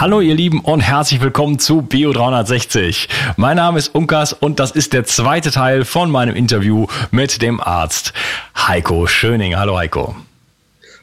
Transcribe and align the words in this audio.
Hallo 0.00 0.20
ihr 0.20 0.36
Lieben 0.36 0.60
und 0.60 0.78
herzlich 0.78 1.20
willkommen 1.20 1.58
zu 1.58 1.82
Bio 1.82 2.12
360. 2.12 3.08
Mein 3.36 3.56
Name 3.56 3.80
ist 3.80 3.92
Unkas 3.96 4.32
und 4.32 4.60
das 4.60 4.70
ist 4.70 4.92
der 4.92 5.02
zweite 5.02 5.50
Teil 5.50 5.84
von 5.84 6.08
meinem 6.08 6.36
Interview 6.36 6.86
mit 7.10 7.42
dem 7.42 7.60
Arzt 7.60 8.12
Heiko 8.56 9.08
Schöning. 9.08 9.56
Hallo 9.56 9.76
Heiko. 9.76 10.14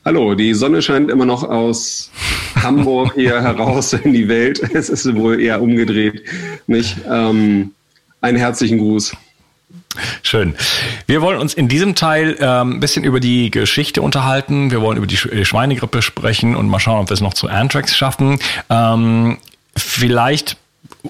Hallo, 0.05 0.33
die 0.33 0.53
Sonne 0.53 0.81
scheint 0.81 1.11
immer 1.11 1.25
noch 1.25 1.43
aus 1.43 2.09
Hamburg 2.55 3.16
hier 3.16 3.41
heraus 3.41 3.91
in 3.91 4.13
die 4.13 4.29
Welt. 4.29 4.61
Es 4.73 4.88
ist 4.88 5.13
wohl 5.13 5.41
eher 5.41 5.61
umgedreht, 5.61 6.23
nicht? 6.66 6.95
Ähm, 7.11 7.73
einen 8.21 8.38
herzlichen 8.38 8.77
Gruß. 8.77 9.11
Schön. 10.23 10.55
Wir 11.07 11.21
wollen 11.21 11.39
uns 11.39 11.53
in 11.53 11.67
diesem 11.67 11.95
Teil 11.95 12.38
ähm, 12.39 12.73
ein 12.73 12.79
bisschen 12.79 13.03
über 13.03 13.19
die 13.19 13.51
Geschichte 13.51 14.01
unterhalten. 14.01 14.71
Wir 14.71 14.81
wollen 14.81 14.97
über 14.97 15.07
die 15.07 15.17
Schweinegrippe 15.17 16.01
sprechen 16.01 16.56
und 16.56 16.67
mal 16.67 16.79
schauen, 16.79 17.01
ob 17.01 17.09
wir 17.09 17.13
es 17.13 17.22
noch 17.22 17.33
zu 17.33 17.47
Anthrax 17.47 17.95
schaffen. 17.95 18.39
Ähm, 18.69 19.38
vielleicht 19.75 20.57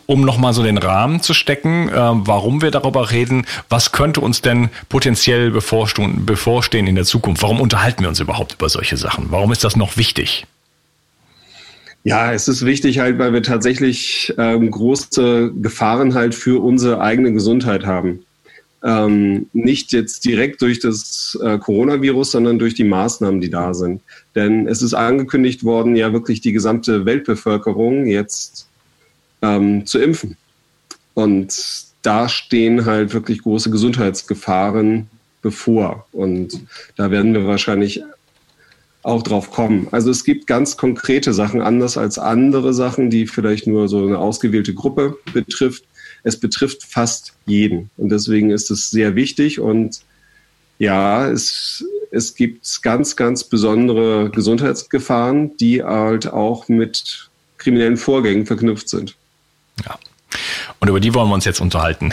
um 0.05 0.21
nochmal 0.21 0.53
so 0.53 0.63
den 0.63 0.77
Rahmen 0.77 1.21
zu 1.21 1.33
stecken, 1.33 1.89
äh, 1.89 1.93
warum 1.93 2.61
wir 2.61 2.71
darüber 2.71 3.11
reden, 3.11 3.45
was 3.69 3.91
könnte 3.91 4.21
uns 4.21 4.41
denn 4.41 4.69
potenziell 4.89 5.51
bevorstehen 5.51 6.87
in 6.87 6.95
der 6.95 7.05
Zukunft? 7.05 7.41
Warum 7.41 7.61
unterhalten 7.61 8.01
wir 8.01 8.09
uns 8.09 8.19
überhaupt 8.19 8.55
über 8.55 8.69
solche 8.69 8.97
Sachen? 8.97 9.27
Warum 9.29 9.51
ist 9.51 9.63
das 9.63 9.75
noch 9.75 9.97
wichtig? 9.97 10.45
Ja, 12.03 12.33
es 12.33 12.47
ist 12.47 12.63
wichtig 12.65 12.99
halt, 12.99 13.17
weil 13.17 13.33
wir 13.33 13.41
tatsächlich 13.41 14.31
ähm, 14.37 14.69
große 14.69 15.53
Gefahren 15.55 16.13
halt 16.13 16.35
für 16.35 16.61
unsere 16.61 17.01
eigene 17.01 17.33
Gesundheit 17.33 17.85
haben. 17.85 18.19
Ähm, 18.85 19.47
nicht 19.51 19.91
jetzt 19.93 20.23
direkt 20.25 20.61
durch 20.61 20.79
das 20.79 21.37
äh, 21.41 21.57
Coronavirus, 21.57 22.31
sondern 22.31 22.59
durch 22.59 22.75
die 22.75 22.83
Maßnahmen, 22.83 23.41
die 23.41 23.49
da 23.49 23.73
sind. 23.73 24.01
Denn 24.35 24.67
es 24.67 24.83
ist 24.83 24.93
angekündigt 24.93 25.63
worden, 25.63 25.95
ja 25.95 26.13
wirklich 26.13 26.39
die 26.39 26.51
gesamte 26.51 27.05
Weltbevölkerung 27.05 28.05
jetzt 28.05 28.67
ähm, 29.41 29.87
zu 29.87 29.97
impfen. 29.99 30.37
Und 31.15 31.85
da 32.03 32.29
stehen 32.29 32.85
halt 32.85 33.13
wirklich 33.13 33.41
große 33.41 33.71
Gesundheitsgefahren 33.71 35.09
bevor. 35.41 36.05
Und 36.11 36.59
da 36.95 37.11
werden 37.11 37.33
wir 37.33 37.45
wahrscheinlich 37.47 38.03
auch 39.03 39.21
drauf 39.21 39.51
kommen. 39.51 39.87
Also 39.91 40.09
es 40.09 40.23
gibt 40.23 40.47
ganz 40.47 40.77
konkrete 40.77 41.33
Sachen, 41.33 41.61
anders 41.61 41.97
als 41.97 42.17
andere 42.17 42.73
Sachen, 42.73 43.11
die 43.11 43.27
vielleicht 43.27 43.67
nur 43.67 43.87
so 43.87 44.05
eine 44.05 44.17
ausgewählte 44.17 44.73
Gruppe 44.73 45.17
betrifft. 45.33 45.83
Es 46.25 46.37
betrifft 46.37 46.83
fast 46.83 47.33
jeden. 47.45 47.89
Und 47.95 48.09
deswegen 48.09 48.49
ist 48.49 48.69
es 48.71 48.89
sehr 48.89 49.15
wichtig. 49.15 49.59
Und 49.61 50.01
ja, 50.79 51.29
es, 51.29 51.85
es 52.11 52.35
gibt 52.35 52.81
ganz, 52.81 53.15
ganz 53.15 53.43
besondere 53.45 54.29
Gesundheitsgefahren, 54.31 55.55
die 55.57 55.83
halt 55.83 56.27
auch 56.27 56.67
mit 56.67 57.29
kriminellen 57.57 57.95
Vorgängen 57.95 58.45
verknüpft 58.45 58.89
sind. 58.89 59.15
Ja. 59.85 59.97
Und 60.79 60.89
über 60.89 60.99
die 60.99 61.13
wollen 61.13 61.29
wir 61.29 61.33
uns 61.33 61.45
jetzt 61.45 61.61
unterhalten. 61.61 62.11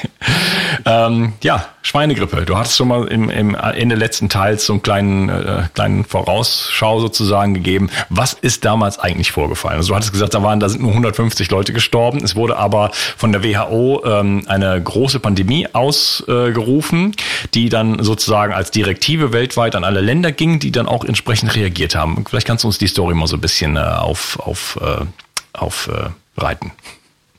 ähm, 0.86 1.32
ja, 1.42 1.66
Schweinegrippe. 1.82 2.44
Du 2.44 2.56
hattest 2.56 2.76
schon 2.76 2.88
mal 2.88 3.06
im, 3.08 3.30
im 3.30 3.54
Ende 3.54 3.94
letzten 3.94 4.28
Teils 4.28 4.66
so 4.66 4.74
einen 4.74 4.82
kleinen, 4.82 5.28
äh, 5.28 5.62
kleinen 5.74 6.04
Vorausschau 6.04 7.00
sozusagen 7.00 7.54
gegeben. 7.54 7.90
Was 8.08 8.34
ist 8.34 8.64
damals 8.64 8.98
eigentlich 8.98 9.32
vorgefallen? 9.32 9.76
Also 9.76 9.88
du 9.88 9.96
hattest 9.96 10.12
gesagt, 10.12 10.34
da 10.34 10.42
waren, 10.42 10.60
da 10.60 10.68
sind 10.68 10.82
nur 10.82 10.90
150 10.90 11.50
Leute 11.50 11.72
gestorben. 11.72 12.22
Es 12.22 12.36
wurde 12.36 12.56
aber 12.56 12.90
von 13.16 13.32
der 13.32 13.42
WHO 13.42 14.02
ähm, 14.04 14.42
eine 14.46 14.80
große 14.82 15.20
Pandemie 15.20 15.68
ausgerufen, 15.72 17.12
äh, 17.12 17.48
die 17.54 17.68
dann 17.68 18.02
sozusagen 18.02 18.52
als 18.52 18.70
Direktive 18.70 19.32
weltweit 19.32 19.74
an 19.74 19.84
alle 19.84 20.00
Länder 20.00 20.32
ging, 20.32 20.58
die 20.58 20.72
dann 20.72 20.86
auch 20.86 21.04
entsprechend 21.04 21.54
reagiert 21.56 21.94
haben. 21.94 22.24
Vielleicht 22.28 22.46
kannst 22.46 22.64
du 22.64 22.68
uns 22.68 22.78
die 22.78 22.88
Story 22.88 23.14
mal 23.14 23.26
so 23.26 23.36
ein 23.36 23.40
bisschen 23.40 23.76
äh, 23.76 23.80
auf, 23.80 24.38
auf, 24.40 24.78
äh, 24.80 25.04
auf 25.52 25.88
äh, 25.88 26.10
reiten. 26.40 26.72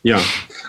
Ja, 0.03 0.19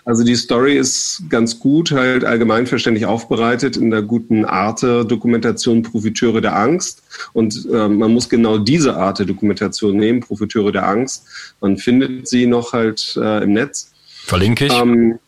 also 0.05 0.25
die 0.25 0.37
Story 0.37 0.77
ist 0.77 1.23
ganz 1.31 1.59
gut, 1.59 1.91
halt 1.91 2.25
allgemeinverständlich 2.25 3.07
aufbereitet 3.07 3.79
in 3.79 3.91
der 3.91 4.03
guten 4.03 4.45
Arte-Dokumentation 4.45 5.83
Profiteure 5.83 6.43
der 6.43 6.57
Angst. 6.57 7.03
Und 7.33 7.67
äh, 7.73 7.89
man 7.89 8.13
muss 8.13 8.29
genau 8.29 8.59
diese 8.59 8.97
Art 8.97 9.21
der 9.21 9.27
Dokumentation 9.27 9.97
nehmen, 9.97 10.21
Profiteure 10.21 10.71
der 10.71 10.87
Angst. 10.87 11.25
Man 11.61 11.79
findet 11.79 12.29
sie 12.29 12.47
noch 12.47 12.75
halt 12.75 13.17
äh, 13.17 13.45
im 13.45 13.55
Netz. 13.55 13.93
Verlinke 14.25 14.67
ich. 14.67 14.73
Ähm, 14.73 15.19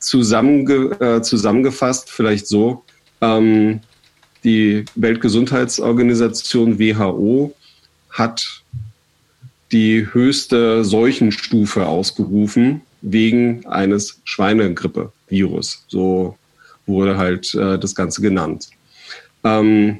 zusammenge 0.00 1.00
äh, 1.00 1.22
zusammengefasst 1.22 2.10
vielleicht 2.10 2.48
so, 2.48 2.84
ähm, 3.20 3.80
die 4.42 4.84
Weltgesundheitsorganisation 4.96 6.80
WHO 6.80 7.54
hat 8.10 8.62
die 9.70 10.08
höchste 10.12 10.84
Seuchenstufe 10.84 11.86
ausgerufen 11.86 12.82
wegen 13.02 13.66
eines 13.66 14.20
Schweinegrippe-Virus. 14.24 15.84
So 15.88 16.36
wurde 16.86 17.16
halt 17.16 17.54
äh, 17.54 17.78
das 17.78 17.94
Ganze 17.94 18.22
genannt. 18.22 18.68
Ähm, 19.44 19.98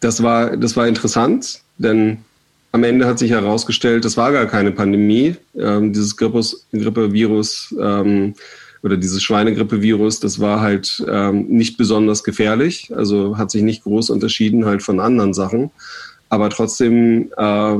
das, 0.00 0.22
war, 0.22 0.56
das 0.56 0.76
war 0.76 0.88
interessant, 0.88 1.60
denn 1.78 2.18
am 2.72 2.84
Ende 2.84 3.06
hat 3.06 3.18
sich 3.18 3.30
herausgestellt, 3.30 4.04
das 4.04 4.16
war 4.16 4.32
gar 4.32 4.46
keine 4.46 4.72
Pandemie. 4.72 5.36
Ähm, 5.56 5.92
dieses 5.92 6.16
Grippe-Virus 6.16 7.74
ähm, 7.80 8.34
oder 8.82 8.96
dieses 8.96 9.22
Schweinegrippe-Virus, 9.22 10.20
das 10.20 10.38
war 10.38 10.60
halt 10.60 11.02
ähm, 11.08 11.46
nicht 11.48 11.78
besonders 11.78 12.22
gefährlich, 12.24 12.92
also 12.94 13.38
hat 13.38 13.50
sich 13.50 13.62
nicht 13.62 13.82
groß 13.84 14.10
unterschieden 14.10 14.66
halt 14.66 14.82
von 14.82 15.00
anderen 15.00 15.34
Sachen. 15.34 15.70
Aber 16.28 16.50
trotzdem 16.50 17.32
äh, 17.36 17.76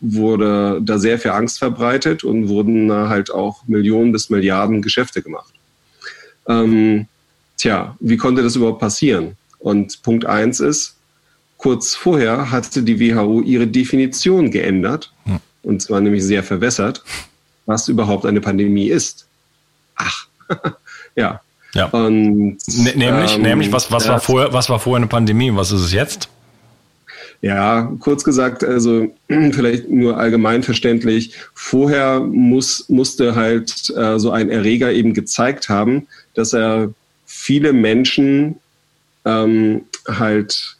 wurde 0.00 0.80
da 0.82 0.98
sehr 0.98 1.18
viel 1.18 1.32
Angst 1.32 1.58
verbreitet 1.58 2.24
und 2.24 2.48
wurden 2.48 2.90
halt 2.92 3.30
auch 3.30 3.62
Millionen 3.66 4.12
bis 4.12 4.30
Milliarden 4.30 4.82
Geschäfte 4.82 5.22
gemacht. 5.22 5.52
Ähm, 6.48 7.06
tja, 7.56 7.96
wie 8.00 8.16
konnte 8.16 8.42
das 8.42 8.56
überhaupt 8.56 8.80
passieren? 8.80 9.36
Und 9.58 10.02
Punkt 10.02 10.24
eins 10.24 10.60
ist, 10.60 10.96
kurz 11.58 11.94
vorher 11.94 12.50
hatte 12.50 12.82
die 12.82 12.98
WHO 12.98 13.42
ihre 13.42 13.66
Definition 13.66 14.50
geändert, 14.50 15.12
hm. 15.24 15.38
und 15.62 15.82
zwar 15.82 16.00
nämlich 16.00 16.24
sehr 16.24 16.42
verwässert, 16.42 17.04
was 17.66 17.88
überhaupt 17.88 18.24
eine 18.24 18.40
Pandemie 18.40 18.88
ist. 18.88 19.26
Ach, 19.96 20.26
Ja. 21.16 21.40
Ja. 21.72 21.86
Und, 21.86 22.58
nämlich, 22.66 23.36
ähm, 23.36 23.42
nämlich, 23.42 23.70
was, 23.70 23.92
was 23.92 24.08
war 24.08 24.20
vorher, 24.20 24.52
was 24.52 24.68
war 24.68 24.80
vorher 24.80 24.96
eine 24.96 25.06
Pandemie 25.06 25.50
und 25.50 25.56
was 25.56 25.70
ist 25.70 25.82
es 25.82 25.92
jetzt? 25.92 26.28
Ja, 27.42 27.90
kurz 28.00 28.22
gesagt, 28.22 28.64
also 28.64 29.14
vielleicht 29.28 29.88
nur 29.88 30.18
allgemein 30.18 30.62
verständlich. 30.62 31.34
Vorher 31.54 32.20
muss, 32.20 32.88
musste 32.88 33.34
halt 33.34 33.90
äh, 33.96 34.18
so 34.18 34.30
ein 34.30 34.50
Erreger 34.50 34.92
eben 34.92 35.14
gezeigt 35.14 35.68
haben, 35.68 36.06
dass 36.34 36.52
er 36.52 36.92
viele 37.24 37.72
Menschen 37.72 38.56
ähm, 39.24 39.82
halt 40.06 40.76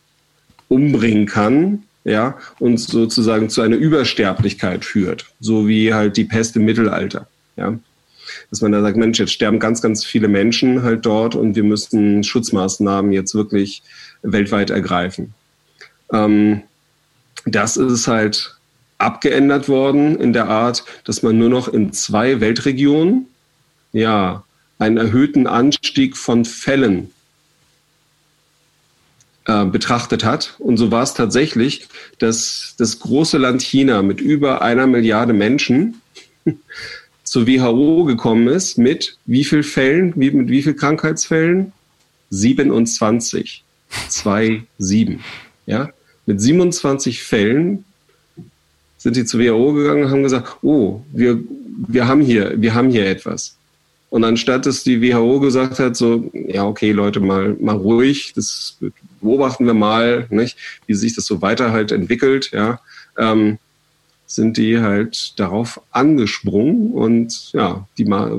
umbringen 0.68 1.26
kann, 1.26 1.84
ja, 2.04 2.38
und 2.58 2.78
sozusagen 2.78 3.48
zu 3.50 3.60
einer 3.60 3.76
Übersterblichkeit 3.76 4.84
führt, 4.84 5.26
so 5.40 5.66
wie 5.66 5.92
halt 5.92 6.16
die 6.16 6.24
Pest 6.24 6.56
im 6.56 6.64
Mittelalter, 6.64 7.26
ja. 7.56 7.78
Dass 8.48 8.60
man 8.60 8.72
da 8.72 8.80
sagt, 8.80 8.96
Mensch, 8.96 9.18
jetzt 9.18 9.32
sterben 9.32 9.58
ganz, 9.58 9.82
ganz 9.82 10.04
viele 10.04 10.28
Menschen 10.28 10.82
halt 10.82 11.04
dort 11.04 11.34
und 11.34 11.56
wir 11.56 11.64
müssten 11.64 12.22
Schutzmaßnahmen 12.22 13.12
jetzt 13.12 13.34
wirklich 13.34 13.82
weltweit 14.22 14.70
ergreifen. 14.70 15.34
Ähm, 16.12 16.62
das 17.46 17.76
ist 17.76 18.06
halt 18.06 18.56
abgeändert 18.98 19.68
worden 19.68 20.18
in 20.20 20.32
der 20.32 20.48
Art, 20.48 20.84
dass 21.04 21.22
man 21.22 21.38
nur 21.38 21.48
noch 21.48 21.68
in 21.68 21.92
zwei 21.92 22.40
Weltregionen 22.40 23.26
ja 23.92 24.44
einen 24.78 24.96
erhöhten 24.96 25.46
Anstieg 25.46 26.16
von 26.16 26.44
Fällen 26.44 27.10
äh, 29.46 29.64
betrachtet 29.64 30.24
hat. 30.24 30.54
Und 30.58 30.76
so 30.76 30.90
war 30.90 31.02
es 31.02 31.14
tatsächlich, 31.14 31.88
dass 32.18 32.74
das 32.78 33.00
große 33.00 33.38
Land 33.38 33.62
China 33.62 34.02
mit 34.02 34.20
über 34.20 34.62
einer 34.62 34.86
Milliarde 34.86 35.32
Menschen 35.32 36.00
zur 37.24 37.46
WHO 37.46 38.04
gekommen 38.04 38.48
ist 38.48 38.76
mit 38.76 39.16
wie 39.26 39.44
viel 39.44 39.62
Fällen, 39.62 40.12
wie, 40.16 40.30
mit 40.30 40.48
wie 40.48 40.62
viel 40.62 40.74
Krankheitsfällen? 40.74 41.72
27. 42.30 43.64
2, 44.08 44.62
7. 44.78 45.24
Ja? 45.66 45.90
Mit 46.30 46.40
27 46.40 47.24
Fällen 47.24 47.84
sind 48.98 49.14
sie 49.14 49.24
zur 49.24 49.40
WHO 49.40 49.72
gegangen 49.72 50.04
und 50.04 50.10
haben 50.12 50.22
gesagt, 50.22 50.58
oh, 50.62 51.02
wir, 51.12 51.40
wir, 51.88 52.06
haben 52.06 52.20
hier, 52.20 52.54
wir 52.56 52.72
haben 52.72 52.88
hier 52.88 53.04
etwas. 53.04 53.56
Und 54.10 54.22
anstatt 54.22 54.64
dass 54.64 54.84
die 54.84 55.02
WHO 55.02 55.40
gesagt 55.40 55.80
hat, 55.80 55.96
so, 55.96 56.30
ja, 56.32 56.64
okay, 56.64 56.92
Leute, 56.92 57.18
mal, 57.18 57.56
mal 57.58 57.74
ruhig, 57.74 58.32
das 58.36 58.78
beobachten 59.20 59.66
wir 59.66 59.74
mal, 59.74 60.28
nicht, 60.30 60.56
wie 60.86 60.94
sich 60.94 61.16
das 61.16 61.26
so 61.26 61.42
weiter 61.42 61.72
halt 61.72 61.90
entwickelt, 61.90 62.52
ja, 62.52 62.78
ähm, 63.18 63.58
sind 64.26 64.56
die 64.56 64.78
halt 64.78 65.36
darauf 65.36 65.80
angesprungen 65.90 66.92
und 66.92 67.52
ja, 67.54 67.88
die, 67.98 68.04
Ma 68.04 68.30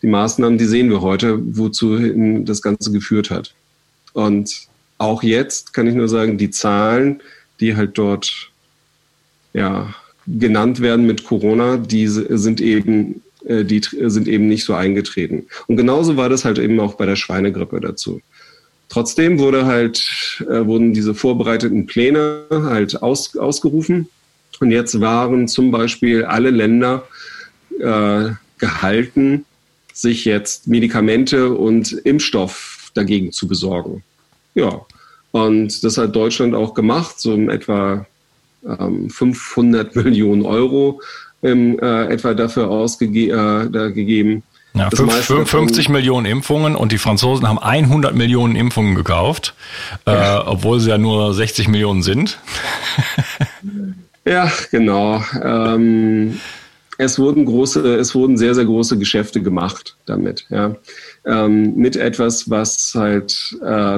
die 0.00 0.06
Maßnahmen, 0.06 0.56
die 0.56 0.64
sehen 0.64 0.88
wir 0.88 1.02
heute, 1.02 1.38
wozu 1.54 1.98
das 2.46 2.62
Ganze 2.62 2.90
geführt 2.92 3.28
hat. 3.28 3.52
Und 4.14 4.69
auch 5.00 5.22
jetzt 5.22 5.72
kann 5.72 5.86
ich 5.86 5.94
nur 5.94 6.08
sagen, 6.08 6.36
die 6.36 6.50
Zahlen, 6.50 7.22
die 7.58 7.74
halt 7.74 7.96
dort 7.96 8.50
ja, 9.54 9.94
genannt 10.26 10.80
werden 10.80 11.06
mit 11.06 11.24
Corona, 11.24 11.78
die 11.78 12.06
sind 12.06 12.60
eben, 12.60 13.22
äh, 13.46 13.64
die 13.64 13.80
sind 13.82 14.28
eben 14.28 14.46
nicht 14.46 14.64
so 14.64 14.74
eingetreten. 14.74 15.46
Und 15.66 15.76
genauso 15.76 16.16
war 16.16 16.28
das 16.28 16.44
halt 16.44 16.58
eben 16.58 16.78
auch 16.80 16.94
bei 16.94 17.06
der 17.06 17.16
Schweinegrippe 17.16 17.80
dazu. 17.80 18.20
Trotzdem 18.90 19.38
wurde 19.38 19.64
halt, 19.64 20.04
äh, 20.40 20.66
wurden 20.66 20.92
diese 20.92 21.14
vorbereiteten 21.14 21.86
Pläne 21.86 22.44
halt 22.50 23.02
aus, 23.02 23.36
ausgerufen. 23.36 24.08
Und 24.60 24.70
jetzt 24.70 25.00
waren 25.00 25.48
zum 25.48 25.70
Beispiel 25.70 26.24
alle 26.26 26.50
Länder 26.50 27.08
äh, 27.78 28.30
gehalten, 28.58 29.46
sich 29.94 30.26
jetzt 30.26 30.68
Medikamente 30.68 31.54
und 31.54 31.92
Impfstoff 31.92 32.90
dagegen 32.92 33.32
zu 33.32 33.48
besorgen. 33.48 34.02
Ja, 34.54 34.80
und 35.32 35.84
das 35.84 35.98
hat 35.98 36.14
Deutschland 36.14 36.54
auch 36.54 36.74
gemacht, 36.74 37.20
so 37.20 37.34
in 37.34 37.48
etwa 37.48 38.06
ähm, 38.64 39.10
500 39.10 39.94
Millionen 40.04 40.42
Euro 40.42 41.00
im, 41.42 41.78
äh, 41.78 42.06
etwa 42.06 42.34
dafür 42.34 42.70
ausgegeben. 42.70 44.42
Äh, 44.74 44.78
ja, 44.78 44.88
50 44.90 45.88
Millionen 45.88 46.26
Impfungen 46.26 46.76
und 46.76 46.92
die 46.92 46.98
Franzosen 46.98 47.48
haben 47.48 47.58
100 47.58 48.14
Millionen 48.14 48.54
Impfungen 48.54 48.94
gekauft, 48.94 49.54
äh, 50.04 50.36
obwohl 50.36 50.78
sie 50.78 50.90
ja 50.90 50.98
nur 50.98 51.34
60 51.34 51.66
Millionen 51.66 52.02
sind. 52.02 52.38
ja, 54.24 54.50
genau. 54.70 55.24
Ähm, 55.42 56.38
es 57.00 57.18
wurden 57.18 57.46
große, 57.46 57.96
es 57.96 58.14
wurden 58.14 58.36
sehr, 58.36 58.54
sehr 58.54 58.66
große 58.66 58.98
Geschäfte 58.98 59.42
gemacht 59.42 59.96
damit, 60.06 60.46
ja. 60.50 60.76
Ähm, 61.24 61.74
mit 61.74 61.96
etwas, 61.96 62.50
was 62.50 62.92
halt 62.94 63.56
äh, 63.62 63.96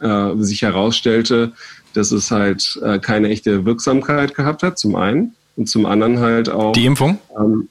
äh, 0.00 0.36
sich 0.38 0.62
herausstellte, 0.62 1.52
dass 1.94 2.12
es 2.12 2.30
halt 2.30 2.78
äh, 2.82 2.98
keine 2.98 3.28
echte 3.28 3.64
Wirksamkeit 3.64 4.34
gehabt 4.34 4.62
hat, 4.62 4.78
zum 4.78 4.96
einen. 4.96 5.34
Und 5.56 5.70
zum 5.70 5.86
anderen 5.86 6.20
halt 6.20 6.50
auch. 6.50 6.74
Die 6.74 6.84
Impfung? 6.84 7.18
Ähm, 7.38 7.68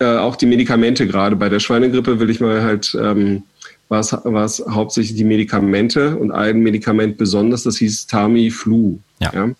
äh, 0.00 0.16
auch 0.16 0.34
die 0.34 0.46
Medikamente 0.46 1.06
gerade. 1.06 1.36
Bei 1.36 1.48
der 1.48 1.60
Schweinegrippe 1.60 2.18
will 2.18 2.30
ich 2.30 2.40
mal 2.40 2.62
halt, 2.62 2.96
ähm, 3.00 3.44
war 3.88 4.00
es 4.00 4.64
hauptsächlich 4.68 5.16
die 5.16 5.24
Medikamente 5.24 6.16
und 6.16 6.32
ein 6.32 6.58
Medikament 6.58 7.16
besonders, 7.16 7.62
das 7.62 7.76
hieß 7.76 8.08
Tamiflu. 8.08 8.98
Ja. 9.20 9.32
ja. 9.32 9.50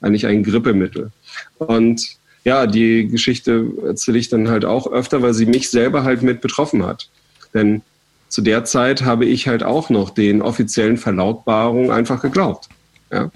Eigentlich 0.00 0.26
ein 0.26 0.44
Grippemittel. 0.44 1.10
Und 1.58 2.16
ja, 2.44 2.66
die 2.66 3.06
Geschichte 3.08 3.66
erzähle 3.86 4.18
ich 4.18 4.28
dann 4.28 4.48
halt 4.48 4.64
auch 4.64 4.90
öfter, 4.90 5.22
weil 5.22 5.34
sie 5.34 5.46
mich 5.46 5.70
selber 5.70 6.04
halt 6.04 6.22
mit 6.22 6.40
betroffen 6.40 6.84
hat. 6.84 7.08
Denn 7.54 7.82
zu 8.28 8.40
der 8.40 8.64
Zeit 8.64 9.02
habe 9.02 9.26
ich 9.26 9.46
halt 9.46 9.62
auch 9.62 9.90
noch 9.90 10.10
den 10.10 10.42
offiziellen 10.42 10.96
Verlautbarungen 10.96 11.90
einfach 11.90 12.20
geglaubt. 12.20 12.68
Ja? 13.12 13.30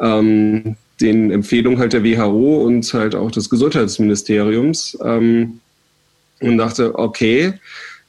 Ähm, 0.00 0.76
den 1.00 1.30
Empfehlungen 1.30 1.78
halt 1.78 1.92
der 1.92 2.04
WHO 2.04 2.62
und 2.62 2.92
halt 2.94 3.14
auch 3.14 3.30
des 3.30 3.50
Gesundheitsministeriums 3.50 4.96
ähm, 5.04 5.60
und 6.40 6.58
dachte, 6.58 6.98
okay, 6.98 7.54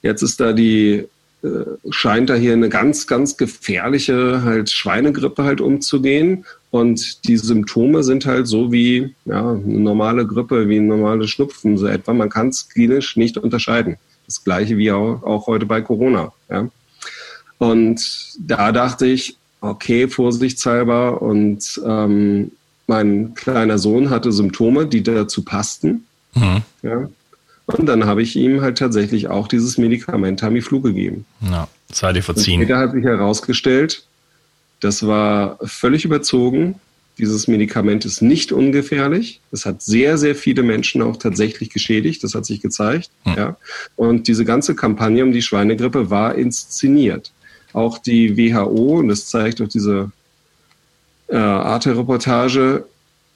jetzt 0.04 0.22
ist 0.22 0.40
da 0.40 0.54
die, 0.54 1.08
äh, 1.44 1.48
scheint 1.90 2.30
da 2.30 2.36
hier 2.36 2.54
eine 2.54 2.70
ganz, 2.70 3.08
ganz 3.08 3.36
gefährliche 3.36 4.44
halt 4.44 4.70
Schweinegrippe 4.70 5.44
halt 5.44 5.60
umzugehen 5.60 6.46
und 6.74 7.28
die 7.28 7.38
Symptome 7.38 8.02
sind 8.02 8.26
halt 8.26 8.48
so 8.48 8.72
wie 8.72 9.14
ja, 9.26 9.52
eine 9.52 9.80
normale 9.80 10.26
Grippe, 10.26 10.68
wie 10.68 10.78
ein 10.78 10.88
normales 10.88 11.30
Schnupfen 11.30 11.78
so 11.78 11.86
etwa. 11.86 12.14
Man 12.14 12.32
kann 12.32 12.48
es 12.48 12.68
klinisch 12.68 13.16
nicht 13.16 13.38
unterscheiden. 13.38 13.98
Das 14.26 14.44
gleiche 14.44 14.76
wie 14.80 14.92
auch, 14.92 15.22
auch 15.22 15.46
heute 15.46 15.68
bei 15.68 15.82
Corona. 15.82 16.32
Ja. 16.50 16.68
Und 17.60 18.34
da 18.40 18.72
dachte 18.72 19.06
ich, 19.06 19.38
okay, 19.62 20.08
vorsichtshalber. 20.08 21.22
Und 21.22 21.80
ähm, 21.86 22.52
mein 22.88 23.36
kleiner 23.36 23.78
Sohn 23.78 24.10
hatte 24.10 24.32
Symptome, 24.32 24.88
die 24.88 25.04
dazu 25.04 25.46
passten. 25.46 26.08
Mhm. 26.34 26.64
Ja. 26.82 27.08
Und 27.68 27.86
dann 27.86 28.08
habe 28.08 28.24
ich 28.24 28.36
ihm 28.36 28.62
halt 28.62 28.80
tatsächlich 28.80 29.28
auch 29.28 29.48
dieses 29.48 29.78
Medikament 29.78 30.40
Tamiflu 30.40 30.82
gegeben. 30.82 31.26
Ja, 31.40 31.68
sei 31.92 32.14
dir 32.14 32.24
verziehen. 32.24 32.62
Und 32.62 32.66
später 32.66 32.80
hat 32.80 32.94
sich 32.94 33.04
herausgestellt, 33.04 34.08
das 34.84 35.08
war 35.08 35.58
völlig 35.64 36.04
überzogen. 36.04 36.76
Dieses 37.18 37.48
Medikament 37.48 38.06
ist 38.06 38.22
nicht 38.22 38.52
ungefährlich. 38.52 39.40
Es 39.52 39.66
hat 39.66 39.82
sehr, 39.82 40.18
sehr 40.18 40.36
viele 40.36 40.64
Menschen 40.64 41.02
auch 41.02 41.16
tatsächlich 41.16 41.70
geschädigt. 41.70 42.24
Das 42.24 42.36
hat 42.36 42.46
sich 42.46 42.62
gezeigt. 42.62 43.10
Hm. 43.24 43.34
Ja. 43.38 43.58
Und 43.96 44.28
diese 44.28 44.44
ganze 44.46 44.76
Kampagne 44.76 45.24
um 45.24 45.32
die 45.32 45.42
Schweinegrippe 45.42 46.10
war 46.10 46.36
inszeniert. 46.36 47.32
Auch 47.72 47.98
die 47.98 48.36
WHO, 48.36 49.00
und 49.00 49.08
das 49.08 49.28
zeigt 49.28 49.62
auch 49.62 49.68
diese 49.68 50.12
äh, 51.28 51.38
Arte-Reportage, 51.38 52.86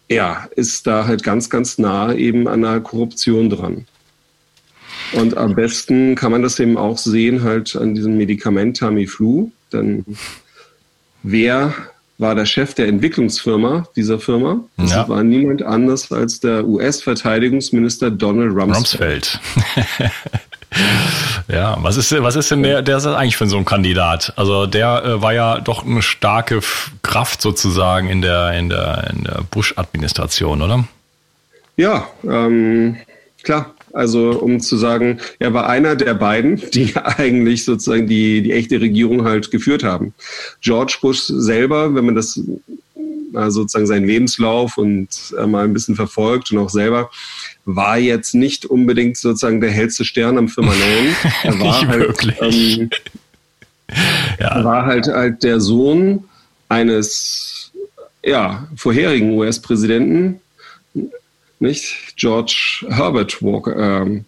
ja, 0.09 0.49
ist 0.55 0.85
da 0.85 1.05
halt 1.05 1.23
ganz, 1.23 1.49
ganz 1.49 1.77
nah 1.77 2.13
eben 2.13 2.47
an 2.47 2.61
der 2.61 2.81
Korruption 2.81 3.49
dran. 3.49 3.85
Und 5.13 5.37
am 5.37 5.55
besten 5.55 6.15
kann 6.15 6.31
man 6.31 6.41
das 6.41 6.59
eben 6.59 6.77
auch 6.77 6.97
sehen 6.97 7.43
halt 7.43 7.75
an 7.75 7.95
diesem 7.95 8.17
Medikament 8.17 8.77
Tamiflu. 8.77 9.51
Denn 9.71 10.05
wer 11.31 11.73
war 12.17 12.33
der 12.33 12.45
Chef 12.45 12.73
der 12.73 12.87
Entwicklungsfirma 12.87 13.87
dieser 13.95 14.19
Firma. 14.19 14.61
Das 14.77 14.91
ja. 14.91 15.07
war 15.07 15.23
niemand 15.23 15.61
anders 15.61 16.11
als 16.11 16.39
der 16.39 16.65
US-Verteidigungsminister 16.65 18.09
Donald 18.09 18.55
Rumsfeld. 18.55 19.39
Rumsfeld. 19.39 20.11
ja, 21.47 21.77
was 21.81 21.97
ist, 21.97 22.11
was 22.23 22.35
ist 22.35 22.49
denn 22.49 22.63
der, 22.63 22.81
der 22.81 22.97
ist 22.97 23.05
eigentlich 23.05 23.37
für 23.37 23.45
so 23.45 23.57
ein 23.57 23.65
Kandidat? 23.65 24.33
Also 24.35 24.65
der 24.65 25.03
äh, 25.03 25.21
war 25.21 25.33
ja 25.33 25.59
doch 25.59 25.85
eine 25.85 26.01
starke 26.01 26.61
Kraft 27.03 27.41
sozusagen 27.41 28.09
in 28.09 28.21
der, 28.21 28.53
in 28.53 28.69
der, 28.69 29.11
in 29.15 29.23
der 29.23 29.43
Bush-Administration, 29.51 30.61
oder? 30.63 30.85
Ja, 31.75 32.07
ähm, 32.23 32.97
klar. 33.43 33.75
Also 33.93 34.31
um 34.31 34.59
zu 34.59 34.77
sagen, 34.77 35.19
er 35.39 35.53
war 35.53 35.69
einer 35.69 35.95
der 35.95 36.13
beiden, 36.13 36.61
die 36.73 36.95
eigentlich 36.95 37.65
sozusagen 37.65 38.07
die, 38.07 38.41
die 38.41 38.51
echte 38.51 38.79
Regierung 38.81 39.23
halt 39.23 39.51
geführt 39.51 39.83
haben. 39.83 40.13
George 40.61 40.97
Bush 41.01 41.23
selber, 41.27 41.93
wenn 41.95 42.05
man 42.05 42.15
das 42.15 42.39
sozusagen 43.33 43.87
seinen 43.87 44.07
Lebenslauf 44.07 44.77
und 44.77 45.09
äh, 45.37 45.45
mal 45.45 45.65
ein 45.65 45.73
bisschen 45.73 45.95
verfolgt 45.95 46.51
und 46.51 46.57
auch 46.57 46.69
selber, 46.69 47.09
war 47.65 47.97
jetzt 47.97 48.33
nicht 48.33 48.65
unbedingt 48.65 49.17
sozusagen 49.17 49.61
der 49.61 49.71
hellste 49.71 50.05
Stern 50.05 50.37
am 50.37 50.47
Firmament. 50.47 51.15
Er 51.43 51.59
war 51.59 51.87
halt, 51.87 52.37
ähm, 52.41 52.89
ja. 54.39 54.63
war 54.63 54.85
halt, 54.85 55.07
halt 55.07 55.43
der 55.43 55.59
Sohn 55.59 56.23
eines 56.69 57.71
ja, 58.23 58.67
vorherigen 58.75 59.31
US-Präsidenten, 59.31 60.39
nicht 61.59 62.15
George 62.15 62.85
Herbert 62.89 63.41
Walker, 63.41 63.75
ähm, 63.75 64.25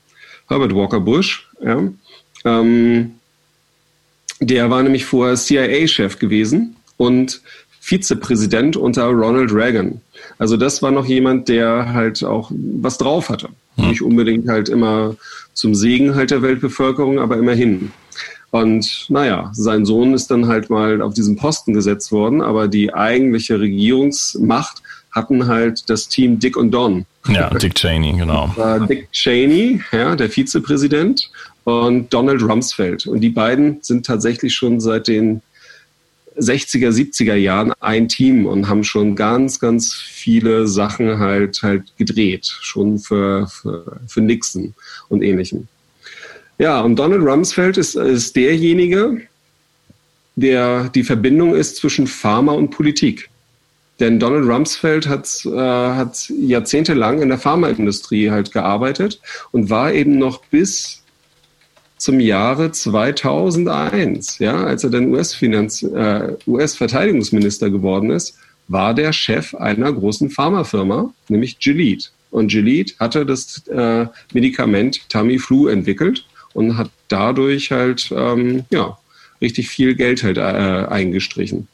Herbert 0.48 0.74
Walker 0.74 1.00
Bush. 1.00 1.48
Ja. 1.62 1.84
Ähm, 2.46 3.16
der 4.40 4.70
war 4.70 4.82
nämlich 4.84 5.06
vorher 5.06 5.36
CIA-Chef 5.36 6.18
gewesen 6.18 6.76
und 6.98 7.42
Vizepräsident 7.82 8.78
unter 8.78 9.06
Ronald 9.06 9.54
Reagan. 9.54 10.02
Also 10.38 10.58
das 10.58 10.82
war 10.82 10.92
noch 10.92 11.06
jemand, 11.06 11.50
der 11.50 11.94
halt 11.94 12.24
auch 12.24 12.52
was 12.52 12.98
drauf 12.98 13.30
hatte. 13.30 13.50
Hm. 13.76 13.90
Nicht 13.90 14.02
unbedingt 14.02 14.48
halt 14.48 14.70
immer 14.70 15.16
zum 15.54 15.76
Segen 15.76 16.16
halt 16.16 16.32
der 16.32 16.42
Weltbevölkerung, 16.42 17.20
aber 17.20 17.38
immerhin. 17.38 17.92
Und 18.52 19.06
naja, 19.10 19.52
sein 19.54 19.86
Sohn 19.86 20.14
ist 20.14 20.32
dann 20.32 20.48
halt 20.48 20.70
mal 20.70 21.02
auf 21.02 21.14
diesen 21.14 21.36
Posten 21.36 21.74
gesetzt 21.74 22.12
worden, 22.12 22.42
aber 22.42 22.68
die 22.68 22.94
eigentliche 22.94 23.60
Regierungsmacht 23.60 24.82
hatten 25.12 25.48
halt 25.48 25.90
das 25.90 26.08
Team 26.08 26.40
Dick 26.40 26.58
und 26.58 26.72
Don. 26.72 27.06
Ja, 27.28 27.50
Dick 27.50 27.76
Cheney, 27.76 28.14
genau. 28.14 28.56
Dick 28.88 29.12
Cheney, 29.12 29.82
ja, 29.92 30.16
der 30.16 30.30
Vizepräsident, 30.30 31.30
und 31.64 32.14
Donald 32.14 32.42
Rumsfeld. 32.42 33.06
Und 33.06 33.22
die 33.22 33.30
beiden 33.30 33.80
sind 33.82 34.06
tatsächlich 34.06 34.56
schon 34.56 34.80
seit 34.80 35.08
den 35.08 35.42
60er, 36.38 36.90
70er 36.90 37.36
Jahren 37.36 37.74
ein 37.80 38.08
Team 38.08 38.46
und 38.46 38.68
haben 38.68 38.84
schon 38.84 39.16
ganz, 39.16 39.60
ganz 39.60 39.94
viele 39.94 40.68
Sachen 40.68 41.20
halt 41.20 41.62
halt 41.62 41.96
gedreht, 41.98 42.46
schon 42.62 42.98
für, 43.00 43.48
für, 43.48 44.00
für 44.08 44.22
Nixon 44.22 44.74
und 45.10 45.22
ähnlichem. 45.22 45.68
Ja, 46.58 46.82
und 46.82 46.98
Donald 46.98 47.22
Rumsfeld 47.22 47.78
ist, 47.78 47.96
ist 47.96 48.36
derjenige, 48.36 49.22
der 50.36 50.90
die 50.90 51.04
Verbindung 51.04 51.56
ist 51.56 51.78
zwischen 51.78 52.08
Pharma 52.08 52.54
und 52.54 52.70
Politik. 52.70 53.30
Denn 54.00 54.20
Donald 54.20 54.48
Rumsfeld 54.48 55.08
hat, 55.08 55.46
äh, 55.46 55.58
hat 55.58 56.28
jahrzehntelang 56.30 57.22
in 57.22 57.30
der 57.30 57.38
Pharmaindustrie 57.38 58.32
halt 58.32 58.52
gearbeitet 58.52 59.22
und 59.52 59.70
war 59.70 59.94
eben 59.94 60.18
noch 60.18 60.44
bis 60.46 61.04
zum 61.98 62.20
Jahre 62.22 62.72
2001, 62.72 64.40
ja, 64.40 64.64
als 64.64 64.86
er 64.86 64.90
dann 64.90 65.14
US-Verteidigungsminister 65.14 67.66
äh, 67.66 67.70
US 67.70 67.74
geworden 67.74 68.10
ist, 68.10 68.38
war 68.70 68.94
der 68.94 69.12
Chef 69.12 69.54
einer 69.54 69.92
großen 69.92 70.30
Pharmafirma, 70.30 71.14
nämlich 71.28 71.60
Gilead. 71.60 72.10
Und 72.32 72.48
Gilead 72.48 72.96
hatte 73.00 73.26
das 73.26 73.68
äh, 73.68 74.06
Medikament 74.34 75.10
Tamiflu 75.10 75.68
entwickelt 75.68 76.26
und 76.54 76.78
hat 76.78 76.90
dadurch 77.10 77.72
halt 77.72 78.14
ähm, 78.16 78.64
ja, 78.70 78.98
richtig 79.42 79.68
viel 79.68 79.96
Geld 79.96 80.24
halt 80.24 80.38
äh, 80.38 80.42
eingestrichen. 80.42 81.68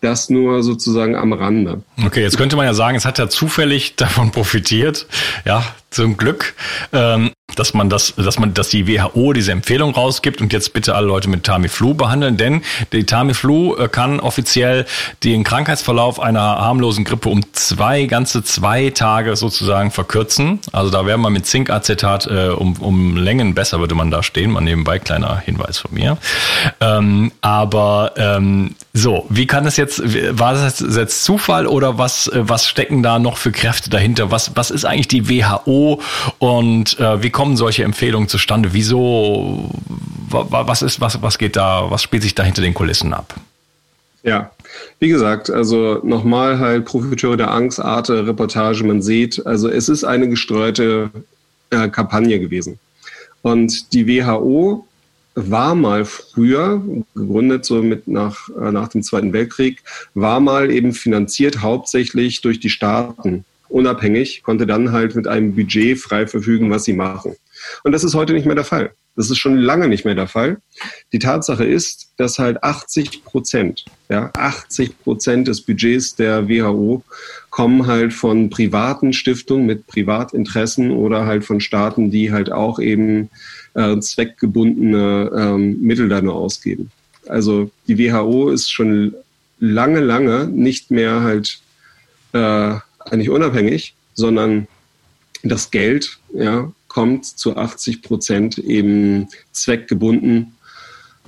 Das 0.00 0.30
nur 0.30 0.62
sozusagen 0.62 1.16
am 1.16 1.32
Rande. 1.32 1.82
Okay, 2.04 2.22
jetzt 2.22 2.36
könnte 2.36 2.56
man 2.56 2.66
ja 2.66 2.74
sagen, 2.74 2.96
es 2.96 3.04
hat 3.04 3.18
ja 3.18 3.28
zufällig 3.28 3.96
davon 3.96 4.30
profitiert. 4.30 5.06
Ja, 5.44 5.64
zum 5.90 6.16
Glück. 6.16 6.54
Ähm, 6.92 7.30
dass 7.56 7.74
man 7.74 7.88
das, 7.88 8.14
dass 8.14 8.38
man, 8.38 8.54
dass 8.54 8.68
die 8.68 8.86
WHO 8.86 9.32
diese 9.32 9.52
Empfehlung 9.52 9.94
rausgibt 9.94 10.40
und 10.40 10.52
jetzt 10.52 10.74
bitte 10.74 10.94
alle 10.94 11.06
Leute 11.06 11.28
mit 11.30 11.44
Tamiflu 11.44 11.94
behandeln, 11.94 12.36
denn 12.36 12.62
die 12.92 13.04
Tamiflu 13.04 13.74
äh, 13.76 13.88
kann 13.88 14.20
offiziell 14.20 14.84
den 15.24 15.44
Krankheitsverlauf 15.44 16.20
einer 16.20 16.40
harmlosen 16.40 17.04
Grippe 17.04 17.30
um 17.30 17.42
zwei 17.54 18.04
ganze 18.04 18.44
zwei 18.44 18.90
Tage 18.90 19.34
sozusagen 19.34 19.90
verkürzen. 19.90 20.60
Also 20.72 20.90
da 20.90 21.06
wäre 21.06 21.18
man 21.18 21.32
mit 21.32 21.46
Zinkacetat 21.46 22.26
äh, 22.26 22.48
um, 22.48 22.74
um 22.76 23.16
Längen 23.16 23.54
besser, 23.54 23.80
würde 23.80 23.94
man 23.94 24.10
da 24.10 24.22
stehen. 24.22 24.50
Mal 24.50 24.60
nebenbei 24.60 24.98
kleiner 24.98 25.38
Hinweis 25.38 25.78
von 25.78 25.94
mir. 25.94 26.18
Ähm, 26.80 27.32
aber 27.40 28.12
ähm, 28.16 28.74
so, 28.92 29.26
wie 29.30 29.46
kann 29.46 29.66
es 29.66 29.76
jetzt? 29.76 30.02
War 30.38 30.52
das 30.52 30.80
jetzt 30.80 31.24
Zufall 31.24 31.66
oder 31.66 31.98
was? 31.98 32.28
Äh, 32.28 32.48
was 32.48 32.68
stecken 32.68 33.02
da 33.02 33.18
noch 33.18 33.38
für 33.38 33.52
Kräfte 33.52 33.90
dahinter? 33.90 34.30
Was 34.30 34.54
was 34.54 34.70
ist 34.70 34.84
eigentlich 34.84 35.08
die 35.08 35.28
WHO 35.28 35.77
und 36.38 36.98
äh, 36.98 37.22
wie 37.22 37.30
kommen 37.30 37.56
solche 37.56 37.84
Empfehlungen 37.84 38.28
zustande? 38.28 38.70
Wieso, 38.72 39.70
was 40.30 40.82
ist, 40.82 41.00
was, 41.00 41.20
was 41.22 41.38
geht 41.38 41.56
da, 41.56 41.90
was 41.90 42.02
spielt 42.02 42.22
sich 42.22 42.34
da 42.34 42.42
hinter 42.42 42.62
den 42.62 42.74
Kulissen 42.74 43.12
ab? 43.12 43.34
Ja, 44.22 44.50
wie 44.98 45.08
gesagt, 45.08 45.48
also 45.48 46.00
nochmal 46.02 46.58
halt 46.58 46.84
Profiteure 46.84 47.36
der 47.36 47.50
Angst, 47.50 47.80
Arte, 47.80 48.26
Reportage, 48.26 48.84
man 48.84 49.00
sieht, 49.00 49.44
also 49.46 49.68
es 49.68 49.88
ist 49.88 50.04
eine 50.04 50.28
gestreute 50.28 51.10
äh, 51.70 51.88
Kampagne 51.88 52.40
gewesen. 52.40 52.78
Und 53.42 53.92
die 53.92 54.06
WHO 54.06 54.84
war 55.34 55.74
mal 55.74 56.04
früher, 56.04 56.82
gegründet 57.14 57.64
so 57.64 57.82
mit 57.82 58.08
nach, 58.08 58.48
äh, 58.60 58.72
nach 58.72 58.88
dem 58.88 59.02
Zweiten 59.02 59.32
Weltkrieg, 59.32 59.82
war 60.14 60.40
mal 60.40 60.70
eben 60.70 60.92
finanziert 60.92 61.62
hauptsächlich 61.62 62.40
durch 62.40 62.58
die 62.58 62.70
Staaten 62.70 63.44
unabhängig, 63.68 64.42
konnte 64.42 64.66
dann 64.66 64.92
halt 64.92 65.14
mit 65.14 65.26
einem 65.26 65.54
Budget 65.54 65.98
frei 65.98 66.26
verfügen, 66.26 66.70
was 66.70 66.84
sie 66.84 66.92
machen. 66.92 67.36
Und 67.84 67.92
das 67.92 68.04
ist 68.04 68.14
heute 68.14 68.32
nicht 68.32 68.46
mehr 68.46 68.54
der 68.54 68.64
Fall. 68.64 68.92
Das 69.16 69.30
ist 69.30 69.38
schon 69.38 69.56
lange 69.56 69.88
nicht 69.88 70.04
mehr 70.04 70.14
der 70.14 70.28
Fall. 70.28 70.58
Die 71.12 71.18
Tatsache 71.18 71.64
ist, 71.64 72.12
dass 72.18 72.38
halt 72.38 72.62
80 72.62 73.24
Prozent, 73.24 73.84
ja, 74.08 74.30
80 74.36 75.00
Prozent 75.00 75.48
des 75.48 75.62
Budgets 75.62 76.14
der 76.14 76.48
WHO 76.48 77.02
kommen 77.50 77.88
halt 77.88 78.12
von 78.12 78.48
privaten 78.48 79.12
Stiftungen 79.12 79.66
mit 79.66 79.88
Privatinteressen 79.88 80.92
oder 80.92 81.26
halt 81.26 81.44
von 81.44 81.60
Staaten, 81.60 82.12
die 82.12 82.30
halt 82.30 82.52
auch 82.52 82.78
eben 82.78 83.28
äh, 83.74 83.98
zweckgebundene 83.98 85.32
ähm, 85.36 85.80
Mittel 85.80 86.08
da 86.08 86.22
nur 86.22 86.36
ausgeben. 86.36 86.92
Also 87.26 87.72
die 87.88 87.98
WHO 87.98 88.50
ist 88.50 88.70
schon 88.70 89.14
lange, 89.58 89.98
lange 89.98 90.46
nicht 90.46 90.92
mehr 90.92 91.22
halt 91.22 91.60
äh, 92.32 92.74
eigentlich 93.12 93.30
unabhängig, 93.30 93.94
sondern 94.14 94.66
das 95.42 95.70
Geld 95.70 96.18
ja, 96.34 96.72
kommt 96.88 97.24
zu 97.24 97.56
80 97.56 98.02
Prozent 98.02 98.58
eben 98.58 99.28
zweckgebunden. 99.52 100.54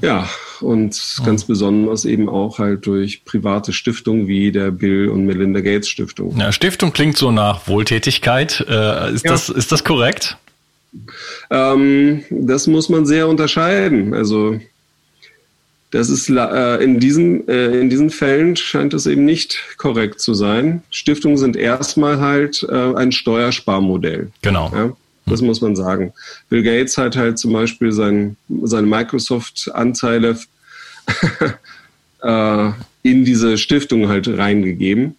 Ja, 0.02 0.28
und 0.60 1.20
ganz 1.26 1.44
besonders 1.44 2.06
eben 2.06 2.28
auch 2.28 2.58
halt 2.58 2.86
durch 2.86 3.24
private 3.26 3.74
Stiftungen 3.74 4.28
wie 4.28 4.50
der 4.50 4.70
Bill 4.70 5.08
und 5.10 5.26
Melinda 5.26 5.60
Gates 5.60 5.88
Stiftung. 5.88 6.36
Ja, 6.38 6.52
Stiftung 6.52 6.92
klingt 6.92 7.18
so 7.18 7.30
nach 7.30 7.68
Wohltätigkeit. 7.68 8.64
Äh, 8.66 9.12
ist, 9.12 9.24
ja. 9.24 9.32
das, 9.32 9.50
ist 9.50 9.72
das 9.72 9.84
korrekt? 9.84 10.38
Ähm, 11.50 12.24
das 12.30 12.66
muss 12.66 12.88
man 12.88 13.04
sehr 13.04 13.28
unterscheiden. 13.28 14.14
Also 14.14 14.58
das 15.90 16.08
ist 16.08 16.28
äh, 16.30 16.76
in, 16.76 17.00
diesen, 17.00 17.48
äh, 17.48 17.80
in 17.80 17.90
diesen 17.90 18.10
Fällen 18.10 18.54
scheint 18.56 18.94
es 18.94 19.06
eben 19.06 19.24
nicht 19.24 19.58
korrekt 19.76 20.20
zu 20.20 20.34
sein. 20.34 20.82
Stiftungen 20.90 21.36
sind 21.36 21.56
erstmal 21.56 22.20
halt 22.20 22.64
äh, 22.70 22.94
ein 22.94 23.10
Steuersparmodell. 23.10 24.30
Genau. 24.42 24.70
Ja? 24.74 24.92
Das 25.26 25.42
muss 25.42 25.60
man 25.60 25.74
sagen. 25.74 26.12
Bill 26.48 26.62
Gates 26.62 26.96
hat 26.96 27.16
halt 27.16 27.38
zum 27.38 27.52
Beispiel 27.52 27.92
sein, 27.92 28.36
seine 28.62 28.86
Microsoft-Anteile 28.86 30.38
äh, 32.22 32.70
in 33.02 33.24
diese 33.24 33.58
Stiftung 33.58 34.08
halt 34.08 34.28
reingegeben. 34.28 35.16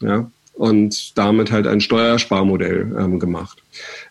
Ja? 0.00 0.30
Und 0.60 1.16
damit 1.16 1.50
halt 1.50 1.66
ein 1.66 1.80
Steuersparmodell 1.80 2.94
ähm, 2.98 3.18
gemacht. 3.18 3.62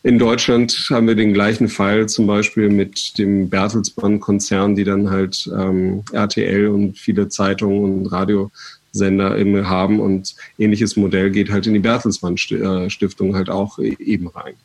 In 0.02 0.18
Deutschland 0.18 0.88
haben 0.90 1.06
wir 1.06 1.14
den 1.14 1.32
gleichen 1.32 1.68
Fall 1.68 2.10
zum 2.10 2.26
Beispiel 2.26 2.70
mit 2.70 3.20
dem 3.20 3.52
Bertelsmann-Konzern, 3.52 4.74
die 4.74 4.84
dann 4.84 5.12
halt 5.12 5.48
ähm, 5.56 6.02
RTL 6.12 6.70
und 6.70 6.98
viele 6.98 7.30
Zeitungen 7.30 8.00
und 8.00 8.08
Radiosender 8.08 9.38
immer 9.38 9.70
haben 9.70 10.00
und 10.00 10.34
ähnliches 10.58 10.96
Modell 10.96 11.30
geht 11.30 11.52
halt 11.52 11.68
in 11.68 11.76
die 11.76 11.82
Bertelsmann-Stiftung 11.82 13.36
halt 13.36 13.52
auch 13.52 13.78
e-, 13.78 13.96
eben 14.00 14.28
rein. 14.30 14.56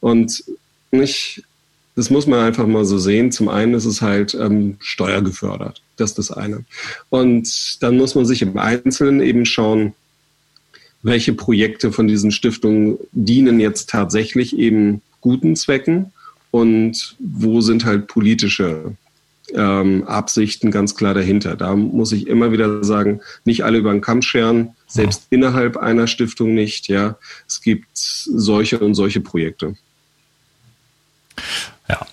Und 0.00 0.42
nicht, 0.90 1.44
das 1.94 2.10
muss 2.10 2.26
man 2.26 2.40
einfach 2.40 2.66
mal 2.66 2.84
so 2.84 2.98
sehen. 2.98 3.30
Zum 3.30 3.48
einen 3.48 3.74
ist 3.74 3.84
es 3.84 4.02
halt 4.02 4.34
ähm, 4.34 4.78
steuergefördert. 4.80 5.80
Das 5.96 6.10
ist 6.10 6.18
das 6.18 6.32
eine. 6.32 6.64
Und 7.08 7.80
dann 7.84 7.96
muss 7.98 8.16
man 8.16 8.26
sich 8.26 8.42
im 8.42 8.58
Einzelnen 8.58 9.20
eben 9.20 9.46
schauen, 9.46 9.94
welche 11.02 11.32
Projekte 11.32 11.92
von 11.92 12.06
diesen 12.06 12.30
Stiftungen 12.30 12.98
dienen 13.12 13.60
jetzt 13.60 13.90
tatsächlich 13.90 14.58
eben 14.58 15.02
guten 15.20 15.56
Zwecken 15.56 16.12
und 16.50 17.16
wo 17.18 17.60
sind 17.60 17.84
halt 17.84 18.06
politische 18.06 18.96
ähm, 19.54 20.04
Absichten 20.06 20.70
ganz 20.70 20.94
klar 20.94 21.14
dahinter. 21.14 21.56
Da 21.56 21.74
muss 21.74 22.12
ich 22.12 22.26
immer 22.26 22.52
wieder 22.52 22.84
sagen, 22.84 23.20
nicht 23.44 23.64
alle 23.64 23.78
über 23.78 23.92
den 23.92 24.00
Kamm 24.00 24.22
scheren, 24.22 24.74
selbst 24.86 25.22
ja. 25.30 25.36
innerhalb 25.36 25.76
einer 25.76 26.06
Stiftung 26.06 26.54
nicht. 26.54 26.88
Ja, 26.88 27.16
es 27.46 27.60
gibt 27.60 27.88
solche 27.94 28.78
und 28.78 28.94
solche 28.94 29.20
Projekte. 29.20 29.74
Ja. 31.88 32.06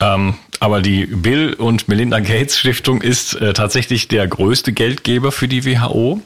Ähm, 0.00 0.34
aber 0.60 0.82
die 0.82 1.06
Bill 1.06 1.54
und 1.54 1.88
Melinda 1.88 2.20
Gates 2.20 2.58
Stiftung 2.58 3.02
ist 3.02 3.34
äh, 3.34 3.52
tatsächlich 3.52 4.08
der 4.08 4.28
größte 4.28 4.72
Geldgeber 4.72 5.32
für 5.32 5.48
die 5.48 5.64
WHO. 5.64 6.22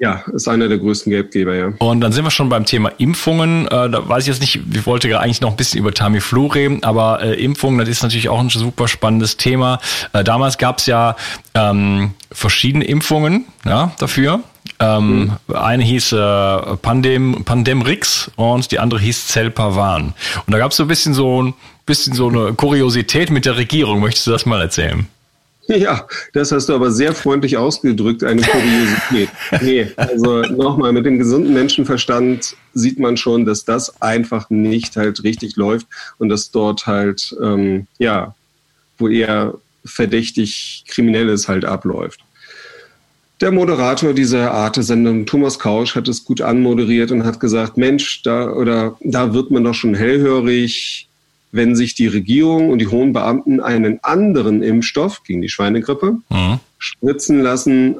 Ja, 0.00 0.22
ist 0.32 0.46
einer 0.46 0.68
der 0.68 0.78
größten 0.78 1.10
Gelbgeber, 1.10 1.54
ja. 1.56 1.72
Und 1.78 2.00
dann 2.00 2.12
sind 2.12 2.24
wir 2.24 2.30
schon 2.30 2.48
beim 2.48 2.64
Thema 2.64 2.90
Impfungen. 2.98 3.66
Äh, 3.66 3.90
da 3.90 4.08
weiß 4.08 4.24
ich 4.24 4.28
jetzt 4.28 4.40
nicht, 4.40 4.60
ich 4.72 4.86
wollte 4.86 5.08
ja 5.08 5.18
eigentlich 5.18 5.40
noch 5.40 5.50
ein 5.50 5.56
bisschen 5.56 5.80
über 5.80 5.92
Tamiflu 5.92 6.46
reden, 6.46 6.84
aber 6.84 7.20
äh, 7.20 7.34
Impfungen, 7.34 7.80
das 7.80 7.88
ist 7.88 8.04
natürlich 8.04 8.28
auch 8.28 8.38
ein 8.38 8.48
super 8.48 8.86
spannendes 8.86 9.38
Thema. 9.38 9.80
Äh, 10.12 10.22
damals 10.22 10.56
gab 10.56 10.78
es 10.78 10.86
ja 10.86 11.16
ähm, 11.54 12.12
verschiedene 12.30 12.84
Impfungen 12.84 13.46
ja, 13.64 13.92
dafür. 13.98 14.40
Ähm, 14.78 15.32
mhm. 15.48 15.56
Eine 15.56 15.82
hieß 15.82 16.12
äh, 16.12 16.76
Pandem, 16.76 17.44
Pandemrix 17.44 18.30
und 18.36 18.70
die 18.70 18.78
andere 18.78 19.00
hieß 19.00 19.26
Zelpavan. 19.26 20.14
Und 20.46 20.52
da 20.52 20.58
gab 20.58 20.70
es 20.70 20.76
so 20.76 20.84
ein 20.84 20.88
bisschen 20.88 21.14
so 21.14 21.42
ein 21.42 21.54
bisschen 21.86 22.14
so 22.14 22.28
eine 22.28 22.52
Kuriosität 22.52 23.30
mit 23.30 23.46
der 23.46 23.56
Regierung. 23.56 23.98
Möchtest 23.98 24.28
du 24.28 24.30
das 24.30 24.46
mal 24.46 24.60
erzählen? 24.60 25.08
Ja, 25.76 26.06
das 26.32 26.50
hast 26.50 26.68
du 26.68 26.74
aber 26.74 26.90
sehr 26.90 27.14
freundlich 27.14 27.56
ausgedrückt, 27.58 28.24
eine 28.24 28.40
Kuriosität. 28.40 29.28
nee, 29.62 29.86
also 29.96 30.40
nochmal, 30.42 30.92
mit 30.92 31.04
dem 31.04 31.18
gesunden 31.18 31.52
Menschenverstand 31.52 32.56
sieht 32.72 32.98
man 32.98 33.16
schon, 33.16 33.44
dass 33.44 33.64
das 33.64 34.00
einfach 34.00 34.48
nicht 34.48 34.96
halt 34.96 35.22
richtig 35.24 35.56
läuft 35.56 35.86
und 36.18 36.30
dass 36.30 36.50
dort 36.50 36.86
halt, 36.86 37.36
ähm, 37.42 37.86
ja, 37.98 38.34
wo 38.96 39.08
eher 39.08 39.54
verdächtig 39.84 40.84
Kriminelles 40.88 41.48
halt 41.48 41.64
abläuft. 41.64 42.20
Der 43.40 43.52
Moderator 43.52 44.14
dieser 44.14 44.50
Arte-Sendung, 44.50 45.26
Thomas 45.26 45.58
Kausch, 45.58 45.94
hat 45.94 46.08
es 46.08 46.24
gut 46.24 46.40
anmoderiert 46.40 47.12
und 47.12 47.24
hat 47.24 47.38
gesagt, 47.38 47.76
Mensch, 47.76 48.22
da 48.22 48.50
oder 48.50 48.96
da 49.00 49.32
wird 49.32 49.52
man 49.52 49.62
doch 49.62 49.74
schon 49.74 49.94
hellhörig, 49.94 51.07
wenn 51.58 51.76
sich 51.76 51.94
die 51.94 52.06
Regierung 52.06 52.70
und 52.70 52.78
die 52.78 52.86
hohen 52.86 53.12
Beamten 53.12 53.60
einen 53.60 53.98
anderen 54.02 54.62
Impfstoff 54.62 55.24
gegen 55.24 55.42
die 55.42 55.50
Schweinegrippe 55.50 56.18
mhm. 56.30 56.60
spritzen 56.78 57.42
lassen, 57.42 57.96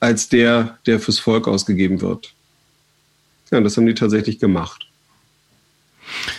als 0.00 0.28
der, 0.28 0.78
der 0.86 0.98
fürs 0.98 1.20
Volk 1.20 1.46
ausgegeben 1.46 2.00
wird. 2.00 2.32
Ja, 3.52 3.60
das 3.60 3.76
haben 3.76 3.86
die 3.86 3.94
tatsächlich 3.94 4.40
gemacht. 4.40 4.88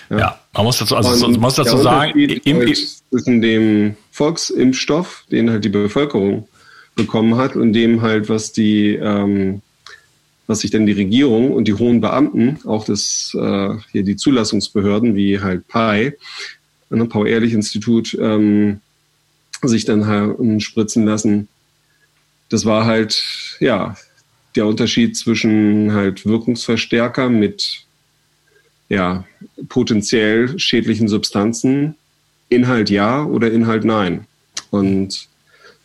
Ja, 0.10 0.18
ja 0.18 0.40
man 0.54 0.66
muss 0.66 0.80
dazu, 0.80 0.96
also 0.96 1.30
man 1.30 1.40
muss 1.40 1.56
dazu 1.56 1.78
sagen, 1.78 2.20
im, 2.20 2.74
zwischen 3.10 3.42
dem 3.42 3.96
Volksimpfstoff, 4.12 5.26
den 5.32 5.50
halt 5.50 5.64
die 5.64 5.70
Bevölkerung 5.70 6.48
bekommen 6.96 7.38
hat, 7.38 7.56
und 7.56 7.74
dem 7.74 8.02
halt, 8.02 8.30
was 8.30 8.52
die, 8.52 8.96
ähm, 8.96 9.62
was 10.48 10.60
sich 10.60 10.72
denn 10.72 10.86
die 10.86 10.92
Regierung 10.94 11.54
und 11.54 11.68
die 11.68 11.74
hohen 11.74 12.02
Beamten, 12.02 12.60
auch 12.66 12.84
das 12.84 13.32
äh, 13.40 13.70
hier 13.92 14.04
die 14.04 14.16
Zulassungsbehörden 14.16 15.16
wie 15.16 15.40
halt 15.40 15.68
PI, 16.94 16.98
ne, 16.98 17.06
Paul-Ehrlich-Institut, 17.06 18.18
ähm, 18.20 18.82
sich 19.62 19.86
dann 19.86 20.08
halt 20.08 20.62
spritzen 20.62 21.06
lassen. 21.06 21.48
Das 22.50 22.66
war 22.66 22.86
halt, 22.86 23.24
ja, 23.60 23.96
der 24.56 24.68
Unterschied 24.68 25.18
zwischen 25.18 25.94
halt 25.94 26.26
Wirkungsverstärker 26.26 27.30
mit 27.30 27.86
ja, 28.90 29.26
potenziell 29.70 30.60
schädlichen 30.60 31.08
Substanzen, 31.08 31.96
Inhalt 32.50 32.90
ja 32.90 33.24
oder 33.24 33.52
Inhalt 33.52 33.86
nein. 33.86 34.28
Und 34.70 35.28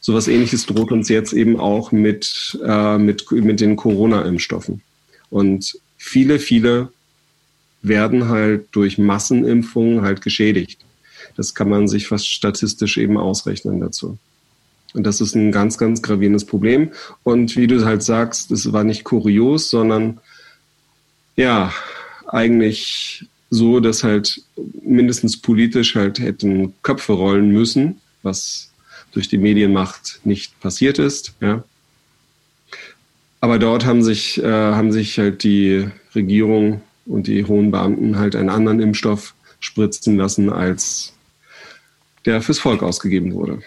sowas 0.00 0.28
ähnliches 0.28 0.66
droht 0.66 0.92
uns 0.92 1.08
jetzt 1.08 1.32
eben 1.32 1.58
auch 1.58 1.92
mit, 1.92 2.58
äh, 2.62 2.98
mit, 2.98 3.30
mit 3.30 3.60
den 3.60 3.76
Corona-Impfstoffen. 3.76 4.82
Und 5.30 5.78
viele, 5.96 6.38
viele 6.38 6.92
werden 7.80 8.28
halt 8.28 8.66
durch 8.72 8.98
Massenimpfungen 8.98 10.02
halt 10.02 10.20
geschädigt. 10.20 10.80
Das 11.38 11.54
kann 11.54 11.68
man 11.68 11.86
sich 11.86 12.08
fast 12.08 12.26
statistisch 12.26 12.98
eben 12.98 13.16
ausrechnen 13.16 13.80
dazu. 13.80 14.18
Und 14.92 15.04
das 15.04 15.20
ist 15.20 15.36
ein 15.36 15.52
ganz, 15.52 15.78
ganz 15.78 16.02
gravierendes 16.02 16.44
Problem. 16.44 16.90
Und 17.22 17.56
wie 17.56 17.68
du 17.68 17.84
halt 17.84 18.02
sagst, 18.02 18.50
es 18.50 18.72
war 18.72 18.82
nicht 18.82 19.04
kurios, 19.04 19.70
sondern 19.70 20.18
ja, 21.36 21.72
eigentlich 22.26 23.26
so, 23.50 23.78
dass 23.78 24.02
halt 24.02 24.42
mindestens 24.82 25.40
politisch 25.40 25.94
halt 25.94 26.18
hätten 26.18 26.74
Köpfe 26.82 27.12
rollen 27.12 27.50
müssen, 27.50 28.00
was 28.24 28.72
durch 29.12 29.28
die 29.28 29.38
Medienmacht 29.38 30.20
nicht 30.24 30.58
passiert 30.58 30.98
ist. 30.98 31.34
Ja. 31.40 31.62
Aber 33.40 33.60
dort 33.60 33.86
haben 33.86 34.02
sich, 34.02 34.42
äh, 34.42 34.50
haben 34.50 34.90
sich 34.90 35.16
halt 35.20 35.44
die 35.44 35.88
Regierung 36.16 36.82
und 37.06 37.28
die 37.28 37.44
hohen 37.44 37.70
Beamten 37.70 38.18
halt 38.18 38.34
einen 38.34 38.50
anderen 38.50 38.80
Impfstoff 38.80 39.34
spritzen 39.60 40.16
lassen 40.16 40.50
als 40.50 41.14
der 42.24 42.42
fürs 42.42 42.58
Volk 42.58 42.82
ausgegeben 42.82 43.34
wurde. 43.34 43.58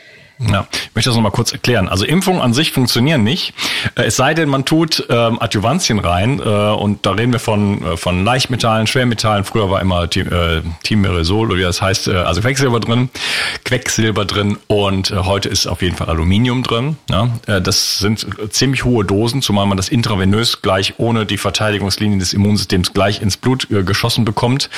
Ja, 0.49 0.67
ich 0.71 0.95
möchte 0.95 1.09
das 1.09 1.15
nochmal 1.15 1.31
kurz 1.31 1.51
erklären. 1.51 1.87
Also 1.87 2.05
Impfungen 2.05 2.41
an 2.41 2.53
sich 2.53 2.71
funktionieren 2.71 3.23
nicht, 3.23 3.53
äh, 3.95 4.03
es 4.03 4.15
sei 4.15 4.33
denn, 4.33 4.49
man 4.49 4.65
tut 4.65 5.05
ähm, 5.09 5.39
Adjuvantien 5.39 5.99
rein 5.99 6.39
äh, 6.39 6.43
und 6.43 7.05
da 7.05 7.11
reden 7.11 7.31
wir 7.31 7.39
von, 7.39 7.83
äh, 7.83 7.97
von 7.97 8.25
Leichtmetallen, 8.25 8.87
Schwermetallen. 8.87 9.43
Früher 9.43 9.69
war 9.69 9.81
immer 9.81 10.03
äh, 10.03 10.61
Timerosol 10.83 11.49
oder 11.49 11.57
wie 11.57 11.63
das 11.63 11.81
heißt, 11.81 12.07
äh, 12.07 12.13
also 12.13 12.41
Quecksilber 12.41 12.79
drin, 12.79 13.09
Quecksilber 13.65 14.25
drin 14.25 14.57
und 14.67 15.11
äh, 15.11 15.17
heute 15.17 15.49
ist 15.49 15.67
auf 15.67 15.81
jeden 15.81 15.95
Fall 15.95 16.09
Aluminium 16.09 16.63
drin. 16.63 16.97
Ja? 17.09 17.29
Äh, 17.45 17.61
das 17.61 17.99
sind 17.99 18.25
ziemlich 18.49 18.83
hohe 18.83 19.05
Dosen, 19.05 19.41
zumal 19.41 19.67
man 19.67 19.77
das 19.77 19.89
intravenös 19.89 20.61
gleich 20.61 20.95
ohne 20.97 21.25
die 21.25 21.37
Verteidigungslinien 21.37 22.19
des 22.19 22.33
Immunsystems 22.33 22.93
gleich 22.93 23.21
ins 23.21 23.37
Blut 23.37 23.69
äh, 23.69 23.83
geschossen 23.83 24.25
bekommt. 24.25 24.69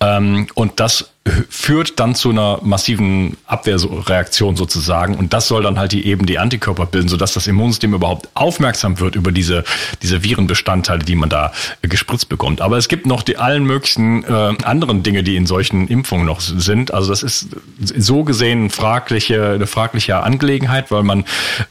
Ähm, 0.00 0.48
und 0.54 0.80
das 0.80 1.13
führt 1.48 1.98
dann 2.00 2.14
zu 2.14 2.30
einer 2.30 2.58
massiven 2.62 3.38
Abwehrreaktion 3.46 4.56
sozusagen 4.56 5.14
und 5.14 5.32
das 5.32 5.48
soll 5.48 5.62
dann 5.62 5.78
halt 5.78 5.92
die 5.92 6.06
eben 6.06 6.26
die 6.26 6.38
Antikörper 6.38 6.84
bilden, 6.84 7.08
sodass 7.08 7.32
das 7.32 7.46
Immunsystem 7.46 7.94
überhaupt 7.94 8.28
aufmerksam 8.34 9.00
wird 9.00 9.16
über 9.16 9.32
diese 9.32 9.64
diese 10.02 10.22
Virenbestandteile, 10.22 11.02
die 11.02 11.14
man 11.14 11.30
da 11.30 11.52
äh, 11.80 11.88
gespritzt 11.88 12.28
bekommt. 12.28 12.60
Aber 12.60 12.76
es 12.76 12.88
gibt 12.88 13.06
noch 13.06 13.22
die 13.22 13.38
allen 13.38 13.64
möglichen 13.64 14.24
äh, 14.24 14.54
anderen 14.64 15.02
Dinge, 15.02 15.22
die 15.22 15.36
in 15.36 15.46
solchen 15.46 15.88
Impfungen 15.88 16.26
noch 16.26 16.40
sind. 16.40 16.92
Also 16.92 17.08
das 17.08 17.22
ist 17.22 17.48
so 17.78 18.24
gesehen 18.24 18.68
fragliche 18.68 19.52
eine 19.52 19.66
fragliche 19.66 20.22
Angelegenheit, 20.22 20.90
weil 20.90 21.04
man 21.04 21.24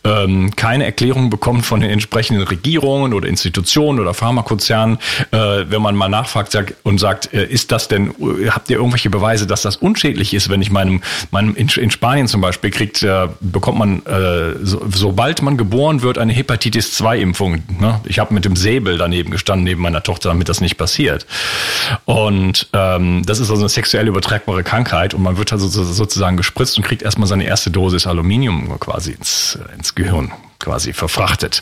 ähm, 0.04 0.56
keine 0.56 0.86
Erklärung 0.86 1.30
bekommt 1.30 1.64
von 1.66 1.80
den 1.80 1.92
entsprechenden 1.92 2.48
Regierungen 2.48 3.14
oder 3.14 3.28
Institutionen 3.28 4.00
oder 4.00 4.16
Pharmakonzernen, 4.16 4.98
äh, 5.32 5.38
wenn 5.68 5.82
man 5.82 5.96
mal 5.96 6.10
nachfragt 6.10 6.58
und 6.84 7.00
sagt, 7.00 7.34
äh, 7.34 7.46
ist 7.46 7.72
das 7.72 7.88
denn 7.88 8.16
habt 8.50 8.70
ihr 8.70 8.78
irgendwelche 8.78 9.10
Beweise 9.10 9.43
Weise, 9.44 9.48
dass 9.48 9.62
das 9.62 9.78
unschädlich 9.78 10.34
ist, 10.34 10.50
wenn 10.50 10.62
ich 10.62 10.72
meinem, 10.72 11.02
meinem 11.32 11.56
in, 11.56 11.68
in 11.68 11.92
Spanien 11.92 12.28
zum 12.28 12.42
Beispiel 12.42 12.72
kriegt, 12.72 13.04
äh, 13.04 13.28
bekommt 13.40 13.80
man, 13.80 14.06
äh, 14.06 14.56
so, 14.64 14.82
sobald 14.90 15.42
man 15.42 15.58
geboren 15.58 16.02
wird, 16.02 16.18
eine 16.18 16.34
Hepatitis 16.34 16.94
2 16.94 17.20
Impfung. 17.20 17.64
Ne? 17.80 18.00
Ich 18.06 18.20
habe 18.20 18.34
mit 18.34 18.46
dem 18.46 18.56
Säbel 18.56 18.98
daneben 18.98 19.32
gestanden, 19.32 19.66
neben 19.66 19.82
meiner 19.82 20.04
Tochter, 20.04 20.30
damit 20.30 20.50
das 20.50 20.62
nicht 20.62 20.78
passiert. 20.78 21.26
Und 22.06 22.70
ähm, 22.74 23.24
das 23.26 23.40
ist 23.40 23.50
also 23.50 23.64
eine 23.64 23.70
sexuell 23.70 24.08
übertragbare 24.08 24.64
Krankheit 24.64 25.14
und 25.14 25.22
man 25.22 25.38
wird 25.38 25.52
also 25.52 25.68
sozusagen 25.68 26.38
gespritzt 26.38 26.78
und 26.78 26.84
kriegt 26.84 27.02
erstmal 27.02 27.28
seine 27.28 27.46
erste 27.46 27.72
Dosis 27.72 28.08
Aluminium 28.08 28.80
quasi 28.80 29.12
ins, 29.12 29.58
ins 29.76 29.96
Gehirn 29.96 30.32
quasi 30.60 30.94
verfrachtet. 30.94 31.62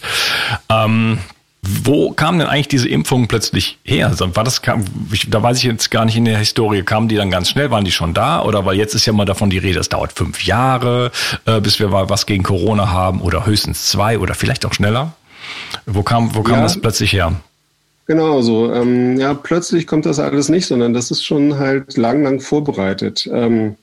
Ähm, 0.70 1.20
wo 1.64 2.12
kam 2.12 2.40
denn 2.40 2.48
eigentlich 2.48 2.68
diese 2.70 2.90
Impfung 2.90 3.28
plötzlich 3.28 3.78
her? 3.84 4.08
Also 4.08 4.36
war 4.36 4.44
das, 4.44 4.62
da 4.62 5.44
weiß 5.44 5.58
ich 5.58 5.64
jetzt 5.64 5.92
gar 5.92 6.06
nicht 6.06 6.18
in 6.18 6.26
der 6.26 6.40
Historie, 6.40 6.82
kamen 6.82 7.08
die 7.08 7.16
dann 7.16 7.30
ganz 7.30 7.50
schnell, 7.50 7.70
waren 7.70 7.86
die 7.86 7.92
schon 7.92 8.16
da? 8.16 8.42
Oder 8.42 8.66
weil 8.66 8.78
jetzt 8.78 8.96
ist 8.96 9.06
ja 9.06 9.14
mal 9.14 9.26
davon 9.26 9.52
die 9.52 9.60
Rede, 9.60 9.80
es 9.80 9.90
dauert 9.90 10.12
fünf 10.14 10.44
Jahre, 10.44 11.12
äh, 11.46 11.62
bis 11.62 11.80
wir 11.80 11.90
mal 11.90 12.10
was 12.10 12.26
gegen 12.26 12.44
Corona 12.44 12.90
haben 12.90 13.22
oder 13.22 13.46
höchstens 13.46 13.88
zwei 13.88 14.18
oder 14.18 14.34
vielleicht 14.34 14.66
auch 14.66 14.74
schneller? 14.74 15.14
Wo 15.86 16.02
kam, 16.02 16.34
wo 16.34 16.42
kam 16.42 16.58
ja. 16.58 16.64
das 16.64 16.82
plötzlich 16.82 17.14
her? 17.14 17.34
Genau 18.08 18.42
so. 18.42 18.74
Ähm, 18.74 19.20
ja, 19.20 19.36
plötzlich 19.36 19.86
kommt 19.86 20.08
das 20.08 20.20
alles 20.20 20.50
nicht, 20.50 20.66
sondern 20.66 20.94
das 20.94 21.12
ist 21.12 21.24
schon 21.24 21.60
halt 21.60 21.96
lang, 21.96 22.24
lang 22.24 22.40
vorbereitet. 22.40 23.30
Ähm, 23.32 23.76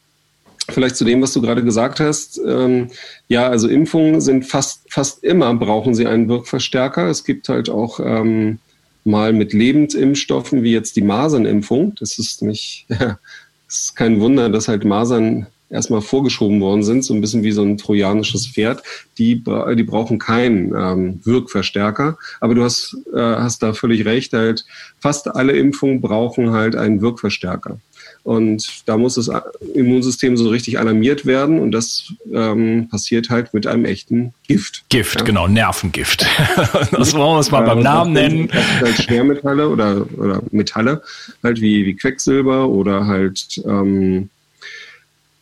Vielleicht 0.70 0.96
zu 0.96 1.04
dem, 1.04 1.22
was 1.22 1.32
du 1.32 1.40
gerade 1.40 1.64
gesagt 1.64 1.98
hast. 1.98 2.38
Ähm, 2.46 2.88
ja, 3.28 3.48
also 3.48 3.68
Impfungen 3.68 4.20
sind 4.20 4.44
fast, 4.44 4.82
fast 4.92 5.24
immer 5.24 5.54
brauchen 5.54 5.94
sie 5.94 6.06
einen 6.06 6.28
Wirkverstärker. 6.28 7.08
Es 7.08 7.24
gibt 7.24 7.48
halt 7.48 7.70
auch 7.70 8.00
ähm, 8.00 8.58
mal 9.04 9.32
mit 9.32 9.54
Lebendimpfstoffen 9.54 10.62
wie 10.62 10.72
jetzt 10.72 10.96
die 10.96 11.02
Masernimpfung. 11.02 11.94
Das 11.98 12.18
ist 12.18 12.42
nicht, 12.42 12.86
ja, 13.00 13.18
ist 13.66 13.96
kein 13.96 14.20
Wunder, 14.20 14.50
dass 14.50 14.68
halt 14.68 14.84
Masern 14.84 15.46
erstmal 15.70 16.00
vorgeschoben 16.00 16.60
worden 16.60 16.82
sind, 16.82 17.04
so 17.04 17.14
ein 17.14 17.20
bisschen 17.20 17.42
wie 17.42 17.52
so 17.52 17.62
ein 17.62 17.76
trojanisches 17.76 18.46
Pferd. 18.46 18.82
Die, 19.18 19.42
die 19.42 19.82
brauchen 19.82 20.18
keinen 20.18 20.74
ähm, 20.74 21.20
Wirkverstärker. 21.24 22.16
Aber 22.40 22.54
du 22.54 22.62
hast, 22.62 22.96
äh, 23.14 23.18
hast 23.18 23.62
da 23.62 23.72
völlig 23.72 24.04
recht, 24.04 24.32
halt 24.32 24.64
fast 24.98 25.28
alle 25.28 25.52
Impfungen 25.52 26.00
brauchen 26.00 26.52
halt 26.52 26.76
einen 26.76 27.00
Wirkverstärker. 27.00 27.78
Und 28.24 28.82
da 28.86 28.96
muss 28.96 29.14
das 29.14 29.30
Immunsystem 29.74 30.36
so 30.36 30.48
richtig 30.48 30.78
alarmiert 30.78 31.24
werden. 31.24 31.58
Und 31.60 31.72
das 31.72 32.12
ähm, 32.32 32.88
passiert 32.90 33.30
halt 33.30 33.54
mit 33.54 33.66
einem 33.66 33.84
echten 33.84 34.34
Gift. 34.46 34.84
Gift, 34.88 35.20
ja? 35.20 35.24
genau, 35.24 35.48
Nervengift. 35.48 36.26
das 36.92 37.14
wollen 37.14 37.36
wir 37.36 37.40
es 37.40 37.50
mal 37.50 37.62
beim 37.62 37.80
Namen 37.80 38.12
nennen. 38.12 38.48
Halt 38.80 39.02
Schwermetalle 39.02 39.68
oder, 39.68 40.06
oder 40.16 40.42
Metalle, 40.50 41.02
halt 41.42 41.60
wie, 41.60 41.86
wie 41.86 41.94
Quecksilber 41.94 42.68
oder 42.68 43.06
halt 43.06 43.62
ähm, 43.64 44.28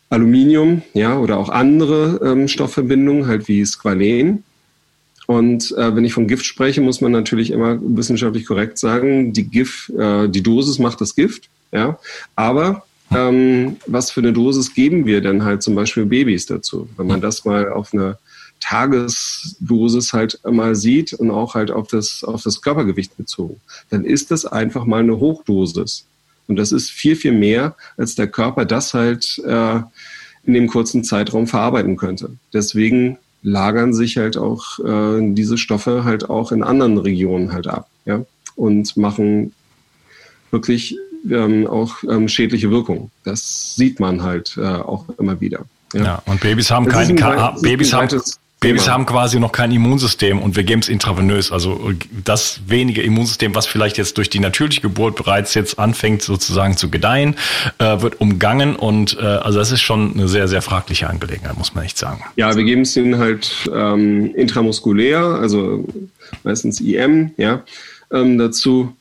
Aluminium, 0.09 0.83
ja, 0.95 1.19
oder 1.19 1.39
auch 1.39 1.49
andere 1.49 2.21
ähm, 2.25 2.47
Stoffverbindungen, 2.47 3.27
halt 3.27 3.49
wie 3.49 3.65
Squalen. 3.65 4.45
Und 5.27 5.73
äh, 5.77 5.95
wenn 5.97 6.05
ich 6.05 6.13
von 6.13 6.29
Gift 6.29 6.45
spreche, 6.45 6.81
muss 6.81 7.01
man 7.01 7.11
natürlich 7.11 7.51
immer 7.51 7.79
wissenschaftlich 7.83 8.47
korrekt 8.47 8.79
sagen, 8.79 9.33
die 9.33 9.49
Gift, 9.49 9.91
äh, 9.91 10.29
die 10.29 10.43
Dosis 10.43 10.79
macht 10.79 11.01
das 11.01 11.17
Gift. 11.17 11.49
Ja, 11.73 11.99
aber 12.35 12.85
ähm, 13.15 13.77
was 13.87 14.11
für 14.11 14.21
eine 14.21 14.33
Dosis 14.33 14.75
geben 14.75 15.07
wir 15.07 15.21
denn 15.21 15.45
halt 15.45 15.63
zum 15.63 15.75
Beispiel 15.75 16.07
Babys 16.07 16.47
dazu? 16.47 16.89
Wenn 16.97 17.07
man 17.07 17.21
das 17.21 17.45
mal 17.45 17.71
auf 17.71 17.93
eine 17.93 18.19
Tagesdosis 18.61 20.13
halt 20.13 20.41
mal 20.45 20.75
sieht 20.75 21.13
und 21.13 21.31
auch 21.31 21.55
halt 21.55 21.71
auf 21.71 21.89
das, 21.89 22.25
auf 22.25 22.43
das 22.43 22.63
Körpergewicht 22.63 23.17
bezogen, 23.17 23.61
dann 23.91 24.05
ist 24.05 24.31
das 24.31 24.45
einfach 24.45 24.85
mal 24.85 25.01
eine 25.01 25.19
Hochdosis. 25.19 26.07
Und 26.49 26.57
das 26.57 26.73
ist 26.73 26.91
viel, 26.91 27.17
viel 27.17 27.33
mehr, 27.33 27.77
als 27.97 28.15
der 28.15 28.29
Körper 28.29 28.65
das 28.65 28.95
halt 28.95 29.39
äh, 29.45 29.81
in 30.45 30.55
dem 30.55 30.69
kurzen 30.69 31.05
Zeitraum 31.05 31.47
verarbeiten 31.47 31.97
könnte. 31.97 32.31
Deswegen 32.53 33.19
lagern 33.43 33.93
sich 33.93 34.17
halt 34.17 34.37
auch 34.37 34.79
äh, 34.81 35.33
diese 35.35 35.59
Stoffe 35.59 36.05
halt 36.05 36.31
auch 36.31 36.53
in 36.53 36.63
anderen 36.63 36.99
Regionen 36.99 37.53
halt 37.53 37.67
ab, 37.67 37.89
ja, 38.05 38.25
und 38.55 38.97
machen 38.97 39.53
wirklich 40.51 40.97
ähm, 41.31 41.67
auch 41.67 42.03
ähm, 42.05 42.29
schädliche 42.29 42.71
Wirkung. 42.71 43.11
Das 43.25 43.75
sieht 43.77 44.01
man 44.01 44.23
halt 44.23 44.57
äh, 44.57 44.63
auch 44.63 45.05
immer 45.19 45.41
wieder. 45.41 45.65
Ja, 45.93 46.05
ja 46.05 46.23
und 46.27 46.41
Babys 46.41 46.71
haben 46.71 46.87
kein, 46.87 47.17
Babys 47.63 47.93
haben 47.93 48.09
Babys 48.61 48.89
haben 48.89 49.05
quasi 49.05 49.39
noch 49.39 49.53
kein 49.53 49.71
Immunsystem 49.71 50.41
und 50.41 50.57
wir 50.57 50.65
geben 50.65 50.81
es 50.81 50.89
intravenös. 50.89 51.53
Also 51.53 51.93
das 52.25 52.61
wenige 52.67 53.03
Immunsystem, 53.03 53.55
was 53.55 53.67
vielleicht 53.67 53.99
jetzt 53.99 54.17
durch 54.17 54.31
die 54.31 54.41
natürliche 54.41 54.81
Geburt 54.81 55.17
bereits 55.17 55.53
jetzt 55.55 55.79
anfängt 55.79 56.23
sozusagen 56.23 56.77
zu 56.77 56.91
gedeihen, 56.91 57.37
äh, 57.79 58.01
wird 58.01 58.19
umgangen 58.21 58.75
und 58.75 59.19
äh, 59.21 59.25
also 59.25 59.59
das 59.59 59.73
ist 59.73 59.83
schon 59.83 60.15
eine 60.15 60.27
sehr, 60.27 60.49
sehr 60.49 60.63
fragliche 60.63 61.09
Angelegenheit, 61.09 61.57
muss 61.59 61.75
man 61.75 61.85
echt 61.85 61.99
sagen. 61.99 62.25
Ja, 62.37 62.57
wir 62.57 62.65
geben 62.65 62.83
es 62.83 62.97
ihnen 62.97 63.19
halt 63.19 63.71
ähm, 63.73 64.35
intramuskulär, 64.35 65.21
also 65.21 65.85
meistens 66.43 66.81
IM, 66.81 67.33
ja, 67.37 67.63
ähm, 68.11 68.39
dazu. 68.39 68.97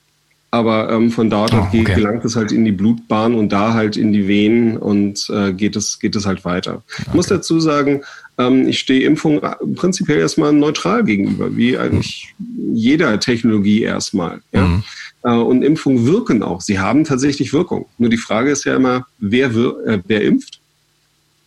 Aber 0.55 0.89
ähm, 0.89 1.11
von 1.11 1.29
dort 1.29 1.53
oh, 1.53 1.67
okay. 1.67 1.83
gelangt 1.83 2.23
es 2.23 2.37
halt 2.37 2.53
in 2.53 2.63
die 2.63 2.71
Blutbahn 2.71 3.35
und 3.35 3.49
da 3.51 3.73
halt 3.73 3.97
in 3.97 4.13
die 4.13 4.25
Venen 4.25 4.77
und 4.77 5.29
äh, 5.29 5.51
geht, 5.51 5.75
es, 5.75 5.99
geht 5.99 6.15
es 6.15 6.25
halt 6.25 6.45
weiter. 6.45 6.81
Okay. 6.93 7.03
Ich 7.07 7.13
muss 7.13 7.27
dazu 7.27 7.59
sagen, 7.59 8.03
ähm, 8.37 8.65
ich 8.65 8.79
stehe 8.79 9.05
Impfung 9.05 9.41
prinzipiell 9.75 10.19
erstmal 10.19 10.53
neutral 10.53 11.03
gegenüber, 11.03 11.57
wie 11.57 11.77
eigentlich 11.77 12.33
jeder 12.71 13.19
Technologie 13.19 13.81
erstmal. 13.81 14.39
Ja? 14.53 14.65
Mhm. 14.65 14.83
Äh, 15.23 15.31
und 15.31 15.61
Impfungen 15.61 16.05
wirken 16.05 16.41
auch. 16.41 16.61
Sie 16.61 16.79
haben 16.79 17.03
tatsächlich 17.03 17.51
Wirkung. 17.51 17.87
Nur 17.97 18.09
die 18.09 18.15
Frage 18.15 18.49
ist 18.49 18.63
ja 18.63 18.77
immer, 18.77 19.07
wer, 19.19 19.47
äh, 19.47 19.99
wer 20.07 20.21
impft? 20.21 20.61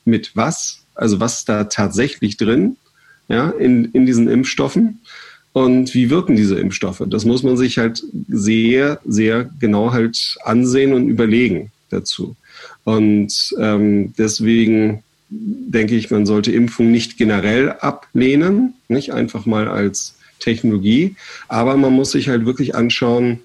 Mit 0.04 0.32
was? 0.34 0.82
Also 0.94 1.18
was 1.18 1.38
ist 1.38 1.48
da 1.48 1.64
tatsächlich 1.64 2.36
drin 2.36 2.76
ja, 3.28 3.48
in, 3.48 3.86
in 3.86 4.04
diesen 4.04 4.28
Impfstoffen? 4.28 5.00
Und 5.58 5.92
wie 5.92 6.08
wirken 6.08 6.36
diese 6.36 6.56
Impfstoffe? 6.56 7.02
Das 7.08 7.24
muss 7.24 7.42
man 7.42 7.56
sich 7.56 7.78
halt 7.78 8.04
sehr, 8.28 9.00
sehr 9.04 9.50
genau 9.58 9.90
halt 9.92 10.36
ansehen 10.44 10.92
und 10.92 11.08
überlegen 11.08 11.72
dazu. 11.90 12.36
Und 12.84 13.56
ähm, 13.58 14.14
deswegen 14.16 15.02
denke 15.30 15.96
ich, 15.96 16.12
man 16.12 16.26
sollte 16.26 16.52
Impfung 16.52 16.92
nicht 16.92 17.18
generell 17.18 17.72
ablehnen, 17.72 18.74
nicht 18.86 19.12
einfach 19.12 19.46
mal 19.46 19.66
als 19.66 20.14
Technologie, 20.38 21.16
aber 21.48 21.76
man 21.76 21.92
muss 21.92 22.12
sich 22.12 22.28
halt 22.28 22.46
wirklich 22.46 22.76
anschauen, 22.76 23.40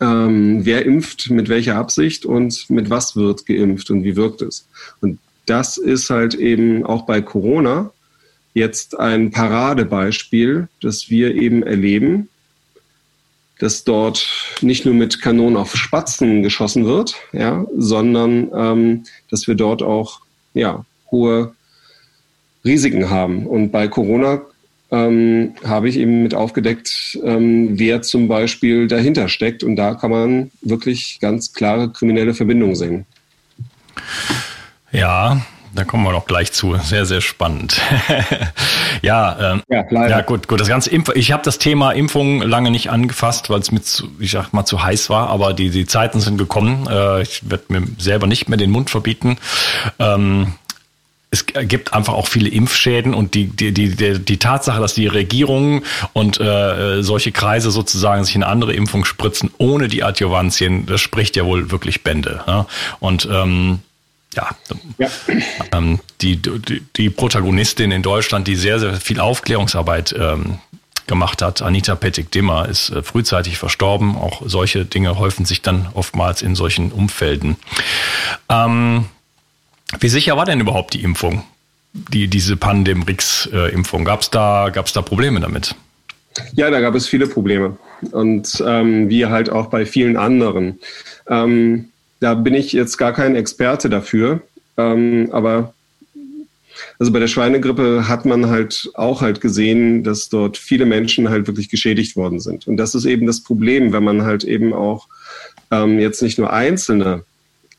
ähm, 0.00 0.64
wer 0.64 0.86
impft, 0.86 1.28
mit 1.28 1.50
welcher 1.50 1.76
Absicht 1.76 2.24
und 2.24 2.70
mit 2.70 2.88
was 2.88 3.14
wird 3.14 3.44
geimpft 3.44 3.90
und 3.90 4.04
wie 4.04 4.16
wirkt 4.16 4.40
es. 4.40 4.66
Und 5.02 5.18
das 5.44 5.76
ist 5.76 6.08
halt 6.08 6.32
eben 6.34 6.86
auch 6.86 7.04
bei 7.04 7.20
Corona 7.20 7.92
jetzt 8.54 8.98
ein 8.98 9.30
Paradebeispiel, 9.30 10.68
das 10.80 11.10
wir 11.10 11.34
eben 11.34 11.62
erleben, 11.62 12.28
dass 13.58 13.84
dort 13.84 14.26
nicht 14.62 14.84
nur 14.86 14.94
mit 14.94 15.20
Kanonen 15.20 15.56
auf 15.56 15.76
Spatzen 15.76 16.42
geschossen 16.42 16.86
wird, 16.86 17.14
ja, 17.32 17.64
sondern 17.76 18.50
ähm, 18.54 19.04
dass 19.30 19.46
wir 19.46 19.54
dort 19.54 19.82
auch 19.82 20.20
ja, 20.54 20.84
hohe 21.10 21.54
Risiken 22.64 23.10
haben. 23.10 23.46
Und 23.46 23.70
bei 23.70 23.86
Corona 23.86 24.40
ähm, 24.90 25.54
habe 25.64 25.88
ich 25.88 25.96
eben 25.96 26.22
mit 26.22 26.34
aufgedeckt, 26.34 27.18
ähm, 27.22 27.78
wer 27.78 28.02
zum 28.02 28.28
Beispiel 28.28 28.88
dahinter 28.88 29.28
steckt. 29.28 29.62
Und 29.62 29.76
da 29.76 29.94
kann 29.94 30.10
man 30.10 30.50
wirklich 30.62 31.18
ganz 31.20 31.52
klare 31.52 31.90
kriminelle 31.90 32.34
Verbindungen 32.34 32.76
sehen. 32.76 33.06
Ja, 34.90 35.40
da 35.74 35.84
kommen 35.84 36.04
wir 36.04 36.12
noch 36.12 36.26
gleich 36.26 36.52
zu. 36.52 36.76
Sehr, 36.76 37.06
sehr 37.06 37.20
spannend. 37.20 37.80
ja, 39.02 39.52
ähm, 39.52 39.62
ja, 39.68 40.08
ja, 40.08 40.20
gut, 40.22 40.48
gut. 40.48 40.60
Das 40.60 40.68
ganze 40.68 40.90
Impf 40.90 41.10
ich 41.14 41.32
habe 41.32 41.42
das 41.44 41.58
Thema 41.58 41.92
Impfung 41.92 42.42
lange 42.42 42.70
nicht 42.70 42.90
angefasst, 42.90 43.50
weil 43.50 43.60
es 43.60 43.70
mir 43.70 43.82
zu, 43.82 44.08
ich 44.18 44.30
sag 44.30 44.52
mal, 44.52 44.64
zu 44.64 44.82
heiß 44.82 45.10
war. 45.10 45.28
Aber 45.28 45.52
die, 45.52 45.70
die 45.70 45.86
Zeiten 45.86 46.20
sind 46.20 46.38
gekommen. 46.38 46.88
Äh, 46.90 47.22
ich 47.22 47.48
werde 47.48 47.64
mir 47.68 47.82
selber 47.98 48.26
nicht 48.26 48.48
mehr 48.48 48.58
den 48.58 48.70
Mund 48.70 48.90
verbieten. 48.90 49.38
Ähm, 49.98 50.54
es 51.30 51.46
gibt 51.46 51.94
einfach 51.94 52.14
auch 52.14 52.26
viele 52.26 52.48
Impfschäden 52.48 53.14
und 53.14 53.34
die, 53.34 53.46
die, 53.46 53.72
die, 53.72 54.18
die, 54.18 54.36
Tatsache, 54.38 54.80
dass 54.80 54.94
die 54.94 55.06
Regierung 55.06 55.84
und 56.12 56.40
äh, 56.40 57.02
solche 57.02 57.30
Kreise 57.30 57.70
sozusagen 57.70 58.24
sich 58.24 58.34
in 58.34 58.42
andere 58.42 58.72
Impfung 58.72 59.04
spritzen 59.04 59.50
ohne 59.58 59.86
die 59.86 60.02
Adjuvantien, 60.02 60.86
das 60.86 61.00
spricht 61.00 61.36
ja 61.36 61.44
wohl 61.44 61.70
wirklich 61.70 62.02
Bände. 62.02 62.42
Ja? 62.48 62.66
Und 62.98 63.28
ähm, 63.30 63.78
ja, 64.34 64.50
ja. 64.98 65.08
Ähm, 65.72 66.00
die, 66.20 66.36
die, 66.36 66.82
die 66.96 67.10
Protagonistin 67.10 67.90
in 67.90 68.02
Deutschland, 68.02 68.46
die 68.46 68.56
sehr, 68.56 68.78
sehr 68.78 68.94
viel 68.94 69.20
Aufklärungsarbeit 69.20 70.14
ähm, 70.18 70.58
gemacht 71.06 71.42
hat, 71.42 71.62
Anita 71.62 71.96
Pettig-Dimmer, 71.96 72.68
ist 72.68 72.90
äh, 72.90 73.02
frühzeitig 73.02 73.58
verstorben. 73.58 74.16
Auch 74.16 74.42
solche 74.46 74.84
Dinge 74.84 75.18
häufen 75.18 75.44
sich 75.44 75.62
dann 75.62 75.88
oftmals 75.94 76.42
in 76.42 76.54
solchen 76.54 76.92
Umfelden. 76.92 77.56
Ähm, 78.48 79.06
wie 79.98 80.08
sicher 80.08 80.36
war 80.36 80.44
denn 80.46 80.60
überhaupt 80.60 80.94
die 80.94 81.02
Impfung? 81.02 81.42
Die, 81.92 82.28
diese 82.28 82.56
Pandemrix-Impfung. 82.56 84.04
Gab 84.04 84.20
es 84.20 84.30
da, 84.30 84.68
gab's 84.72 84.92
da 84.92 85.02
Probleme 85.02 85.40
damit? 85.40 85.74
Ja, 86.52 86.70
da 86.70 86.80
gab 86.80 86.94
es 86.94 87.08
viele 87.08 87.26
Probleme. 87.26 87.76
Und 88.12 88.62
ähm, 88.64 89.08
wie 89.08 89.26
halt 89.26 89.50
auch 89.50 89.66
bei 89.66 89.84
vielen 89.84 90.16
anderen. 90.16 90.78
Ähm, 91.28 91.88
da 92.20 92.34
bin 92.34 92.54
ich 92.54 92.72
jetzt 92.72 92.96
gar 92.96 93.12
kein 93.12 93.34
Experte 93.34 93.90
dafür. 93.90 94.42
Ähm, 94.76 95.28
aber 95.32 95.74
also 96.98 97.12
bei 97.12 97.18
der 97.18 97.28
Schweinegrippe 97.28 98.08
hat 98.08 98.24
man 98.24 98.48
halt 98.48 98.90
auch 98.94 99.20
halt 99.20 99.40
gesehen, 99.40 100.04
dass 100.04 100.28
dort 100.28 100.56
viele 100.56 100.86
Menschen 100.86 101.28
halt 101.28 101.46
wirklich 101.46 101.68
geschädigt 101.68 102.16
worden 102.16 102.40
sind. 102.40 102.66
Und 102.66 102.76
das 102.76 102.94
ist 102.94 103.04
eben 103.04 103.26
das 103.26 103.42
Problem, 103.42 103.92
wenn 103.92 104.04
man 104.04 104.22
halt 104.22 104.44
eben 104.44 104.72
auch 104.72 105.08
ähm, 105.70 105.98
jetzt 105.98 106.22
nicht 106.22 106.38
nur 106.38 106.52
Einzelne 106.52 107.24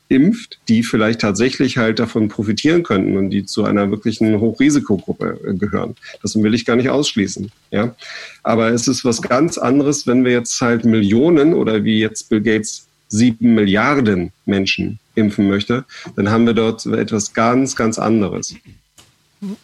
impft, 0.08 0.58
die 0.68 0.82
vielleicht 0.82 1.20
tatsächlich 1.20 1.78
halt 1.78 1.98
davon 1.98 2.28
profitieren 2.28 2.82
könnten 2.82 3.16
und 3.16 3.30
die 3.30 3.46
zu 3.46 3.64
einer 3.64 3.90
wirklichen 3.90 4.38
Hochrisikogruppe 4.40 5.40
äh, 5.46 5.54
gehören. 5.54 5.96
Das 6.20 6.40
will 6.40 6.54
ich 6.54 6.66
gar 6.66 6.76
nicht 6.76 6.90
ausschließen. 6.90 7.50
Ja? 7.70 7.94
Aber 8.42 8.68
es 8.68 8.88
ist 8.88 9.04
was 9.04 9.22
ganz 9.22 9.56
anderes, 9.56 10.06
wenn 10.06 10.24
wir 10.24 10.32
jetzt 10.32 10.60
halt 10.60 10.84
Millionen 10.84 11.54
oder 11.54 11.84
wie 11.84 11.98
jetzt 11.98 12.28
Bill 12.28 12.42
Gates 12.42 12.86
sieben 13.12 13.54
Milliarden 13.54 14.32
Menschen 14.46 14.98
impfen 15.14 15.48
möchte, 15.48 15.84
dann 16.16 16.30
haben 16.30 16.46
wir 16.46 16.54
dort 16.54 16.84
etwas 16.86 17.34
ganz, 17.34 17.76
ganz 17.76 17.98
anderes. 17.98 18.54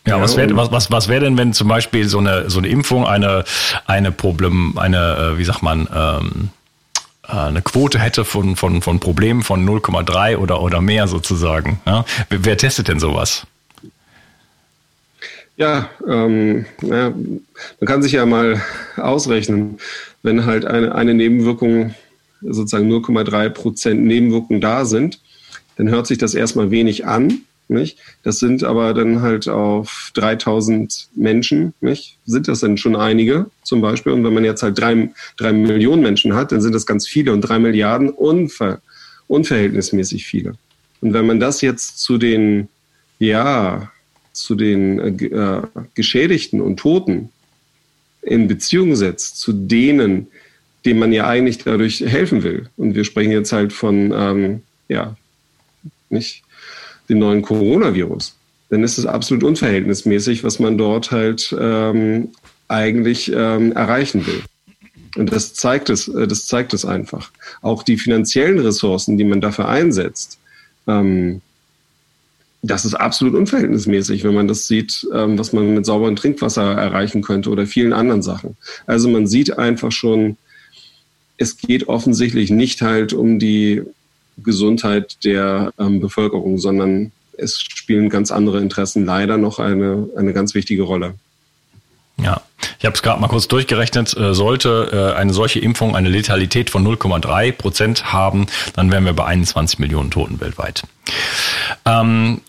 Ja, 0.06 0.20
was 0.20 0.36
wäre 0.36 0.56
was, 0.56 0.72
was, 0.72 0.90
was 0.90 1.08
wär 1.08 1.20
denn, 1.20 1.38
wenn 1.38 1.52
zum 1.52 1.68
Beispiel 1.68 2.08
so 2.08 2.18
eine, 2.18 2.50
so 2.50 2.58
eine 2.58 2.68
Impfung 2.68 3.06
eine, 3.06 3.44
eine 3.86 4.10
Problem, 4.10 4.76
eine, 4.76 5.34
äh, 5.34 5.38
wie 5.38 5.44
sagt 5.44 5.62
man, 5.62 5.88
ähm, 5.94 6.48
äh, 7.28 7.32
eine 7.32 7.62
Quote 7.62 7.98
hätte 7.98 8.24
von, 8.24 8.56
von, 8.56 8.82
von 8.82 8.98
Problemen 8.98 9.42
von 9.42 9.66
0,3 9.66 10.36
oder, 10.36 10.60
oder 10.62 10.80
mehr 10.80 11.06
sozusagen. 11.06 11.80
Ja? 11.86 12.04
Wer, 12.28 12.44
wer 12.44 12.56
testet 12.56 12.88
denn 12.88 12.98
sowas? 12.98 13.46
Ja, 15.56 15.90
ähm, 16.08 16.66
ja, 16.82 17.10
man 17.10 17.86
kann 17.86 18.02
sich 18.02 18.12
ja 18.12 18.26
mal 18.26 18.62
ausrechnen, 18.96 19.78
wenn 20.22 20.44
halt 20.44 20.64
eine, 20.64 20.94
eine 20.94 21.14
Nebenwirkung, 21.14 21.94
sozusagen 22.42 22.90
0,3 22.90 23.48
Prozent 23.50 24.04
Nebenwirkungen 24.04 24.60
da 24.60 24.84
sind, 24.84 25.20
dann 25.76 25.88
hört 25.88 26.06
sich 26.06 26.18
das 26.18 26.34
erstmal 26.34 26.70
wenig 26.70 27.06
an. 27.06 27.42
Nicht? 27.70 27.98
Das 28.22 28.38
sind 28.38 28.64
aber 28.64 28.94
dann 28.94 29.20
halt 29.20 29.46
auf 29.46 30.10
3000 30.14 31.08
Menschen, 31.14 31.74
nicht? 31.82 32.16
sind 32.24 32.48
das 32.48 32.60
dann 32.60 32.78
schon 32.78 32.96
einige 32.96 33.50
zum 33.62 33.82
Beispiel. 33.82 34.12
Und 34.12 34.24
wenn 34.24 34.32
man 34.32 34.44
jetzt 34.44 34.62
halt 34.62 34.78
drei, 34.78 35.10
drei 35.36 35.52
Millionen 35.52 36.02
Menschen 36.02 36.34
hat, 36.34 36.50
dann 36.50 36.62
sind 36.62 36.74
das 36.74 36.86
ganz 36.86 37.06
viele 37.06 37.30
und 37.30 37.42
drei 37.42 37.58
Milliarden 37.58 38.08
unver, 38.08 38.80
unverhältnismäßig 39.26 40.26
viele. 40.26 40.54
Und 41.02 41.12
wenn 41.12 41.26
man 41.26 41.40
das 41.40 41.60
jetzt 41.60 41.98
zu 41.98 42.16
den, 42.16 42.68
ja, 43.18 43.92
zu 44.32 44.54
den 44.54 44.98
äh, 44.98 45.24
äh 45.26 45.62
Geschädigten 45.94 46.62
und 46.62 46.78
Toten 46.78 47.28
in 48.22 48.48
Beziehung 48.48 48.96
setzt, 48.96 49.38
zu 49.38 49.52
denen, 49.52 50.28
denen 50.84 51.00
man 51.00 51.12
ja 51.12 51.26
eigentlich 51.26 51.58
dadurch 51.58 52.00
helfen 52.00 52.42
will. 52.42 52.68
Und 52.76 52.94
wir 52.94 53.04
sprechen 53.04 53.32
jetzt 53.32 53.52
halt 53.52 53.72
von, 53.72 54.12
ähm, 54.14 54.62
ja, 54.88 55.16
nicht 56.10 56.42
dem 57.08 57.18
neuen 57.18 57.42
Coronavirus, 57.42 58.36
dann 58.70 58.82
ist 58.82 58.98
es 58.98 59.06
absolut 59.06 59.44
unverhältnismäßig, 59.44 60.44
was 60.44 60.58
man 60.58 60.76
dort 60.76 61.10
halt 61.10 61.54
ähm, 61.58 62.28
eigentlich 62.68 63.32
ähm, 63.34 63.72
erreichen 63.72 64.26
will. 64.26 64.42
Und 65.16 65.32
das 65.32 65.54
zeigt 65.54 65.90
es, 65.90 66.08
äh, 66.08 66.26
das 66.26 66.46
zeigt 66.46 66.74
es 66.74 66.84
einfach. 66.84 67.30
Auch 67.62 67.82
die 67.82 67.96
finanziellen 67.96 68.58
Ressourcen, 68.58 69.16
die 69.16 69.24
man 69.24 69.40
dafür 69.40 69.68
einsetzt, 69.68 70.38
ähm, 70.86 71.40
das 72.62 72.84
ist 72.84 72.94
absolut 72.94 73.34
unverhältnismäßig, 73.34 74.24
wenn 74.24 74.34
man 74.34 74.48
das 74.48 74.66
sieht, 74.66 75.06
ähm, 75.14 75.38
was 75.38 75.52
man 75.52 75.74
mit 75.74 75.86
sauberem 75.86 76.16
Trinkwasser 76.16 76.72
erreichen 76.72 77.22
könnte 77.22 77.50
oder 77.50 77.66
vielen 77.66 77.92
anderen 77.92 78.22
Sachen. 78.22 78.56
Also 78.86 79.08
man 79.08 79.26
sieht 79.26 79.58
einfach 79.58 79.92
schon, 79.92 80.36
es 81.38 81.56
geht 81.56 81.88
offensichtlich 81.88 82.50
nicht 82.50 82.82
halt 82.82 83.12
um 83.12 83.38
die 83.38 83.82
Gesundheit 84.36 85.24
der 85.24 85.72
ähm, 85.78 86.00
Bevölkerung, 86.00 86.58
sondern 86.58 87.12
es 87.36 87.60
spielen 87.60 88.08
ganz 88.10 88.30
andere 88.30 88.60
Interessen 88.60 89.04
leider 89.04 89.38
noch 89.38 89.58
eine, 89.58 90.08
eine 90.16 90.32
ganz 90.32 90.54
wichtige 90.54 90.82
Rolle. 90.82 91.14
Ja, 92.20 92.42
ich 92.80 92.84
habe 92.84 92.94
es 92.94 93.02
gerade 93.02 93.20
mal 93.20 93.28
kurz 93.28 93.46
durchgerechnet. 93.46 94.16
Äh, 94.16 94.34
sollte 94.34 94.90
äh, 94.92 95.16
eine 95.16 95.32
solche 95.32 95.60
Impfung 95.60 95.94
eine 95.94 96.08
Letalität 96.08 96.68
von 96.68 96.84
0,3 96.84 97.52
Prozent 97.52 98.12
haben, 98.12 98.46
dann 98.74 98.90
wären 98.90 99.04
wir 99.04 99.12
bei 99.12 99.24
21 99.24 99.78
Millionen 99.78 100.10
Toten 100.10 100.40
weltweit. 100.40 100.82
Ähm, 101.84 102.40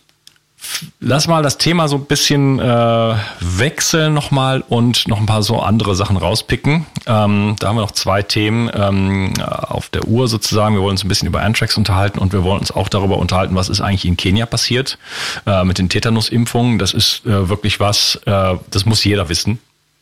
lass 1.00 1.28
mal 1.28 1.43
das 1.43 1.58
Thema 1.58 1.88
so 1.88 1.98
ein 1.98 2.06
bisschen 2.06 2.60
äh, 2.60 3.15
wechseln 3.39 4.13
nochmal 4.13 4.63
und 4.67 5.08
noch 5.08 5.19
ein 5.19 5.26
paar 5.26 5.43
so 5.43 5.60
andere 5.60 5.95
Sachen 5.95 6.17
rauspicken. 6.17 6.86
Ähm, 7.06 7.56
da 7.60 7.67
haben 7.67 7.76
wir 7.76 7.82
noch 7.82 7.91
zwei 7.91 8.22
Themen 8.22 8.69
ähm, 8.74 9.34
auf 9.41 9.89
der 9.89 10.08
Uhr 10.08 10.28
sozusagen. 10.28 10.76
Wir 10.76 10.82
wollen 10.82 10.91
uns 10.91 11.04
ein 11.04 11.08
bisschen 11.08 11.28
über 11.28 11.41
Antrax 11.41 11.78
unterhalten 11.78 12.19
und 12.19 12.34
wir 12.34 12.43
wollen 12.43 12.60
uns 12.60 12.72
auch 12.72 12.89
darüber 12.89 13.17
unterhalten, 13.17 13.56
was 13.56 13.69
ist 13.69 13.82
eigentlich 13.82 14.06
in 14.06 14.17
Kenia 14.17 14.45
passiert 14.45 14.98
äh, 15.45 15.63
mit 15.63 15.78
den 15.78 15.89
Tetanus-Impfungen. 15.89 16.80
Das 16.80 16.93
ist 16.93 17.26
äh, 17.26 17.50
wirklich 17.50 17.80
was, 17.80 18.19
äh, 18.26 18.56
das 18.69 18.86
muss 18.86 19.04
jeder 19.04 19.30
wissen 19.30 19.60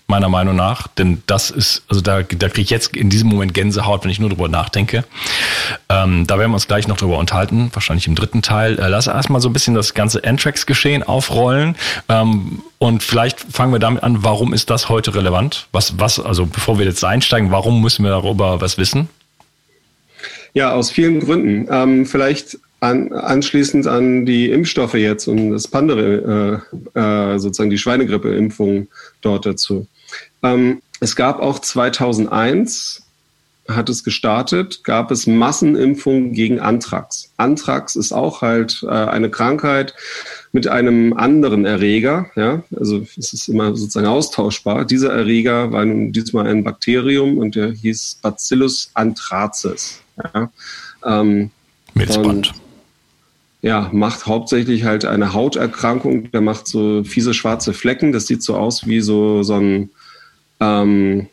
meiner 0.08 0.30
Meinung 0.30 0.56
nach. 0.56 0.88
Denn 0.88 1.22
das 1.28 1.52
ist, 1.52 1.84
also 1.89 2.02
da, 2.02 2.24
da 2.24 2.48
kriege 2.48 2.62
ich 2.62 2.70
jetzt 2.70 2.96
in 2.96 3.10
diesem 3.10 3.30
Moment 3.30 3.54
Gänsehaut, 3.54 4.04
wenn 4.04 4.12
ich 4.12 4.20
nur 4.20 4.30
drüber 4.30 4.48
nachdenke. 4.48 5.04
Ähm, 5.89 6.26
da 6.26 6.39
werden 6.39 6.52
wir 6.52 6.56
uns 6.56 6.67
gleich 6.67 6.88
noch 6.88 6.98
drüber 6.98 7.17
unterhalten, 7.17 7.70
wahrscheinlich 7.74 8.08
im 8.08 8.15
dritten 8.15 8.41
Teil. 8.41 8.80
Äh, 8.80 8.88
lass 8.88 9.08
erstmal 9.08 9.41
so 9.41 9.50
ein 9.50 9.54
bisschen 9.54 9.76
das 9.76 9.93
ganze 9.93 10.24
Antrax-Geschehen 10.24 11.04
aufrollen. 11.04 11.76
Ähm, 12.08 12.62
und 12.80 13.04
vielleicht 13.04 13.41
fangen 13.41 13.74
wir 13.74 13.80
damit 13.80 14.04
an, 14.04 14.24
warum 14.24 14.54
ist 14.54 14.70
das 14.70 14.88
heute 14.88 15.13
relevant? 15.13 15.67
Was, 15.72 16.00
was, 16.00 16.20
also 16.20 16.46
bevor 16.46 16.80
wir 16.80 16.86
jetzt 16.86 17.04
einsteigen, 17.04 17.52
warum 17.52 17.82
müssen 17.82 18.04
wir 18.04 18.12
darüber 18.12 18.62
was 18.62 18.78
wissen? 18.78 19.10
Ja, 20.54 20.74
aus 20.74 20.89
vielen 20.89 21.20
Gründen. 21.20 21.67
Ähm, 21.70 22.06
vielleicht 22.06 22.58
an, 22.80 23.12
anschließend 23.12 23.88
an 23.88 24.26
die 24.26 24.50
Impfstoffe 24.52 24.93
jetzt 24.93 25.28
und 25.28 25.52
das 25.52 25.67
Pandere, 25.67 26.63
äh, 26.96 27.00
äh, 27.00 27.39
sozusagen 27.39 27.70
die 27.70 27.78
Schweinegrippe-Impfung 27.78 28.88
dort 29.22 29.46
dazu. 29.46 29.88
Ähm, 30.43 30.82
es 31.00 31.15
gab 31.15 31.39
auch 31.39 31.60
2001, 31.60 33.04
hat 33.67 33.89
es 33.89 34.04
gestartet, 34.04 34.84
gab 34.84 35.12
es 35.12 35.28
Massenimpfungen 35.28 36.34
gegen 36.34 36.60
Anthrax. 36.60 37.32
Anthrax 37.38 37.96
ist 37.96 38.13
auch 38.13 38.41
halt 38.41 38.84
äh, 38.84 38.88
eine 38.88 39.30
Krankheit 39.30 39.93
mit 40.54 40.67
einem 40.67 41.13
anderen 41.13 41.65
Erreger. 41.65 42.28
Ja? 42.36 42.63
Also 42.76 43.06
es 43.17 43.34
ist 43.34 43.50
immer 43.50 43.76
sozusagen 43.76 44.08
austauschbar. 44.08 44.86
Dieser 44.86 45.12
Erreger 45.12 45.72
war 45.72 45.86
nun 45.86 46.13
diesmal 46.13 46.48
ein 46.48 46.63
Bakterium 46.63 47.38
und 47.38 47.56
der 47.56 47.72
hieß 47.72 48.20
Bacillus 48.22 48.89
anthracis. 48.93 50.02
Ja? 50.34 50.50
Ähm, 51.06 51.52
Milzband. 51.93 52.54
ja, 53.62 53.89
macht 53.91 54.28
hauptsächlich 54.28 54.86
halt 54.86 55.04
eine 55.04 55.34
Hauterkrankung. 55.34 56.32
Der 56.32 56.41
macht 56.41 56.67
so 56.67 57.04
fiese 57.04 57.34
schwarze 57.34 57.74
Flecken. 57.74 58.13
Das 58.13 58.28
sieht 58.28 58.43
so 58.43 58.56
aus 58.56 58.88
wie 58.88 59.02
so, 59.02 59.43
so 59.43 59.56
ein 59.56 59.89
ähm, 60.60 61.28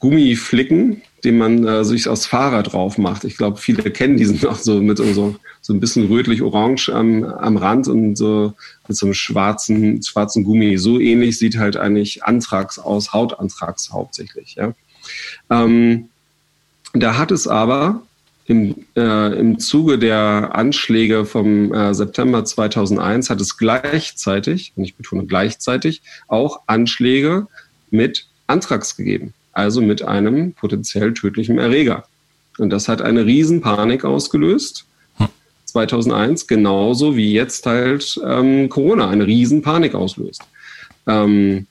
Gummiflicken, 0.00 1.02
den 1.24 1.38
man 1.38 1.66
äh, 1.66 1.84
sich 1.84 2.08
aufs 2.08 2.26
Fahrrad 2.26 2.72
drauf 2.72 2.96
macht. 2.98 3.24
Ich 3.24 3.36
glaube, 3.36 3.58
viele 3.58 3.90
kennen 3.90 4.16
diesen 4.16 4.40
noch 4.42 4.56
so 4.56 4.80
mit 4.80 4.98
so, 4.98 5.36
so 5.60 5.72
ein 5.74 5.80
bisschen 5.80 6.06
rötlich-orange 6.06 6.88
am, 6.88 7.24
am 7.24 7.56
Rand 7.56 7.88
und 7.88 8.16
so 8.16 8.54
mit 8.88 8.96
so 8.96 9.06
einem 9.06 9.14
schwarzen, 9.14 10.02
schwarzen 10.02 10.44
Gummi. 10.44 10.78
So 10.78 10.98
ähnlich 10.98 11.38
sieht 11.38 11.58
halt 11.58 11.76
eigentlich 11.76 12.24
Anthrax 12.24 12.78
aus, 12.78 13.12
Hautanthrax 13.12 13.92
hauptsächlich. 13.92 14.54
Ja. 14.54 14.72
Ähm, 15.50 16.08
da 16.94 17.18
hat 17.18 17.30
es 17.30 17.46
aber 17.46 18.02
im, 18.46 18.74
äh, 18.96 19.38
im 19.38 19.60
Zuge 19.60 19.98
der 19.98 20.50
Anschläge 20.54 21.24
vom 21.24 21.72
äh, 21.72 21.94
September 21.94 22.44
2001 22.44 23.30
hat 23.30 23.40
es 23.40 23.56
gleichzeitig, 23.56 24.72
und 24.74 24.82
ich 24.82 24.96
betone 24.96 25.24
gleichzeitig, 25.26 26.02
auch 26.26 26.62
Anschläge 26.66 27.46
mit 27.90 28.26
Anthrax 28.46 28.96
gegeben, 28.96 29.34
also 29.52 29.80
mit 29.80 30.02
einem 30.02 30.52
potenziell 30.52 31.14
tödlichen 31.14 31.58
Erreger. 31.58 32.04
Und 32.58 32.70
das 32.70 32.88
hat 32.88 33.00
eine 33.02 33.24
Riesenpanik 33.24 34.04
ausgelöst. 34.04 34.84
2001, 35.66 36.48
genauso 36.48 37.16
wie 37.16 37.32
jetzt 37.32 37.64
halt 37.64 38.20
ähm, 38.26 38.68
Corona 38.68 39.08
eine 39.08 39.26
Riesenpanik 39.26 39.94
auslöst. 39.94 40.42
Ähm, 41.06 41.66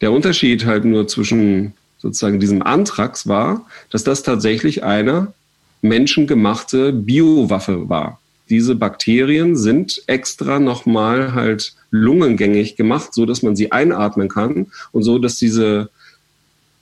der 0.00 0.12
Unterschied 0.12 0.64
halt 0.64 0.86
nur 0.86 1.06
zwischen 1.06 1.74
sozusagen 1.98 2.40
diesem 2.40 2.62
Anthrax 2.62 3.26
war, 3.28 3.66
dass 3.90 4.04
das 4.04 4.22
tatsächlich 4.22 4.84
eine 4.84 5.34
menschengemachte 5.82 6.92
Biowaffe 6.92 7.90
war 7.90 8.19
diese 8.50 8.74
Bakterien 8.74 9.56
sind 9.56 10.02
extra 10.06 10.58
nochmal 10.58 11.34
halt 11.34 11.74
lungengängig 11.90 12.76
gemacht, 12.76 13.14
so 13.14 13.24
dass 13.24 13.42
man 13.42 13.56
sie 13.56 13.72
einatmen 13.72 14.28
kann 14.28 14.66
und 14.92 15.04
so, 15.04 15.18
dass 15.18 15.36
diese, 15.36 15.88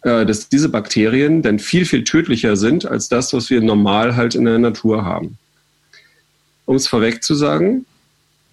äh, 0.02 0.24
dass 0.24 0.48
diese 0.48 0.70
Bakterien 0.70 1.42
dann 1.42 1.58
viel, 1.58 1.84
viel 1.84 2.04
tödlicher 2.04 2.56
sind 2.56 2.86
als 2.86 3.08
das, 3.08 3.32
was 3.34 3.50
wir 3.50 3.60
normal 3.60 4.16
halt 4.16 4.34
in 4.34 4.46
der 4.46 4.58
Natur 4.58 5.04
haben. 5.04 5.38
Um 6.64 6.76
es 6.76 6.88
vorweg 6.88 7.22
zu 7.22 7.34
sagen, 7.34 7.84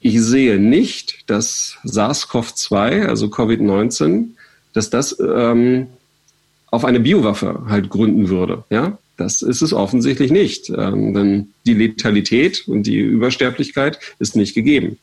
ich 0.01 0.21
sehe 0.21 0.59
nicht, 0.59 1.29
dass 1.29 1.77
SARS-CoV-2, 1.83 3.07
also 3.07 3.27
Covid-19, 3.27 4.27
dass 4.73 4.89
das 4.89 5.17
ähm, 5.19 5.87
auf 6.69 6.85
eine 6.85 6.99
Biowaffe 6.99 7.63
halt 7.67 7.89
gründen 7.89 8.29
würde. 8.29 8.65
Ja? 8.69 8.97
Das 9.17 9.41
ist 9.41 9.61
es 9.61 9.73
offensichtlich 9.73 10.31
nicht, 10.31 10.69
ähm, 10.69 11.13
denn 11.13 11.47
die 11.65 11.73
Letalität 11.73 12.67
und 12.67 12.83
die 12.83 12.99
Übersterblichkeit 12.99 13.99
ist 14.19 14.35
nicht 14.35 14.53
gegeben. 14.55 14.97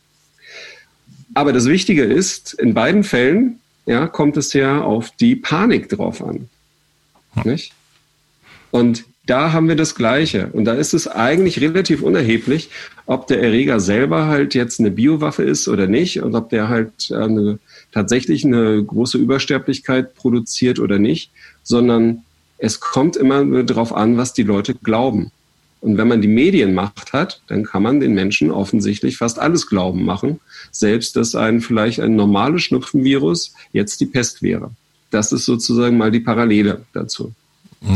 Aber 1.35 1.53
das 1.53 1.67
Wichtige 1.67 2.05
ist, 2.05 2.53
in 2.55 2.75
beiden 2.75 3.05
Fällen 3.05 3.59
ja, 3.87 4.07
kommt 4.07 4.37
es 4.37 4.53
ja 4.53 4.83
auf 4.83 5.11
die 5.17 5.35
Panik 5.35 5.89
drauf 5.89 6.23
an. 6.23 6.49
Nicht? 7.45 7.73
Und 8.71 9.05
da 9.27 9.53
haben 9.53 9.69
wir 9.69 9.77
das 9.77 9.95
Gleiche. 9.95 10.49
Und 10.53 10.65
da 10.65 10.75
ist 10.75 10.95
es 10.95 11.07
eigentlich 11.07 11.61
relativ 11.61 12.03
unerheblich, 12.03 12.71
ob 13.07 13.27
der 13.29 13.43
Erreger 13.43 13.81
selber 13.81 14.27
halt 14.27 14.55
jetzt 14.55 14.81
eine 14.81 14.91
Biowaffe 14.91 15.43
ist 15.43 15.69
oder 15.69 15.87
nicht 15.87 16.21
und 16.21 16.35
ob 16.35 16.51
der 16.51 16.69
halt 16.69 17.11
äh, 17.11 17.17
eine, 17.17 17.59
tatsächlich 17.93 18.45
eine 18.45 18.83
große 18.83 19.19
Übersterblichkeit 19.19 20.15
produziert 20.15 20.79
oder 20.79 20.99
nicht, 20.99 21.31
sondern 21.63 22.25
es 22.63 22.79
kommt 22.79 23.17
immer 23.17 23.65
darauf 23.65 23.93
an, 23.93 24.17
was 24.17 24.35
die 24.35 24.45
Leute 24.45 24.75
glauben. 24.75 25.33
Und 25.81 25.99
wenn 25.99 26.07
man 26.07 26.23
die 26.23 26.29
Medienmacht 26.29 27.13
hat, 27.13 27.43
dann 27.49 27.65
kann 27.65 27.83
man 27.83 27.99
den 27.99 28.15
Menschen 28.15 28.53
offensichtlich 28.53 29.17
fast 29.17 29.41
alles 29.41 29.67
glauben 29.67 30.05
machen, 30.05 30.39
selbst 30.71 31.17
dass 31.17 31.35
ein 31.35 31.61
vielleicht 31.61 31.99
ein 31.99 32.15
normales 32.15 32.63
Schnupfenvirus 32.63 33.53
jetzt 33.73 34.01
die 34.01 34.07
Pest 34.07 34.43
wäre. 34.43 34.71
Das 35.11 35.33
ist 35.33 35.45
sozusagen 35.45 35.99
mal 35.99 36.13
die 36.13 36.21
Parallele 36.21 36.85
dazu. 36.93 37.33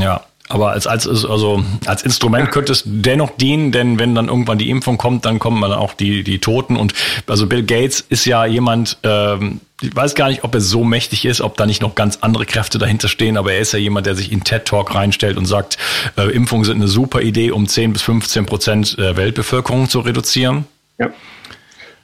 Ja, 0.00 0.26
aber 0.48 0.70
als, 0.70 0.86
als, 0.86 1.06
also 1.06 1.64
als 1.86 2.02
Instrument 2.02 2.52
könnte 2.52 2.72
es 2.72 2.82
dennoch 2.86 3.30
dienen, 3.36 3.72
denn 3.72 3.98
wenn 3.98 4.14
dann 4.14 4.28
irgendwann 4.28 4.58
die 4.58 4.70
Impfung 4.70 4.96
kommt, 4.96 5.24
dann 5.24 5.38
kommen 5.38 5.60
dann 5.60 5.72
auch 5.72 5.94
die, 5.94 6.22
die 6.22 6.38
Toten. 6.38 6.76
Und 6.76 6.94
also 7.26 7.46
Bill 7.46 7.64
Gates 7.64 8.04
ist 8.08 8.24
ja 8.26 8.46
jemand, 8.46 8.98
ähm, 9.02 9.60
ich 9.82 9.94
weiß 9.94 10.14
gar 10.14 10.28
nicht, 10.28 10.44
ob 10.44 10.54
er 10.54 10.60
so 10.60 10.84
mächtig 10.84 11.24
ist, 11.24 11.40
ob 11.40 11.56
da 11.56 11.66
nicht 11.66 11.82
noch 11.82 11.94
ganz 11.94 12.18
andere 12.20 12.46
Kräfte 12.46 12.78
dahinter 12.78 13.08
stehen, 13.08 13.36
aber 13.36 13.52
er 13.52 13.60
ist 13.60 13.72
ja 13.72 13.78
jemand, 13.78 14.06
der 14.06 14.14
sich 14.14 14.30
in 14.30 14.44
TED 14.44 14.64
Talk 14.66 14.94
reinstellt 14.94 15.36
und 15.36 15.46
sagt, 15.46 15.78
äh, 16.16 16.30
Impfungen 16.30 16.64
sind 16.64 16.76
eine 16.76 16.88
super 16.88 17.22
Idee, 17.22 17.50
um 17.50 17.66
10 17.66 17.92
bis 17.92 18.02
15 18.02 18.46
Prozent 18.46 18.98
der 18.98 19.16
Weltbevölkerung 19.16 19.88
zu 19.88 20.00
reduzieren. 20.00 20.64
Ja. 20.98 21.10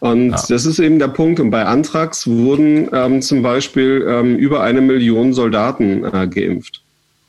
Und 0.00 0.30
ja. 0.30 0.44
das 0.48 0.66
ist 0.66 0.80
eben 0.80 0.98
der 0.98 1.08
Punkt. 1.08 1.38
Und 1.38 1.50
bei 1.50 1.64
Antrax 1.64 2.26
wurden 2.26 2.88
ähm, 2.92 3.22
zum 3.22 3.40
Beispiel 3.40 4.04
ähm, 4.08 4.36
über 4.36 4.60
eine 4.60 4.80
Million 4.80 5.32
Soldaten 5.32 6.04
äh, 6.04 6.26
geimpft. 6.26 6.81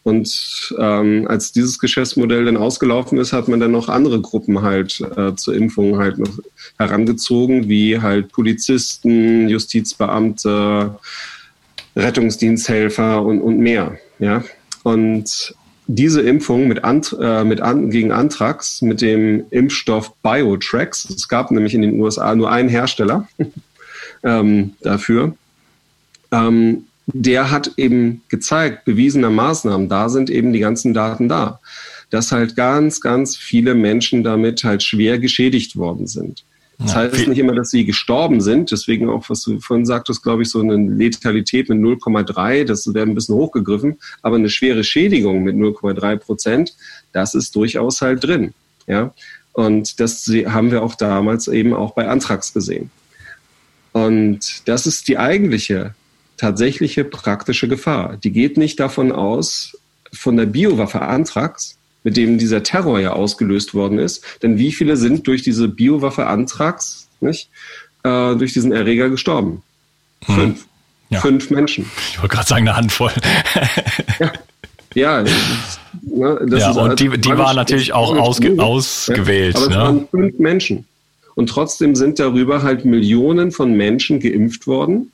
Und 0.04 0.76
ähm, 0.78 1.26
als 1.30 1.54
dieses 1.54 1.80
Geschäftsmodell 1.80 2.46
dann 2.46 2.58
ausgelaufen 2.58 3.18
ist, 3.18 3.32
hat 3.32 3.48
man 3.48 3.62
dann 3.62 3.72
noch 3.72 3.88
andere 3.88 4.20
Gruppen 4.20 4.62
halt 4.62 5.00
äh, 5.16 5.34
zur 5.36 5.56
Impfung 5.56 5.98
halt 5.98 6.20
noch 6.20 6.39
herangezogen, 6.78 7.70
wie 7.70 8.02
halt 8.02 8.32
Polizisten, 8.34 9.48
Justizbeamte, 9.48 11.00
Rettungsdiensthelfer 11.96 13.24
und, 13.24 13.39
und 13.39 13.60
mehr. 13.60 13.98
Ja? 14.20 14.44
Und 14.84 15.56
diese 15.88 16.22
Impfung 16.22 16.68
mit, 16.68 16.84
Ant, 16.84 17.16
äh, 17.20 17.44
mit 17.44 17.62
an, 17.62 17.89
gegen 17.89 18.12
Anthrax 18.12 18.82
mit 18.82 19.02
dem 19.02 19.46
Impfstoff 19.52 20.13
Biotrax, 20.22 21.10
es 21.10 21.28
gab 21.28 21.52
nämlich 21.52 21.74
in 21.74 21.82
den 21.82 22.00
USA 22.00 22.36
nur 22.36 22.52
einen 22.52 22.70
Hersteller 22.70 23.28
ähm, 24.24 24.74
dafür, 24.82 25.36
ähm, 26.32 26.86
der 27.08 27.52
hat 27.52 27.72
eben 27.78 28.22
gezeigt, 28.30 28.86
bewiesenermaßen, 28.86 29.89
da 29.89 30.10
sind 30.10 30.30
eben 30.30 30.54
die 30.54 30.60
ganzen 30.60 30.94
Daten 30.94 31.28
da, 31.28 31.60
dass 32.10 32.32
halt 32.32 32.56
ganz, 32.56 33.02
ganz 33.02 33.36
viele 33.36 33.76
Menschen 33.76 34.24
damit 34.24 34.63
halt 34.63 34.84
schwer 34.84 35.20
geschädigt 35.20 35.76
worden 35.76 36.08
sind. 36.08 36.44
Das 36.80 36.96
heißt 36.96 37.28
nicht 37.28 37.38
immer, 37.38 37.54
dass 37.54 37.70
sie 37.70 37.86
gestorben 37.86 38.42
sind. 38.42 38.72
Deswegen 38.72 39.10
auch, 39.10 39.30
was 39.30 39.44
du 39.44 39.60
vorhin 39.60 39.86
sagtest, 39.86 40.24
glaube 40.24 40.42
ich, 40.42 40.50
so 40.50 40.60
eine 40.60 40.76
Letalität 40.76 41.70
mit 41.70 41.78
0,3, 41.78 42.66
das 42.66 42.94
wäre 42.94 43.06
ein 43.06 43.16
bisschen 43.16 43.36
hochgegriffen. 43.36 43.98
Aber 44.22 44.36
eine 44.36 44.50
schwere 44.50 44.84
Schädigung 44.84 45.44
mit 45.44 45.56
0,3 45.56 46.18
Prozent, 46.18 46.76
das 47.12 47.36
ist 47.36 47.56
durchaus 47.56 48.02
halt 48.02 48.24
drin. 48.24 48.54
Ja. 48.88 49.13
Und 49.54 50.00
das 50.00 50.30
haben 50.48 50.72
wir 50.72 50.84
auch 50.84 50.96
damals 50.96 51.48
eben 51.48 51.74
auch 51.74 51.94
bei 51.94 52.08
Antrax 52.08 52.54
gesehen. 52.54 52.89
Und 53.92 54.68
das 54.68 54.88
ist 54.88 55.08
die 55.08 55.20
eigentliche, 55.20 55.94
tatsächliche 56.38 57.04
praktische 57.04 57.67
Gefahr. 57.67 58.17
Die 58.24 58.32
geht 58.32 58.58
nicht 58.58 58.80
davon 58.80 59.12
aus, 59.12 59.78
von 60.13 60.38
der 60.38 60.46
Biowaffe 60.46 61.02
Antrax, 61.02 61.78
mit 62.04 62.17
dem 62.17 62.38
dieser 62.38 62.63
Terror 62.63 63.00
ja 63.00 63.13
ausgelöst 63.13 63.74
worden 63.74 64.00
ist. 64.00 64.24
Denn 64.43 64.58
wie 64.58 64.72
viele 64.72 64.98
sind 64.98 65.28
durch 65.28 65.41
diese 65.41 65.67
Biowaffe 65.67 66.28
Antrax, 66.28 67.08
nicht, 67.22 67.50
äh, 68.04 68.36
durch 68.36 68.54
diesen 68.54 68.72
Erreger 68.72 69.10
gestorben? 69.10 69.63
Hm. 70.26 70.36
Fünf. 70.36 70.65
Ja. 71.10 71.22
Fünf 71.22 71.50
Menschen. 71.50 71.89
Ich 72.10 72.19
wollte 72.19 72.36
gerade 72.36 72.48
sagen, 72.48 72.67
eine 72.67 72.76
Handvoll. 72.76 73.12
ja. 74.19 74.32
Ja, 74.96 75.24
ne, 76.02 76.39
ja 76.50 76.72
und 76.72 77.00
die, 77.00 77.10
die 77.17 77.30
waren 77.30 77.56
natürlich 77.56 77.93
auch 77.93 78.15
ausge, 78.15 78.56
ausgewählt. 78.60 79.56
aber 79.56 79.65
es 79.65 79.69
ne? 79.69 79.76
waren 79.76 80.08
fünf 80.10 80.39
Menschen. 80.39 80.86
Und 81.36 81.48
trotzdem 81.48 81.96
sind 81.96 82.19
darüber 82.19 82.62
halt 82.62 82.86
Millionen 82.86 83.52
von 83.52 83.74
Menschen 83.74 84.19
geimpft 84.19 84.67
worden. 84.67 85.12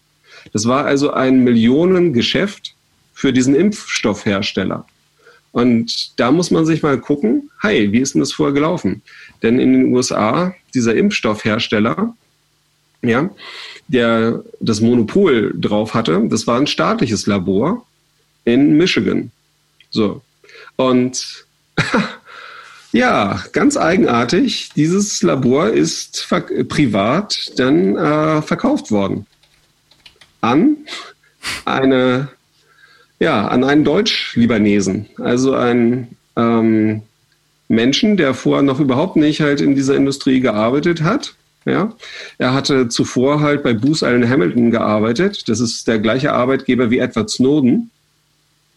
Das 0.53 0.65
war 0.65 0.85
also 0.85 1.11
ein 1.11 1.43
Millionengeschäft 1.43 2.73
für 3.13 3.33
diesen 3.33 3.55
Impfstoffhersteller. 3.55 4.85
Und 5.51 6.19
da 6.19 6.31
muss 6.31 6.51
man 6.51 6.65
sich 6.65 6.83
mal 6.83 6.99
gucken, 6.99 7.49
hey, 7.61 7.91
wie 7.91 7.99
ist 7.99 8.13
denn 8.13 8.21
das 8.21 8.31
vorher 8.31 8.53
gelaufen? 8.53 9.01
Denn 9.41 9.59
in 9.59 9.73
den 9.73 9.93
USA, 9.93 10.53
dieser 10.73 10.95
Impfstoffhersteller, 10.95 12.15
ja, 13.01 13.29
der 13.87 14.43
das 14.59 14.81
Monopol 14.81 15.53
drauf 15.57 15.93
hatte, 15.93 16.21
das 16.29 16.45
war 16.45 16.59
ein 16.59 16.67
staatliches 16.67 17.25
Labor 17.25 17.85
in 18.45 18.77
Michigan. 18.77 19.31
So. 19.89 20.21
Und 20.75 21.45
ja, 22.91 23.43
ganz 23.51 23.75
eigenartig, 23.75 24.69
dieses 24.75 25.23
Labor 25.23 25.71
ist 25.71 26.27
privat 26.67 27.51
dann 27.57 27.95
äh, 27.97 28.41
verkauft 28.43 28.91
worden 28.91 29.25
an 30.41 30.77
eine 31.65 32.29
ja, 33.19 33.47
an 33.47 33.63
einen 33.63 33.83
Deutsch-Libanesen, 33.83 35.07
also 35.17 35.53
einen 35.53 36.15
ähm, 36.37 37.01
Menschen, 37.67 38.17
der 38.17 38.33
vorher 38.33 38.63
noch 38.63 38.79
überhaupt 38.79 39.17
nicht 39.17 39.41
halt 39.41 39.61
in 39.61 39.75
dieser 39.75 39.95
Industrie 39.95 40.39
gearbeitet 40.39 41.03
hat. 41.03 41.35
Ja, 41.65 41.93
er 42.37 42.53
hatte 42.53 42.87
zuvor 42.87 43.41
halt 43.41 43.63
bei 43.63 43.73
Booz 43.73 44.01
Allen 44.01 44.27
Hamilton 44.27 44.71
gearbeitet. 44.71 45.49
Das 45.49 45.59
ist 45.59 45.87
der 45.87 45.99
gleiche 45.99 46.31
Arbeitgeber 46.31 46.89
wie 46.89 46.99
Edward 46.99 47.29
Snowden. 47.29 47.91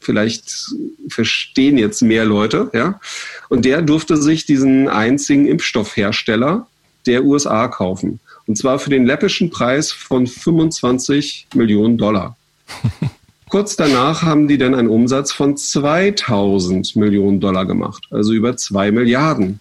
Vielleicht 0.00 0.74
verstehen 1.08 1.78
jetzt 1.78 2.02
mehr 2.02 2.24
Leute, 2.24 2.70
ja. 2.74 3.00
Und 3.48 3.64
der 3.64 3.82
durfte 3.82 4.16
sich 4.16 4.46
diesen 4.46 4.88
einzigen 4.88 5.46
Impfstoffhersteller 5.46 6.66
der 7.06 7.24
USA 7.24 7.68
kaufen. 7.68 8.18
Und 8.46 8.56
zwar 8.56 8.78
für 8.78 8.90
den 8.90 9.06
läppischen 9.06 9.50
Preis 9.50 9.92
von 9.92 10.26
25 10.26 11.48
Millionen 11.54 11.98
Dollar. 11.98 12.36
Kurz 13.48 13.76
danach 13.76 14.22
haben 14.22 14.48
die 14.48 14.56
dann 14.56 14.74
einen 14.74 14.88
Umsatz 14.88 15.30
von 15.30 15.56
2000 15.56 16.96
Millionen 16.96 17.38
Dollar 17.38 17.66
gemacht, 17.66 18.04
also 18.10 18.32
über 18.32 18.56
zwei 18.56 18.90
Milliarden. 18.90 19.60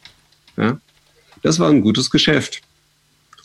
Ja? 0.56 0.80
Das 1.41 1.60
war 1.60 1.70
ein 1.70 1.82
gutes 1.82 2.10
Geschäft. 2.10 2.62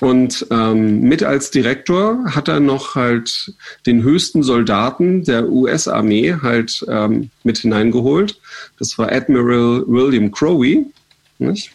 Und 0.00 0.46
ähm, 0.50 1.00
mit 1.00 1.22
als 1.22 1.50
Direktor 1.50 2.22
hat 2.26 2.48
er 2.48 2.60
noch 2.60 2.94
halt 2.94 3.54
den 3.86 4.02
höchsten 4.02 4.42
Soldaten 4.42 5.24
der 5.24 5.48
US-Armee 5.48 6.36
halt 6.42 6.84
ähm, 6.88 7.30
mit 7.44 7.58
hineingeholt. 7.58 8.38
Das 8.78 8.98
war 8.98 9.10
Admiral 9.10 9.84
William 9.86 10.30
Crowey, 10.30 10.86
nicht? 11.38 11.72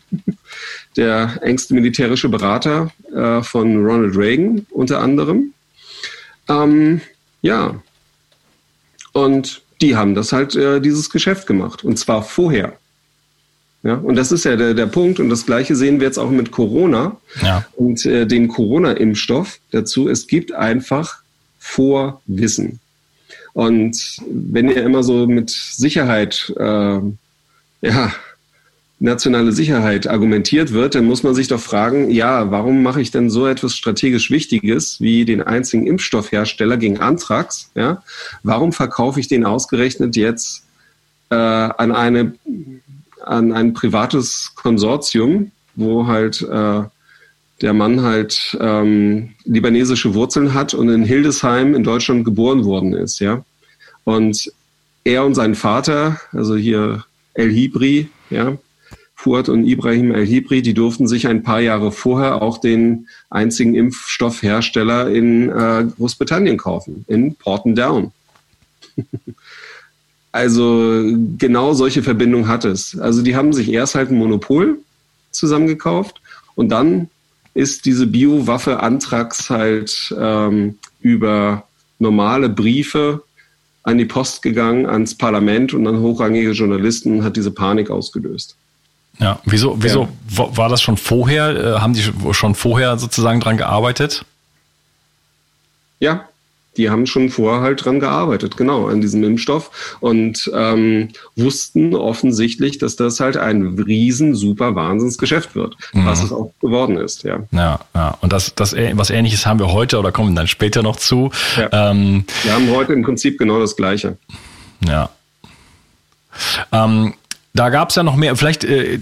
Der 0.98 1.40
engste 1.42 1.74
militärische 1.74 2.30
Berater 2.30 2.92
äh, 3.14 3.42
von 3.42 3.86
Ronald 3.86 4.16
Reagan 4.16 4.66
unter 4.72 5.00
anderem. 5.00 5.54
Ähm, 6.50 7.02
ja, 7.42 7.82
und 9.14 9.62
die 9.82 9.96
haben 9.96 10.16
das 10.16 10.32
halt, 10.32 10.56
äh, 10.56 10.80
dieses 10.80 11.10
Geschäft 11.10 11.48
gemacht. 11.48 11.84
Und 11.84 11.98
zwar 11.98 12.24
vorher. 12.24 12.78
Ja, 13.84 13.96
und 13.96 14.16
das 14.16 14.32
ist 14.32 14.46
ja 14.46 14.56
der, 14.56 14.74
der 14.74 14.86
Punkt. 14.86 15.20
Und 15.20 15.30
das 15.30 15.46
Gleiche 15.46 15.76
sehen 15.76 16.00
wir 16.00 16.08
jetzt 16.08 16.20
auch 16.20 16.30
mit 16.30 16.52
Corona 16.52 17.18
ja. 17.42 17.66
und 17.76 18.06
äh, 18.06 18.28
den 18.28 18.48
Corona-Impfstoff 18.48 19.60
dazu. 19.72 20.08
Es 20.08 20.28
gibt 20.28 20.52
einfach 20.52 21.22
Vorwissen. 21.58 22.80
Und 23.54 24.18
wenn 24.30 24.70
ihr 24.70 24.84
immer 24.84 25.04
so 25.04 25.26
mit 25.26 25.50
Sicherheit, 25.50 26.54
äh, 26.58 27.00
ja, 27.82 28.14
nationale 29.02 29.52
Sicherheit 29.52 30.08
argumentiert 30.08 30.74
wird, 30.74 30.94
dann 30.94 31.06
muss 31.06 31.24
man 31.24 31.34
sich 31.34 31.48
doch 31.48 31.60
fragen, 31.60 32.12
ja, 32.12 32.52
warum 32.52 32.84
mache 32.84 33.02
ich 33.02 33.10
denn 33.10 33.32
so 33.32 33.48
etwas 33.48 33.76
strategisch 33.76 34.30
Wichtiges 34.30 35.02
wie 35.02 35.26
den 35.26 35.42
einzigen 35.42 35.88
Impfstoffhersteller 35.88 36.78
gegen 36.78 37.00
Anthrax? 37.00 37.72
Ja? 37.74 38.04
Warum 38.44 38.72
verkaufe 38.72 39.20
ich 39.20 39.28
den 39.28 39.44
ausgerechnet 39.44 40.16
jetzt 40.16 40.66
äh, 41.32 41.36
an, 41.36 41.92
eine, 41.92 42.36
an 43.26 43.52
ein 43.54 43.74
privates 43.74 44.52
Konsortium, 44.56 45.52
wo 45.76 46.06
halt 46.06 46.44
äh, 46.44 46.84
der 47.62 47.74
Mann 47.74 48.04
halt 48.04 48.56
ähm, 48.60 49.32
libanesische 49.46 50.14
Wurzeln 50.14 50.54
hat 50.54 50.76
und 50.76 50.90
in 50.90 51.04
Hildesheim 51.04 51.74
in 51.74 51.84
Deutschland 51.84 52.24
geboren 52.24 52.66
worden 52.66 52.94
ist, 52.94 53.20
ja. 53.20 53.44
Und 54.04 54.52
er 55.04 55.26
und 55.26 55.34
sein 55.34 55.56
Vater, 55.56 56.20
also 56.32 56.56
hier 56.56 57.04
El 57.34 57.52
Hibri, 57.52 58.10
ja, 58.30 58.58
Fuad 59.22 59.50
und 59.50 59.68
Ibrahim 59.68 60.12
El-Hibri, 60.12 60.64
die 60.64 60.74
durften 60.74 61.08
sich 61.08 61.28
ein 61.28 61.44
paar 61.44 61.60
Jahre 61.60 61.92
vorher 61.92 62.42
auch 62.42 62.58
den 62.58 63.08
einzigen 63.30 63.76
Impfstoffhersteller 63.76 65.12
in 65.12 65.50
äh, 65.50 65.86
Großbritannien 65.96 66.58
kaufen, 66.58 67.06
in 67.08 67.36
Porton 67.36 67.76
Down. 67.76 68.12
also 70.32 71.04
genau 71.38 71.74
solche 71.74 72.02
Verbindungen 72.02 72.48
hat 72.48 72.66
es. 72.66 72.98
Also 72.98 73.22
die 73.22 73.36
haben 73.36 73.54
sich 73.54 73.72
erst 73.72 73.94
halt 73.94 74.10
ein 74.10 74.18
Monopol 74.18 74.80
zusammengekauft 75.30 76.20
und 76.56 76.70
dann 76.70 77.08
ist 77.54 77.86
diese 77.86 78.08
Biowaffe 78.08 78.80
Antrax 78.80 79.52
halt 79.52 80.16
ähm, 80.20 80.80
über 81.00 81.68
normale 82.00 82.50
Briefe 82.50 83.22
an 83.84 84.00
die 84.00 84.06
Post 84.06 84.42
gegangen, 84.42 84.88
ans 84.88 85.14
Parlament 85.14 85.76
und 85.76 85.86
an 85.86 86.00
hochrangige 86.00 86.52
Journalisten 86.52 87.24
hat 87.24 87.38
diese 87.38 87.52
Panik 87.52 87.92
ausgelöst. 87.92 88.56
Ja, 89.20 89.40
wieso, 89.46 89.76
wieso 89.82 90.08
ja. 90.36 90.58
war 90.58 90.70
das 90.70 90.82
schon 90.82 90.98
vorher? 90.98 91.50
Äh, 91.50 91.80
haben 91.80 91.94
die 91.94 92.04
schon 92.32 92.56
vorher 92.56 92.98
sozusagen 92.98 93.40
dran 93.40 93.58
gearbeitet? 93.58 94.26
Ja, 96.00 96.26
die 96.78 96.90
haben 96.90 97.06
schon 97.06 97.30
vorher 97.30 97.62
halt 97.62 97.84
dran 97.84 98.00
gearbeitet, 98.00 98.56
genau, 98.56 98.88
an 98.88 99.02
diesem 99.02 99.24
Impfstoff 99.24 99.98
und 100.00 100.50
ähm, 100.56 101.10
wussten 101.36 101.94
offensichtlich, 101.96 102.78
dass 102.78 102.96
das 102.96 103.20
halt 103.20 103.36
ein 103.36 103.78
riesen, 103.78 104.36
super 104.36 104.74
Wahnsinnsgeschäft 104.74 105.54
wird, 105.54 105.76
mhm. 105.94 106.06
was 106.06 106.24
es 106.24 106.32
auch 106.32 106.52
geworden 106.62 106.98
ist, 106.98 107.24
ja. 107.24 107.40
Ja, 107.52 107.80
ja. 107.94 108.18
Und 108.22 108.32
das, 108.32 108.56
das, 108.56 108.74
was 108.74 109.10
ähnliches 109.10 109.46
haben 109.46 109.60
wir 109.60 109.74
heute 109.74 110.00
oder 110.00 110.14
kommen 110.14 110.34
dann 110.34 110.48
später 110.48 110.82
noch 110.82 110.96
zu. 110.96 111.30
Ja. 111.58 111.92
Ähm, 111.92 112.24
wir 112.44 112.54
haben 112.54 112.70
heute 112.72 112.94
im 112.94 113.04
Prinzip 113.04 113.38
genau 113.38 113.60
das 113.60 113.76
Gleiche. 113.76 114.18
Ja. 114.88 115.10
Ähm, 116.72 117.14
da 117.54 117.70
gab 117.70 117.90
es 117.90 117.96
ja 117.96 118.04
noch 118.04 118.16
mehr. 118.16 118.36
Vielleicht, 118.36 118.64
äh, 118.64 118.98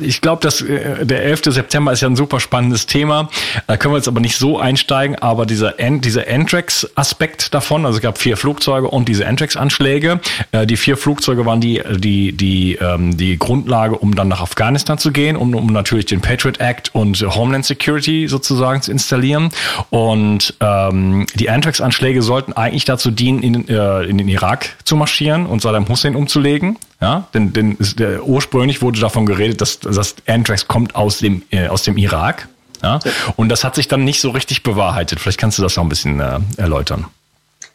ich 0.00 0.22
glaube, 0.22 0.40
dass 0.42 0.62
äh, 0.62 1.04
der 1.04 1.24
11. 1.24 1.42
September 1.46 1.92
ist 1.92 2.00
ja 2.00 2.08
ein 2.08 2.16
super 2.16 2.40
spannendes 2.40 2.86
Thema. 2.86 3.28
Da 3.66 3.76
können 3.76 3.92
wir 3.92 3.98
jetzt 3.98 4.08
aber 4.08 4.20
nicht 4.20 4.36
so 4.36 4.58
einsteigen. 4.58 5.16
Aber 5.16 5.44
dieser, 5.44 5.74
An 5.78 6.00
dieser 6.00 6.26
Antrax-Aspekt 6.26 7.52
davon, 7.52 7.84
also 7.84 7.96
es 7.96 8.02
gab 8.02 8.16
vier 8.16 8.38
Flugzeuge 8.38 8.88
und 8.88 9.08
diese 9.08 9.26
Antrax-Anschläge. 9.26 10.20
Äh, 10.52 10.66
die 10.66 10.76
vier 10.76 10.96
Flugzeuge 10.96 11.44
waren 11.44 11.60
die 11.60 11.82
die 11.98 12.32
die 12.32 12.76
ähm, 12.76 13.16
die 13.16 13.38
Grundlage, 13.38 13.96
um 13.96 14.14
dann 14.14 14.28
nach 14.28 14.40
Afghanistan 14.40 14.96
zu 14.96 15.12
gehen, 15.12 15.36
um, 15.36 15.54
um 15.54 15.66
natürlich 15.66 16.06
den 16.06 16.22
Patriot 16.22 16.58
Act 16.58 16.94
und 16.94 17.20
Homeland 17.20 17.66
Security 17.66 18.28
sozusagen 18.28 18.80
zu 18.80 18.92
installieren. 18.92 19.50
Und 19.90 20.54
ähm, 20.60 21.26
die 21.34 21.50
Antrax-Anschläge 21.50 22.22
sollten 22.22 22.54
eigentlich 22.54 22.86
dazu 22.86 23.10
dienen, 23.10 23.42
in, 23.42 23.68
äh, 23.68 24.02
in 24.04 24.16
den 24.16 24.28
Irak 24.28 24.70
zu 24.84 24.96
marschieren 24.96 25.44
und 25.44 25.60
Saddam 25.60 25.86
Hussein 25.88 26.16
umzulegen. 26.16 26.78
Ja, 27.00 27.28
denn, 27.32 27.52
denn 27.52 27.76
der, 27.98 28.24
ursprünglich 28.24 28.82
wurde 28.82 29.00
davon 29.00 29.24
geredet, 29.24 29.60
dass, 29.60 29.80
dass 29.80 30.16
Anthrax 30.26 30.68
kommt 30.68 30.94
aus 30.94 31.18
dem, 31.18 31.42
äh, 31.50 31.68
aus 31.68 31.82
dem 31.82 31.96
Irak. 31.96 32.48
Ja? 32.82 33.00
Und 33.36 33.48
das 33.48 33.64
hat 33.64 33.74
sich 33.74 33.88
dann 33.88 34.04
nicht 34.04 34.20
so 34.20 34.30
richtig 34.30 34.62
bewahrheitet. 34.62 35.18
Vielleicht 35.18 35.38
kannst 35.38 35.58
du 35.58 35.62
das 35.62 35.76
noch 35.76 35.84
ein 35.84 35.88
bisschen 35.88 36.20
äh, 36.20 36.40
erläutern. 36.58 37.06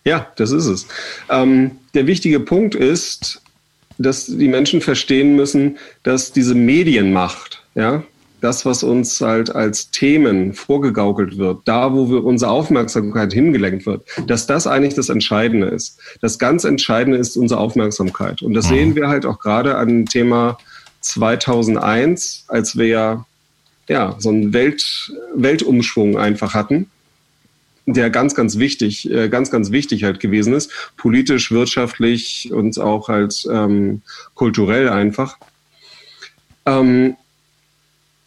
Ja, 0.04 0.28
das 0.36 0.52
ist 0.52 0.66
es. 0.68 0.88
Ähm, 1.30 1.72
der 1.96 2.06
wichtige 2.06 2.40
Punkt 2.40 2.76
ist, 2.76 3.42
dass 3.98 4.28
die 4.28 4.48
Menschen 4.48 4.82
verstehen 4.82 5.36
müssen, 5.36 5.78
dass 6.04 6.32
diese 6.32 6.54
Medienmacht, 6.54 7.64
ja, 7.74 8.04
das, 8.46 8.64
was 8.64 8.84
uns 8.84 9.20
halt 9.22 9.56
als 9.56 9.90
Themen 9.90 10.54
vorgegaukelt 10.54 11.40
wird, 11.40 11.62
da, 11.66 11.94
wo 11.94 12.12
wir 12.12 12.24
unsere 12.24 12.52
Aufmerksamkeit 12.52 13.34
hingelenkt 13.34 13.88
wird, 13.88 14.06
dass 14.28 14.46
das 14.46 14.68
eigentlich 14.68 14.94
das 14.94 15.10
Entscheidende 15.10 15.66
ist. 15.66 16.00
Das 16.22 16.38
ganz 16.38 16.64
Entscheidende 16.64 17.18
ist 17.18 17.38
unsere 17.38 17.60
Aufmerksamkeit. 17.60 18.44
Und 18.44 18.54
das 18.54 18.66
mhm. 18.68 18.70
sehen 18.70 18.96
wir 18.96 19.08
halt 19.08 19.26
auch 19.26 19.40
gerade 19.40 19.78
an 19.78 19.88
dem 19.88 20.06
Thema 20.06 20.60
2001, 21.02 22.46
als 22.48 22.78
wir 22.78 22.86
ja, 22.86 23.26
ja 23.88 24.16
so 24.20 24.30
einen 24.30 24.54
Welt, 24.54 25.12
Weltumschwung 25.34 26.16
einfach 26.16 26.54
hatten 26.54 26.92
der 27.88 28.10
ganz, 28.10 28.34
ganz 28.34 28.58
wichtig, 28.58 29.12
äh, 29.12 29.30
ganz, 29.30 29.52
ganz 29.52 29.70
wichtig 29.70 30.04
halt 30.04 30.20
gewesen 30.20 30.54
ist, 30.54 30.72
politisch, 30.98 31.52
wirtschaftlich 31.52 32.52
und 32.52 32.80
auch 32.80 33.10
halt 33.10 33.46
ähm, 33.52 34.02
kulturell 34.34 34.90
einfach. 34.90 35.38
Ähm, 36.66 37.16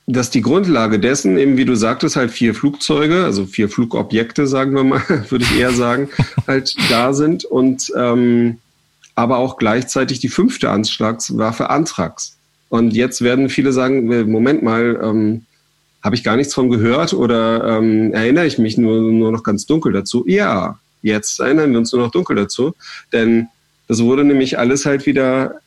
dass 0.08 0.30
die 0.30 0.40
Grundlage 0.40 0.98
dessen, 0.98 1.36
eben 1.36 1.58
wie 1.58 1.66
du 1.66 1.74
sagtest, 1.74 2.16
halt 2.16 2.30
vier 2.30 2.54
Flugzeuge, 2.54 3.24
also 3.24 3.44
vier 3.44 3.68
Flugobjekte, 3.68 4.46
sagen 4.46 4.74
wir 4.74 4.82
mal, 4.82 5.02
würde 5.28 5.44
ich 5.44 5.58
eher 5.58 5.72
sagen, 5.72 6.08
halt 6.46 6.74
da 6.88 7.12
sind 7.12 7.44
und 7.44 7.92
ähm, 7.94 8.58
aber 9.14 9.36
auch 9.38 9.58
gleichzeitig 9.58 10.20
die 10.20 10.28
fünfte 10.28 10.70
Anschlagswaffe 10.70 11.68
Anthrax. 11.68 12.36
Und 12.70 12.94
jetzt 12.94 13.20
werden 13.20 13.50
viele 13.50 13.72
sagen, 13.72 14.10
äh, 14.10 14.24
Moment 14.24 14.62
mal, 14.62 14.98
ähm, 15.02 15.44
habe 16.02 16.14
ich 16.14 16.24
gar 16.24 16.36
nichts 16.36 16.54
von 16.54 16.70
gehört 16.70 17.12
oder 17.12 17.78
ähm, 17.78 18.14
erinnere 18.14 18.46
ich 18.46 18.56
mich 18.58 18.78
nur, 18.78 19.00
nur 19.12 19.32
noch 19.32 19.42
ganz 19.42 19.66
dunkel 19.66 19.92
dazu? 19.92 20.24
Ja, 20.26 20.78
jetzt 21.02 21.38
erinnern 21.40 21.72
wir 21.72 21.78
uns 21.78 21.92
nur 21.92 22.02
noch 22.02 22.12
dunkel 22.12 22.36
dazu, 22.36 22.74
denn 23.12 23.48
das 23.88 24.02
wurde 24.02 24.24
nämlich 24.24 24.58
alles 24.58 24.86
halt 24.86 25.04
wieder 25.06 25.60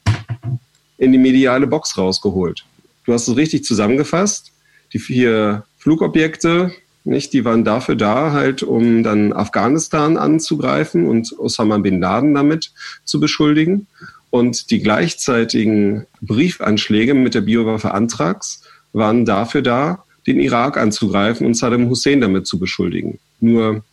in 0.97 1.11
die 1.11 1.17
mediale 1.17 1.67
Box 1.67 1.97
rausgeholt. 1.97 2.63
Du 3.11 3.15
hast 3.15 3.27
es 3.27 3.35
richtig 3.35 3.65
zusammengefasst. 3.65 4.53
Die 4.93 4.99
vier 4.99 5.65
Flugobjekte, 5.79 6.71
nicht, 7.03 7.33
die 7.33 7.43
waren 7.43 7.65
dafür 7.65 7.97
da, 7.97 8.31
halt, 8.31 8.63
um 8.63 9.03
dann 9.03 9.33
Afghanistan 9.33 10.15
anzugreifen 10.15 11.09
und 11.09 11.37
Osama 11.37 11.79
bin 11.79 11.99
Laden 11.99 12.33
damit 12.33 12.71
zu 13.03 13.19
beschuldigen. 13.19 13.87
Und 14.29 14.71
die 14.71 14.81
gleichzeitigen 14.81 16.07
Briefanschläge 16.21 17.13
mit 17.13 17.35
der 17.35 17.41
Biowaffe 17.41 17.93
Anthrax 17.93 18.63
waren 18.93 19.25
dafür 19.25 19.61
da, 19.61 20.05
den 20.25 20.39
Irak 20.39 20.77
anzugreifen 20.77 21.45
und 21.45 21.55
Saddam 21.55 21.89
Hussein 21.89 22.21
damit 22.21 22.47
zu 22.47 22.59
beschuldigen. 22.59 23.19
Nur, 23.41 23.83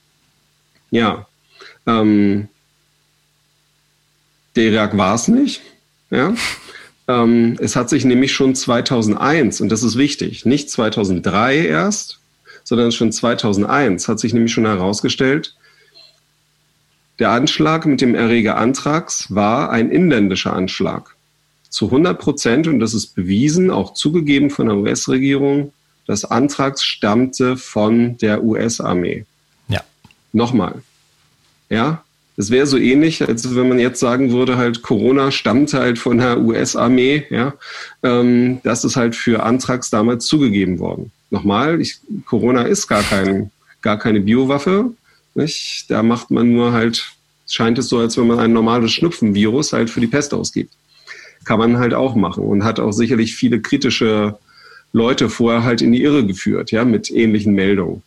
ja, 0.92 1.26
ähm, 1.88 2.46
der 4.54 4.66
Irak 4.66 4.96
war 4.96 5.16
es 5.16 5.26
nicht. 5.26 5.60
Ja? 6.08 6.34
Ähm, 7.08 7.56
es 7.58 7.74
hat 7.74 7.88
sich 7.88 8.04
nämlich 8.04 8.32
schon 8.32 8.54
2001, 8.54 9.60
und 9.60 9.70
das 9.70 9.82
ist 9.82 9.96
wichtig, 9.96 10.44
nicht 10.44 10.70
2003 10.70 11.66
erst, 11.66 12.20
sondern 12.64 12.92
schon 12.92 13.10
2001 13.10 14.08
hat 14.08 14.20
sich 14.20 14.34
nämlich 14.34 14.52
schon 14.52 14.66
herausgestellt, 14.66 15.56
der 17.18 17.30
Anschlag 17.30 17.86
mit 17.86 18.00
dem 18.00 18.14
Erreger 18.14 18.58
Anthrax 18.58 19.34
war 19.34 19.70
ein 19.70 19.90
inländischer 19.90 20.52
Anschlag. 20.52 21.16
Zu 21.68 21.86
100 21.86 22.18
Prozent, 22.18 22.68
und 22.68 22.78
das 22.78 22.94
ist 22.94 23.14
bewiesen, 23.14 23.70
auch 23.70 23.94
zugegeben 23.94 24.50
von 24.50 24.66
der 24.68 24.76
US-Regierung, 24.76 25.72
das 26.06 26.24
Antrags 26.24 26.84
stammte 26.84 27.56
von 27.56 28.16
der 28.18 28.44
US-Armee. 28.44 29.24
Ja. 29.68 29.80
Nochmal. 30.32 30.82
Ja, 31.68 32.04
es 32.38 32.52
wäre 32.52 32.66
so 32.66 32.78
ähnlich, 32.78 33.26
als 33.26 33.56
wenn 33.56 33.68
man 33.68 33.80
jetzt 33.80 33.98
sagen 33.98 34.30
würde, 34.30 34.56
halt 34.56 34.82
Corona 34.82 35.32
stammte 35.32 35.80
halt 35.80 35.98
von 35.98 36.18
der 36.18 36.40
US-Armee. 36.40 37.24
Ja, 37.30 37.54
ähm, 38.04 38.60
das 38.62 38.84
ist 38.84 38.94
halt 38.94 39.16
für 39.16 39.42
Antrags 39.42 39.90
damals 39.90 40.26
zugegeben 40.26 40.78
worden. 40.78 41.10
Nochmal, 41.30 41.80
ich, 41.80 41.98
Corona 42.26 42.62
ist 42.62 42.86
gar, 42.86 43.02
kein, 43.02 43.50
gar 43.82 43.98
keine 43.98 44.20
Biowaffe. 44.20 44.92
Nicht? 45.34 45.86
Da 45.88 46.04
macht 46.04 46.30
man 46.30 46.52
nur 46.52 46.72
halt, 46.72 47.12
scheint 47.48 47.76
es 47.78 47.88
so, 47.88 47.98
als 47.98 48.16
wenn 48.16 48.28
man 48.28 48.38
ein 48.38 48.52
normales 48.52 48.92
Schnupfenvirus 48.92 49.72
halt 49.72 49.90
für 49.90 50.00
die 50.00 50.06
Pest 50.06 50.32
ausgibt. 50.32 50.72
Kann 51.44 51.58
man 51.58 51.78
halt 51.78 51.92
auch 51.92 52.14
machen 52.14 52.44
und 52.44 52.62
hat 52.62 52.78
auch 52.78 52.92
sicherlich 52.92 53.34
viele 53.34 53.60
kritische 53.60 54.38
Leute 54.92 55.28
vorher 55.28 55.64
halt 55.64 55.82
in 55.82 55.90
die 55.90 56.04
Irre 56.04 56.24
geführt, 56.24 56.70
ja, 56.70 56.84
mit 56.84 57.10
ähnlichen 57.10 57.54
Meldungen. 57.54 58.02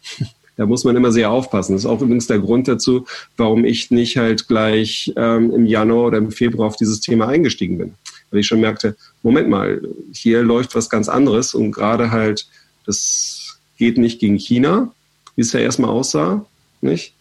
Da 0.57 0.65
muss 0.65 0.83
man 0.83 0.95
immer 0.95 1.11
sehr 1.11 1.31
aufpassen. 1.31 1.73
Das 1.73 1.83
ist 1.83 1.89
auch 1.89 2.01
übrigens 2.01 2.27
der 2.27 2.39
Grund 2.39 2.67
dazu, 2.67 3.05
warum 3.37 3.65
ich 3.65 3.91
nicht 3.91 4.17
halt 4.17 4.47
gleich 4.47 5.11
ähm, 5.15 5.51
im 5.51 5.65
Januar 5.65 6.07
oder 6.07 6.17
im 6.17 6.31
Februar 6.31 6.67
auf 6.67 6.75
dieses 6.75 6.99
Thema 6.99 7.27
eingestiegen 7.27 7.77
bin. 7.77 7.93
Weil 8.29 8.41
ich 8.41 8.47
schon 8.47 8.61
merkte, 8.61 8.95
Moment 9.23 9.49
mal, 9.49 9.81
hier 10.13 10.43
läuft 10.43 10.75
was 10.75 10.89
ganz 10.89 11.09
anderes 11.09 11.53
und 11.53 11.71
gerade 11.71 12.11
halt, 12.11 12.47
das 12.85 13.59
geht 13.77 13.97
nicht 13.97 14.19
gegen 14.19 14.37
China, 14.37 14.93
wie 15.35 15.41
es 15.41 15.53
ja 15.53 15.59
erstmal 15.59 15.89
aussah, 15.89 16.45
nicht? 16.81 17.13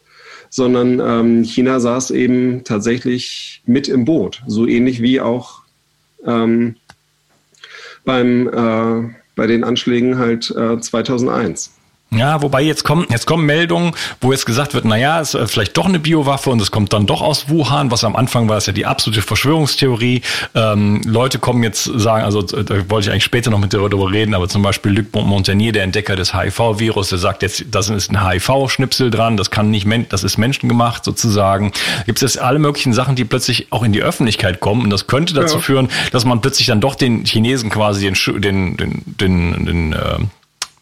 Sondern 0.50 1.00
ähm, 1.00 1.44
China 1.44 1.78
saß 1.78 2.10
eben 2.10 2.64
tatsächlich 2.64 3.62
mit 3.66 3.88
im 3.88 4.04
Boot, 4.04 4.42
so 4.46 4.66
ähnlich 4.66 5.00
wie 5.00 5.20
auch 5.20 5.62
ähm, 6.26 6.76
beim 8.04 8.48
äh, 8.48 9.14
bei 9.36 9.46
den 9.46 9.64
Anschlägen 9.64 10.18
halt 10.18 10.50
äh, 10.50 10.78
2001. 10.78 11.72
Ja, 12.12 12.42
wobei 12.42 12.62
jetzt 12.62 12.82
kommen, 12.82 13.06
jetzt 13.08 13.26
kommen 13.26 13.46
Meldungen, 13.46 13.92
wo 14.20 14.32
jetzt 14.32 14.44
gesagt 14.44 14.74
wird, 14.74 14.84
naja, 14.84 15.20
es 15.20 15.34
ist 15.34 15.40
äh, 15.40 15.46
vielleicht 15.46 15.76
doch 15.76 15.86
eine 15.86 16.00
Biowaffe 16.00 16.50
und 16.50 16.60
es 16.60 16.72
kommt 16.72 16.92
dann 16.92 17.06
doch 17.06 17.22
aus 17.22 17.48
Wuhan, 17.48 17.92
was 17.92 18.02
am 18.02 18.16
Anfang 18.16 18.48
war 18.48 18.56
es 18.56 18.66
ja 18.66 18.72
die 18.72 18.84
absolute 18.84 19.22
Verschwörungstheorie. 19.22 20.22
Ähm, 20.56 21.02
Leute 21.04 21.38
kommen 21.38 21.62
jetzt 21.62 21.84
sagen, 21.84 22.24
also 22.24 22.40
äh, 22.40 22.64
da 22.64 22.90
wollte 22.90 23.06
ich 23.06 23.12
eigentlich 23.12 23.22
später 23.22 23.52
noch 23.52 23.60
mit 23.60 23.72
dir 23.72 23.76
darüber 23.78 24.10
reden, 24.10 24.34
aber 24.34 24.48
zum 24.48 24.62
Beispiel 24.62 24.90
Luc 24.90 25.14
Montagnier, 25.14 25.70
der 25.70 25.84
Entdecker 25.84 26.16
des 26.16 26.34
HIV-Virus, 26.34 27.10
der 27.10 27.18
sagt 27.18 27.42
jetzt, 27.42 27.66
das 27.70 27.88
ist 27.88 28.10
ein 28.10 28.28
HIV-Schnipsel 28.28 29.12
dran, 29.12 29.36
das 29.36 29.52
kann 29.52 29.70
nicht, 29.70 29.86
das 30.08 30.24
ist 30.24 30.36
menschengemacht 30.36 31.04
sozusagen. 31.04 31.70
Gibt 32.06 32.18
es 32.18 32.34
jetzt 32.34 32.42
alle 32.42 32.58
möglichen 32.58 32.92
Sachen, 32.92 33.14
die 33.14 33.24
plötzlich 33.24 33.68
auch 33.70 33.84
in 33.84 33.92
die 33.92 34.02
Öffentlichkeit 34.02 34.58
kommen 34.58 34.82
und 34.82 34.90
das 34.90 35.06
könnte 35.06 35.32
dazu 35.32 35.56
ja. 35.56 35.62
führen, 35.62 35.88
dass 36.10 36.24
man 36.24 36.40
plötzlich 36.40 36.66
dann 36.66 36.80
doch 36.80 36.96
den 36.96 37.24
Chinesen 37.24 37.70
quasi 37.70 38.00
den, 38.00 38.40
den, 38.40 38.76
den, 38.76 39.04
den, 39.16 39.66
den 39.66 39.92
äh, 39.92 40.18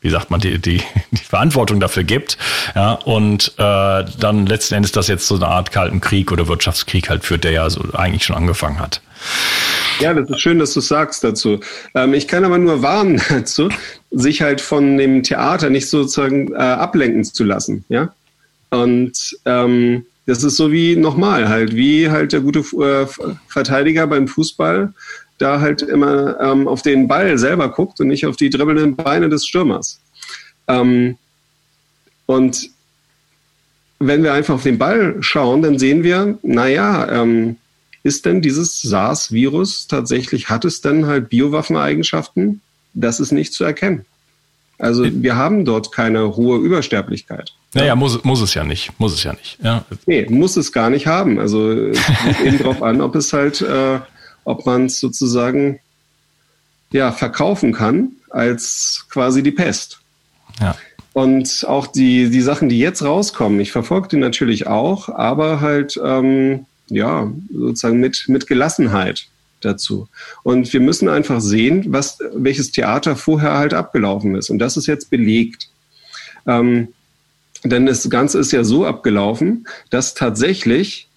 wie 0.00 0.10
sagt 0.10 0.30
man, 0.30 0.40
die, 0.40 0.58
die, 0.58 0.80
die 1.10 1.16
Verantwortung 1.16 1.80
dafür 1.80 2.04
gibt. 2.04 2.38
Ja, 2.74 2.92
und 2.92 3.54
äh, 3.58 4.04
dann 4.18 4.46
letzten 4.46 4.74
Endes 4.74 4.92
das 4.92 5.08
jetzt 5.08 5.26
so 5.26 5.36
eine 5.36 5.48
Art 5.48 5.72
kalten 5.72 6.00
Krieg 6.00 6.30
oder 6.30 6.48
Wirtschaftskrieg 6.48 7.08
halt 7.10 7.24
führt, 7.24 7.44
der 7.44 7.52
ja 7.52 7.70
so 7.70 7.82
eigentlich 7.94 8.24
schon 8.24 8.36
angefangen 8.36 8.78
hat. 8.78 9.00
Ja, 10.00 10.14
das 10.14 10.30
ist 10.30 10.40
schön, 10.40 10.60
dass 10.60 10.74
du 10.74 10.80
sagst 10.80 11.24
dazu. 11.24 11.60
Ähm, 11.94 12.14
ich 12.14 12.28
kann 12.28 12.44
aber 12.44 12.58
nur 12.58 12.82
warnen 12.82 13.20
dazu, 13.28 13.68
sich 14.10 14.42
halt 14.42 14.60
von 14.60 14.96
dem 14.96 15.22
Theater 15.22 15.70
nicht 15.70 15.88
sozusagen 15.88 16.52
äh, 16.52 16.56
ablenken 16.56 17.24
zu 17.24 17.44
lassen. 17.44 17.84
Ja. 17.88 18.12
Und 18.70 19.36
ähm, 19.44 20.06
das 20.26 20.44
ist 20.44 20.56
so 20.56 20.70
wie 20.70 20.94
nochmal 20.94 21.48
halt, 21.48 21.74
wie 21.74 22.10
halt 22.10 22.32
der 22.32 22.40
gute 22.40 22.60
äh, 22.60 23.06
Verteidiger 23.48 24.06
beim 24.06 24.28
Fußball 24.28 24.92
da 25.38 25.60
halt 25.60 25.82
immer 25.82 26.40
ähm, 26.40 26.68
auf 26.68 26.82
den 26.82 27.08
Ball 27.08 27.38
selber 27.38 27.68
guckt 27.70 28.00
und 28.00 28.08
nicht 28.08 28.26
auf 28.26 28.36
die 28.36 28.50
dribbelnden 28.50 28.96
Beine 28.96 29.28
des 29.28 29.46
Stürmers. 29.46 30.00
Ähm, 30.66 31.16
und 32.26 32.70
wenn 33.98 34.22
wir 34.22 34.32
einfach 34.32 34.54
auf 34.54 34.62
den 34.62 34.78
Ball 34.78 35.16
schauen, 35.20 35.62
dann 35.62 35.78
sehen 35.78 36.02
wir, 36.02 36.38
naja, 36.42 37.22
ähm, 37.22 37.56
ist 38.02 38.26
denn 38.26 38.42
dieses 38.42 38.80
SARS-Virus 38.82 39.88
tatsächlich, 39.88 40.48
hat 40.48 40.64
es 40.64 40.80
denn 40.80 41.06
halt 41.06 41.28
Biowaffeneigenschaften? 41.30 42.60
Das 42.94 43.20
ist 43.20 43.32
nicht 43.32 43.52
zu 43.52 43.64
erkennen. 43.64 44.04
Also 44.78 45.04
wir 45.04 45.34
haben 45.34 45.64
dort 45.64 45.90
keine 45.90 46.36
hohe 46.36 46.58
Übersterblichkeit. 46.58 47.52
Naja, 47.74 47.96
muss, 47.96 48.22
muss 48.22 48.40
es 48.40 48.54
ja 48.54 48.62
nicht. 48.62 48.92
Muss 48.98 49.12
es 49.12 49.24
ja 49.24 49.32
nicht. 49.32 49.58
Ja. 49.60 49.84
Nee, 50.06 50.26
muss 50.30 50.56
es 50.56 50.72
gar 50.72 50.88
nicht 50.88 51.06
haben. 51.08 51.38
Also 51.40 51.72
es 51.72 51.98
kommt 52.06 52.40
eben 52.40 52.58
darauf 52.62 52.82
an, 52.82 53.00
ob 53.00 53.16
es 53.16 53.32
halt 53.32 53.60
äh, 53.60 53.98
ob 54.48 54.64
man 54.64 54.86
es 54.86 54.98
sozusagen 54.98 55.78
ja, 56.90 57.12
verkaufen 57.12 57.72
kann 57.72 58.12
als 58.30 59.04
quasi 59.10 59.42
die 59.42 59.50
Pest. 59.50 60.00
Ja. 60.60 60.74
Und 61.12 61.64
auch 61.68 61.86
die, 61.86 62.30
die 62.30 62.40
Sachen, 62.40 62.68
die 62.68 62.78
jetzt 62.78 63.02
rauskommen, 63.02 63.60
ich 63.60 63.72
verfolge 63.72 64.08
die 64.08 64.16
natürlich 64.16 64.66
auch, 64.66 65.08
aber 65.08 65.60
halt 65.60 66.00
ähm, 66.02 66.66
ja, 66.88 67.30
sozusagen 67.52 68.00
mit, 68.00 68.24
mit 68.28 68.46
Gelassenheit 68.46 69.26
dazu. 69.60 70.08
Und 70.44 70.72
wir 70.72 70.80
müssen 70.80 71.08
einfach 71.08 71.40
sehen, 71.40 71.86
was, 71.88 72.18
welches 72.32 72.72
Theater 72.72 73.16
vorher 73.16 73.54
halt 73.54 73.74
abgelaufen 73.74 74.34
ist. 74.34 74.48
Und 74.48 74.58
das 74.58 74.76
ist 74.76 74.86
jetzt 74.86 75.10
belegt. 75.10 75.68
Ähm, 76.46 76.88
denn 77.64 77.84
das 77.84 78.08
Ganze 78.08 78.38
ist 78.38 78.52
ja 78.52 78.64
so 78.64 78.86
abgelaufen, 78.86 79.66
dass 79.90 80.14
tatsächlich 80.14 81.08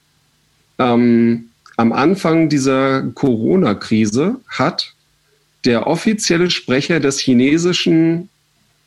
ähm, 0.80 1.51
am 1.82 1.94
Anfang 1.94 2.48
dieser 2.48 3.02
Corona-Krise 3.16 4.36
hat 4.48 4.94
der 5.66 5.88
offizielle 5.88 6.52
Sprecher 6.52 7.00
des 7.00 7.20
chinesischen 7.20 8.30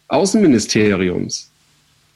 Außenministeriums 0.06 1.50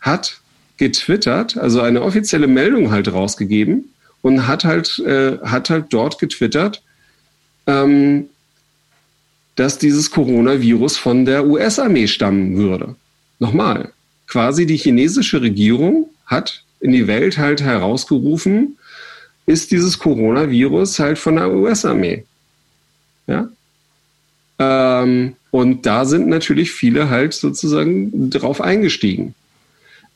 hat 0.00 0.40
getwittert, 0.76 1.56
also 1.56 1.80
eine 1.80 2.02
offizielle 2.02 2.46
Meldung 2.46 2.92
halt 2.92 3.12
rausgegeben 3.12 3.92
und 4.22 4.46
hat 4.46 4.64
halt, 4.64 5.00
äh, 5.00 5.38
hat 5.38 5.68
halt 5.68 5.86
dort 5.90 6.20
getwittert, 6.20 6.80
ähm, 7.66 8.28
dass 9.56 9.78
dieses 9.78 10.12
Coronavirus 10.12 10.96
von 10.96 11.24
der 11.24 11.44
US-Armee 11.44 12.06
stammen 12.06 12.56
würde. 12.56 12.94
Nochmal, 13.40 13.90
quasi 14.28 14.64
die 14.64 14.76
chinesische 14.76 15.42
Regierung 15.42 16.08
hat 16.26 16.62
in 16.78 16.92
die 16.92 17.08
Welt 17.08 17.36
halt 17.36 17.62
herausgerufen, 17.62 18.77
ist 19.48 19.70
dieses 19.70 19.98
Coronavirus 19.98 20.98
halt 20.98 21.18
von 21.18 21.36
der 21.36 21.50
US-Armee. 21.50 22.24
Ja? 23.26 23.48
Ähm, 24.58 25.36
und 25.50 25.86
da 25.86 26.04
sind 26.04 26.28
natürlich 26.28 26.70
viele 26.70 27.08
halt 27.08 27.32
sozusagen 27.32 28.30
drauf 28.30 28.60
eingestiegen. 28.60 29.34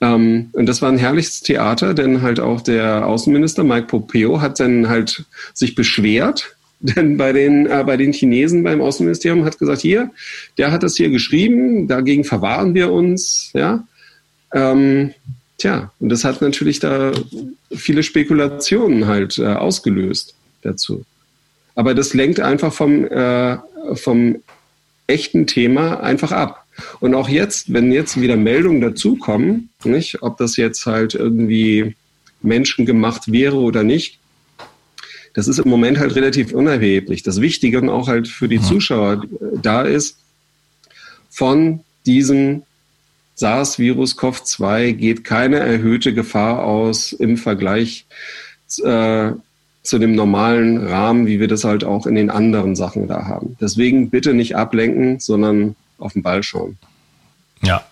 Ähm, 0.02 0.50
und 0.52 0.66
das 0.66 0.82
war 0.82 0.90
ein 0.90 0.98
herrliches 0.98 1.40
Theater, 1.40 1.94
denn 1.94 2.20
halt 2.20 2.40
auch 2.40 2.60
der 2.60 3.06
Außenminister 3.06 3.64
Mike 3.64 3.86
Pompeo 3.86 4.42
hat 4.42 4.60
dann 4.60 4.88
halt 4.88 5.24
sich 5.54 5.74
beschwert, 5.74 6.56
denn 6.80 7.16
bei 7.16 7.32
den, 7.32 7.66
äh, 7.66 7.84
bei 7.86 7.96
den 7.96 8.12
Chinesen 8.12 8.62
beim 8.64 8.82
Außenministerium 8.82 9.44
hat 9.46 9.58
gesagt, 9.58 9.80
hier, 9.80 10.10
der 10.58 10.72
hat 10.72 10.82
das 10.82 10.96
hier 10.96 11.08
geschrieben, 11.08 11.88
dagegen 11.88 12.24
verwahren 12.24 12.74
wir 12.74 12.92
uns, 12.92 13.50
ja. 13.54 13.86
Ähm, 14.52 15.14
tja, 15.62 15.92
und 16.00 16.08
das 16.08 16.24
hat 16.24 16.42
natürlich 16.42 16.80
da 16.80 17.12
viele 17.72 18.02
Spekulationen 18.02 19.06
halt 19.06 19.38
äh, 19.38 19.46
ausgelöst 19.46 20.34
dazu. 20.62 21.04
Aber 21.74 21.94
das 21.94 22.14
lenkt 22.14 22.40
einfach 22.40 22.72
vom, 22.72 23.04
äh, 23.06 23.58
vom 23.94 24.36
echten 25.06 25.46
Thema 25.46 26.00
einfach 26.00 26.32
ab. 26.32 26.66
Und 27.00 27.14
auch 27.14 27.28
jetzt, 27.28 27.72
wenn 27.72 27.92
jetzt 27.92 28.20
wieder 28.20 28.36
Meldungen 28.36 28.80
dazukommen, 28.80 29.70
nicht, 29.84 30.22
ob 30.22 30.36
das 30.38 30.56
jetzt 30.56 30.86
halt 30.86 31.14
irgendwie 31.14 31.94
menschengemacht 32.42 33.30
wäre 33.30 33.56
oder 33.56 33.82
nicht, 33.82 34.18
das 35.34 35.48
ist 35.48 35.58
im 35.58 35.70
Moment 35.70 35.98
halt 35.98 36.14
relativ 36.14 36.52
unerheblich. 36.52 37.22
Das 37.22 37.40
Wichtige 37.40 37.80
und 37.80 37.88
auch 37.88 38.08
halt 38.08 38.28
für 38.28 38.48
die 38.48 38.58
mhm. 38.58 38.64
Zuschauer 38.64 39.24
da 39.62 39.82
ist, 39.82 40.18
von 41.30 41.80
diesem 42.04 42.62
SARS-Virus 43.34 44.18
CoV-2 44.18 44.92
geht 44.92 45.24
keine 45.24 45.58
erhöhte 45.58 46.14
Gefahr 46.14 46.64
aus 46.64 47.12
im 47.12 47.36
Vergleich 47.36 48.06
äh, 48.84 49.32
zu 49.82 49.98
dem 49.98 50.14
normalen 50.14 50.86
Rahmen, 50.86 51.26
wie 51.26 51.40
wir 51.40 51.48
das 51.48 51.64
halt 51.64 51.84
auch 51.84 52.06
in 52.06 52.14
den 52.14 52.30
anderen 52.30 52.76
Sachen 52.76 53.08
da 53.08 53.26
haben. 53.26 53.56
Deswegen 53.60 54.10
bitte 54.10 54.34
nicht 54.34 54.56
ablenken, 54.56 55.18
sondern 55.18 55.74
auf 55.98 56.12
den 56.12 56.22
Ball 56.22 56.42
schauen. 56.42 56.78
Ja, 57.62 57.84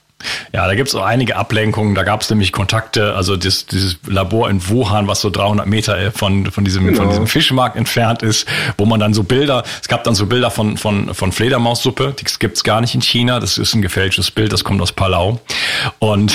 ja, 0.53 0.67
da 0.67 0.75
gibt 0.75 0.89
es 0.89 0.95
auch 0.95 1.05
einige 1.05 1.37
Ablenkungen. 1.37 1.95
Da 1.95 2.03
gab 2.03 2.23
es 2.23 2.31
nämlich 2.31 2.53
Kontakte, 2.53 3.15
also 3.15 3.37
das, 3.37 3.67
dieses 3.67 3.99
Labor 4.07 4.51
in 4.51 4.69
Wuhan, 4.69 5.07
was 5.07 5.21
so 5.21 5.31
300 5.31 5.67
Meter 5.67 5.99
äh, 5.99 6.11
von, 6.11 6.51
von, 6.51 6.65
diesem, 6.65 6.87
genau. 6.87 6.99
von 6.99 7.09
diesem 7.09 7.27
Fischmarkt 7.27 7.77
entfernt 7.77 8.23
ist, 8.23 8.47
wo 8.77 8.85
man 8.87 9.01
dann 9.01 9.15
so 9.15 9.23
Bilder, 9.23 9.63
es 9.81 9.89
gab 9.89 10.05
dann 10.05 10.15
so 10.15 10.27
Bilder 10.27 10.51
von, 10.51 10.77
von, 10.77 11.15
von 11.15 11.33
Fledermaussuppe, 11.33 12.15
die 12.19 12.25
gibt's 12.39 12.65
gar 12.65 12.81
nicht 12.81 12.95
in 12.95 13.03
China, 13.03 13.41
das 13.41 13.59
ist 13.59 13.75
ein 13.75 13.83
gefälschtes 13.83 14.31
Bild, 14.31 14.53
das 14.53 14.65
kommt 14.65 14.81
aus 14.83 14.93
Palau. 14.93 15.41
Und, 15.99 16.35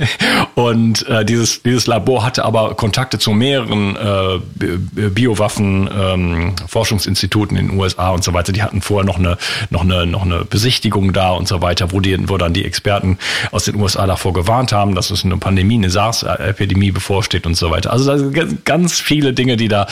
und 0.54 1.06
äh, 1.08 1.24
dieses, 1.24 1.62
dieses 1.62 1.86
Labor 1.86 2.24
hatte 2.24 2.44
aber 2.44 2.74
Kontakte 2.74 3.18
zu 3.18 3.32
mehreren 3.32 3.96
äh, 3.96 5.08
Biowaffen, 5.08 5.88
ähm, 5.92 6.54
Forschungsinstituten 6.66 7.56
in 7.56 7.68
den 7.68 7.78
USA 7.78 8.10
und 8.10 8.24
so 8.24 8.32
weiter. 8.32 8.52
Die 8.52 8.62
hatten 8.62 8.82
vorher 8.82 9.04
noch 9.04 9.18
eine, 9.18 9.38
noch 9.70 9.82
eine, 9.82 10.06
noch 10.06 10.22
eine 10.22 10.44
Besichtigung 10.44 11.12
da 11.12 11.30
und 11.30 11.48
so 11.48 11.62
weiter, 11.62 11.92
wo 11.92 12.00
die, 12.00 12.28
wo 12.28 12.36
dann 12.36 12.52
die 12.52 12.64
Experten 12.64 13.15
aus 13.50 13.64
den 13.64 13.76
USA 13.76 14.06
davor 14.06 14.32
gewarnt 14.32 14.72
haben, 14.72 14.94
dass 14.94 15.10
es 15.10 15.24
eine 15.24 15.36
Pandemie, 15.36 15.74
eine 15.74 15.90
SARS-Epidemie 15.90 16.90
bevorsteht 16.90 17.46
und 17.46 17.54
so 17.54 17.70
weiter. 17.70 17.92
Also 17.92 18.30
ganz 18.64 19.00
viele 19.00 19.32
Dinge, 19.32 19.56
die 19.56 19.68
da 19.68 19.86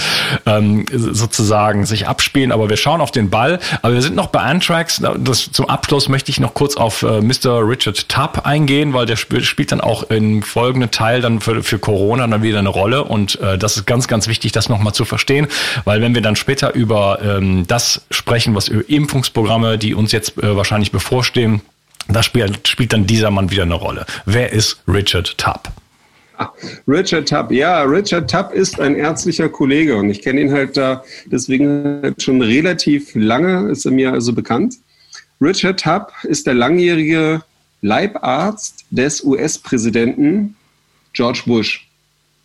ähm, 0.46 0.86
sozusagen 0.92 1.86
sich 1.86 2.06
abspielen. 2.06 2.52
Aber 2.52 2.68
wir 2.68 2.76
schauen 2.76 3.00
auf 3.00 3.10
den 3.10 3.30
Ball. 3.30 3.58
Aber 3.82 3.94
wir 3.94 4.02
sind 4.02 4.16
noch 4.16 4.28
bei 4.28 4.40
Anthrax. 4.40 5.02
Das, 5.18 5.50
zum 5.52 5.68
Abschluss 5.68 6.08
möchte 6.08 6.30
ich 6.30 6.40
noch 6.40 6.54
kurz 6.54 6.76
auf 6.76 7.02
äh, 7.02 7.20
Mr. 7.20 7.66
Richard 7.66 8.08
Tubb 8.08 8.42
eingehen, 8.44 8.92
weil 8.92 9.06
der 9.06 9.16
spielt, 9.16 9.44
spielt 9.44 9.72
dann 9.72 9.80
auch 9.80 10.04
im 10.04 10.42
folgenden 10.42 10.90
Teil 10.90 11.20
dann 11.20 11.40
für, 11.40 11.62
für 11.62 11.78
Corona 11.78 12.26
dann 12.26 12.42
wieder 12.42 12.58
eine 12.58 12.68
Rolle. 12.68 13.04
Und 13.04 13.40
äh, 13.40 13.58
das 13.58 13.76
ist 13.76 13.86
ganz, 13.86 14.08
ganz 14.08 14.28
wichtig, 14.28 14.52
das 14.52 14.68
nochmal 14.68 14.94
zu 14.94 15.04
verstehen, 15.04 15.48
weil 15.84 16.00
wenn 16.00 16.14
wir 16.14 16.22
dann 16.22 16.36
später 16.36 16.74
über 16.74 17.18
ähm, 17.22 17.66
das 17.66 18.02
sprechen, 18.10 18.54
was 18.54 18.68
über 18.68 18.88
Impfungsprogramme, 18.88 19.78
die 19.78 19.94
uns 19.94 20.12
jetzt 20.12 20.38
äh, 20.42 20.56
wahrscheinlich 20.56 20.92
bevorstehen, 20.92 21.62
da 22.08 22.22
spielt, 22.22 22.68
spielt 22.68 22.92
dann 22.92 23.06
dieser 23.06 23.30
Mann 23.30 23.50
wieder 23.50 23.62
eine 23.62 23.74
Rolle. 23.74 24.06
Wer 24.26 24.52
ist 24.52 24.82
Richard 24.86 25.36
Tubb? 25.38 25.70
Ah, 26.36 26.50
Richard 26.88 27.28
Tubb, 27.28 27.52
ja, 27.52 27.82
Richard 27.82 28.28
Tubb 28.28 28.52
ist 28.52 28.80
ein 28.80 28.96
ärztlicher 28.96 29.48
Kollege 29.48 29.96
und 29.96 30.10
ich 30.10 30.20
kenne 30.20 30.40
ihn 30.40 30.52
halt 30.52 30.76
da 30.76 31.04
deswegen 31.26 32.00
halt 32.02 32.20
schon 32.22 32.42
relativ 32.42 33.14
lange, 33.14 33.70
ist 33.70 33.84
er 33.84 33.92
mir 33.92 34.12
also 34.12 34.32
bekannt. 34.32 34.74
Richard 35.40 35.80
Tubb 35.80 36.12
ist 36.24 36.46
der 36.46 36.54
langjährige 36.54 37.42
Leibarzt 37.82 38.84
des 38.90 39.22
US-Präsidenten 39.22 40.56
George 41.12 41.42
Bush. 41.46 41.88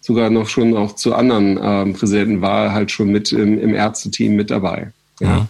Sogar 0.02 0.30
noch 0.30 0.48
schon 0.48 0.76
auch 0.78 0.96
zu 0.96 1.16
anderen 1.16 1.60
ähm, 1.62 1.94
Präsidenten 1.94 2.42
war 2.42 2.66
er 2.66 2.74
halt 2.74 2.92
schon 2.92 3.10
mit 3.10 3.32
im, 3.32 3.60
im 3.60 3.74
Ärzteteam 3.74 4.36
mit 4.36 4.52
dabei. 4.52 4.92
Ja. 5.20 5.28
Mhm. 5.28 5.48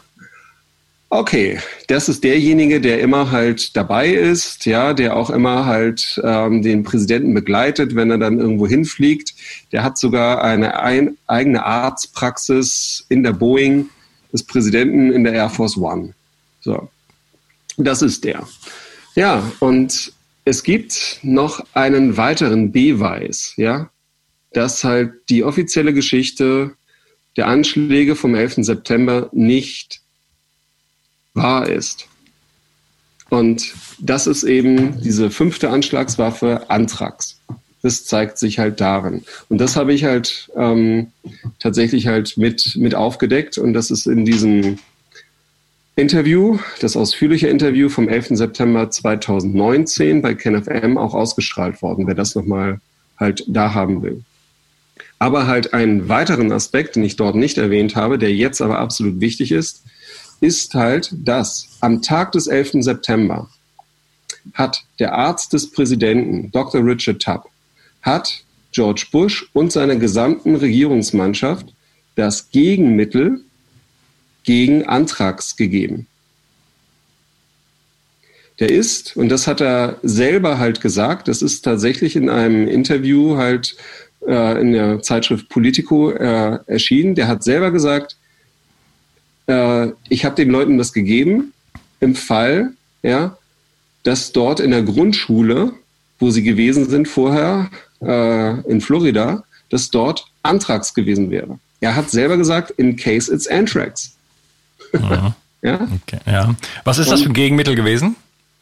Okay, 1.12 1.60
das 1.88 2.07
ist 2.07 2.24
derjenige, 2.24 2.80
der 2.80 2.99
immer 2.99 3.32
halt 3.32 3.76
dabei 3.76 4.10
ist, 4.10 4.68
ja, 4.68 4.93
der 4.93 5.18
auch 5.18 5.32
immer 5.32 5.66
halt 5.66 6.22
ähm, 6.24 6.62
den 6.62 6.84
Präsidenten 6.84 7.34
begleitet, 7.34 7.95
wenn 7.95 8.12
er 8.12 8.20
dann 8.20 8.38
irgendwo 8.38 8.68
hinfliegt. 8.68 9.34
Der 9.72 9.84
hat 9.84 9.97
sogar 9.97 10.43
eine 10.43 10.80
ein, 10.80 11.18
eigene 11.26 11.66
Arztpraxis 11.66 13.07
in 13.10 13.24
der 13.24 13.34
Boeing 13.34 13.89
des 14.32 14.43
Präsidenten 14.43 15.12
in 15.12 15.24
der 15.24 15.34
Air 15.34 15.49
Force 15.49 15.78
One. 15.78 16.14
So, 16.62 16.89
das 17.78 18.03
ist 18.03 18.24
der. 18.24 18.47
Ja, 19.16 19.51
und 19.60 20.14
es 20.45 20.62
gibt 20.62 21.20
noch 21.24 21.66
einen 21.74 22.18
weiteren 22.18 22.72
Beweis, 22.72 23.53
ja, 23.57 23.89
dass 24.53 24.84
halt 24.84 25.14
die 25.30 25.43
offizielle 25.43 25.93
Geschichte 25.93 26.76
der 27.36 27.47
Anschläge 27.47 28.16
vom 28.16 28.36
11. 28.36 28.57
September 28.57 29.30
nicht 29.32 29.99
wahr 31.42 31.70
ist. 31.70 32.08
Und 33.30 33.74
das 34.00 34.28
ist 34.28 34.44
eben 34.44 35.02
diese 35.02 35.30
fünfte 35.30 35.70
Anschlagswaffe, 35.70 36.70
Anthrax. 36.70 37.40
Das 37.82 38.04
zeigt 38.06 38.38
sich 38.38 38.60
halt 38.60 38.82
darin. 38.82 39.24
Und 39.48 39.60
das 39.60 39.76
habe 39.76 39.94
ich 39.94 40.04
halt 40.04 40.50
ähm, 40.56 41.08
tatsächlich 41.60 42.08
halt 42.08 42.38
mit, 42.38 42.76
mit 42.76 42.96
aufgedeckt. 42.96 43.58
Und 43.58 43.74
das 43.74 43.92
ist 43.92 44.06
in 44.06 44.26
diesem 44.26 44.80
Interview, 45.96 46.60
das 46.82 46.98
ausführliche 46.98 47.48
Interview 47.48 47.90
vom 47.90 48.10
11. 48.10 48.30
September 48.32 48.90
2019 48.90 50.22
bei 50.22 50.34
KenFM 50.34 50.98
auch 50.98 51.14
ausgestrahlt 51.14 51.82
worden, 51.82 52.08
wer 52.08 52.16
das 52.16 52.36
nochmal 52.36 52.80
halt 53.18 53.44
da 53.48 53.74
haben 53.74 54.02
will. 54.02 54.24
Aber 55.20 55.48
halt 55.48 55.74
einen 55.74 56.08
weiteren 56.08 56.52
Aspekt, 56.52 56.96
den 56.96 57.04
ich 57.04 57.18
dort 57.18 57.36
nicht 57.36 57.58
erwähnt 57.58 57.96
habe, 57.96 58.18
der 58.18 58.34
jetzt 58.34 58.62
aber 58.62 58.80
absolut 58.80 59.20
wichtig 59.20 59.52
ist, 59.52 59.84
ist 60.42 60.74
halt, 60.74 61.12
dass 61.14 61.68
am 61.82 62.02
Tag 62.02 62.32
des 62.32 62.48
11. 62.48 62.84
September 62.84 63.50
hat 64.54 64.84
der 65.00 65.14
Arzt 65.14 65.54
des 65.54 65.72
Präsidenten, 65.72 66.52
Dr. 66.52 66.84
Richard 66.84 67.22
Tubb, 67.22 67.46
hat 68.02 68.44
George 68.72 69.08
Bush 69.12 69.50
und 69.54 69.72
seiner 69.72 69.96
gesamten 69.96 70.56
Regierungsmannschaft 70.56 71.68
das 72.16 72.50
Gegenmittel 72.52 73.42
gegen 74.44 74.86
Anthrax 74.86 75.56
gegeben. 75.56 76.08
Der 78.60 78.70
ist, 78.70 79.16
und 79.16 79.30
das 79.30 79.48
hat 79.48 79.62
er 79.62 79.98
selber 80.04 80.60
halt 80.60 80.82
gesagt, 80.82 81.28
das 81.30 81.42
ist 81.42 81.62
tatsächlich 81.62 82.16
in 82.16 82.30
einem 82.30 82.68
Interview 82.68 83.38
halt 83.38 83.76
äh, 84.28 84.60
in 84.60 84.74
der 84.74 85.02
Zeitschrift 85.02 85.48
Politico 85.48 86.12
äh, 86.12 86.60
erschienen, 86.68 87.16
der 87.16 87.28
hat 87.28 87.44
selber 87.44 87.72
gesagt, 87.72 88.18
äh, 89.50 89.91
ich 90.08 90.24
habe 90.26 90.36
den 90.36 90.50
Leuten 90.50 90.78
das 90.78 90.93
gegeben 90.93 91.54
im 92.00 92.16
Fall, 92.16 92.72
ja, 93.02 93.38
dass 94.04 94.32
dort 94.32 94.60
in 94.60 94.72
der 94.72 94.84
Grundschule, 94.84 95.74
wo 96.20 96.30
sie 96.30 96.43
gewesen 96.43 96.89
sind 96.89 97.08
vorher 97.08 97.70
äh, 98.02 98.60
in 98.70 98.80
Florida, 98.80 99.43
dass 99.70 99.89
dort 99.89 100.26
Anthrax 100.43 100.93
gewesen 100.93 101.32
wäre. 101.32 101.60
Er 101.82 101.95
hat 101.95 102.10
selber 102.10 102.38
gesagt, 102.38 102.72
in 102.72 102.95
case 102.95 103.34
it's 103.34 103.47
Anthrax. 103.47 104.16
Mhm. 104.93 105.34
ja? 105.62 105.88
Okay, 106.04 106.20
ja. 106.26 106.56
Was 106.84 107.00
ist 107.00 107.12
das 107.12 107.22
für 107.22 107.30
ein 107.30 107.34
Gegenmittel 107.34 107.76
gewesen? 107.76 108.16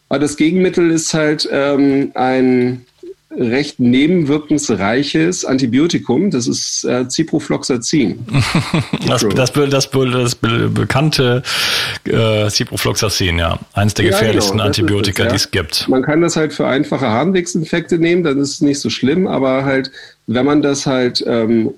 Das 0.10 0.38
Gegenmittel 0.38 0.90
ist 0.92 1.14
halt 1.14 1.48
ähm, 1.52 2.12
ein 2.16 2.86
recht 3.30 3.80
nebenwirkungsreiches 3.80 5.46
Antibiotikum. 5.46 6.32
Das 6.32 6.48
ist 6.48 6.84
äh, 6.86 7.08
Ciprofloxacin. 7.08 8.26
das, 9.08 9.26
das, 9.36 9.52
das, 9.52 9.90
das, 9.92 10.36
bekannte 10.36 11.44
äh, 12.06 12.50
Ciprofloxacin, 12.50 13.40
ja. 13.40 13.60
Eines 13.74 13.94
der 13.96 14.06
gefährlichsten 14.06 14.58
ja, 14.58 14.64
genau, 14.64 14.68
Antibiotika, 14.68 15.24
es, 15.24 15.26
ja. 15.26 15.32
die 15.32 15.36
es 15.36 15.52
gibt. 15.52 15.90
Man 15.90 16.04
kann 16.04 16.22
das 16.22 16.36
halt 16.36 16.54
für 16.54 16.68
einfache 16.68 17.08
Harnwegsinfekte 17.08 17.98
nehmen, 18.00 18.24
dann 18.24 18.40
ist 18.40 18.52
es 18.52 18.62
nicht 18.62 18.80
so 18.80 18.90
schlimm, 18.90 19.28
aber 19.28 19.66
halt, 19.66 19.92
wenn 20.28 20.46
man 20.46 20.62
das 20.62 20.86
halt 20.86 21.24
ähm, 21.28 21.74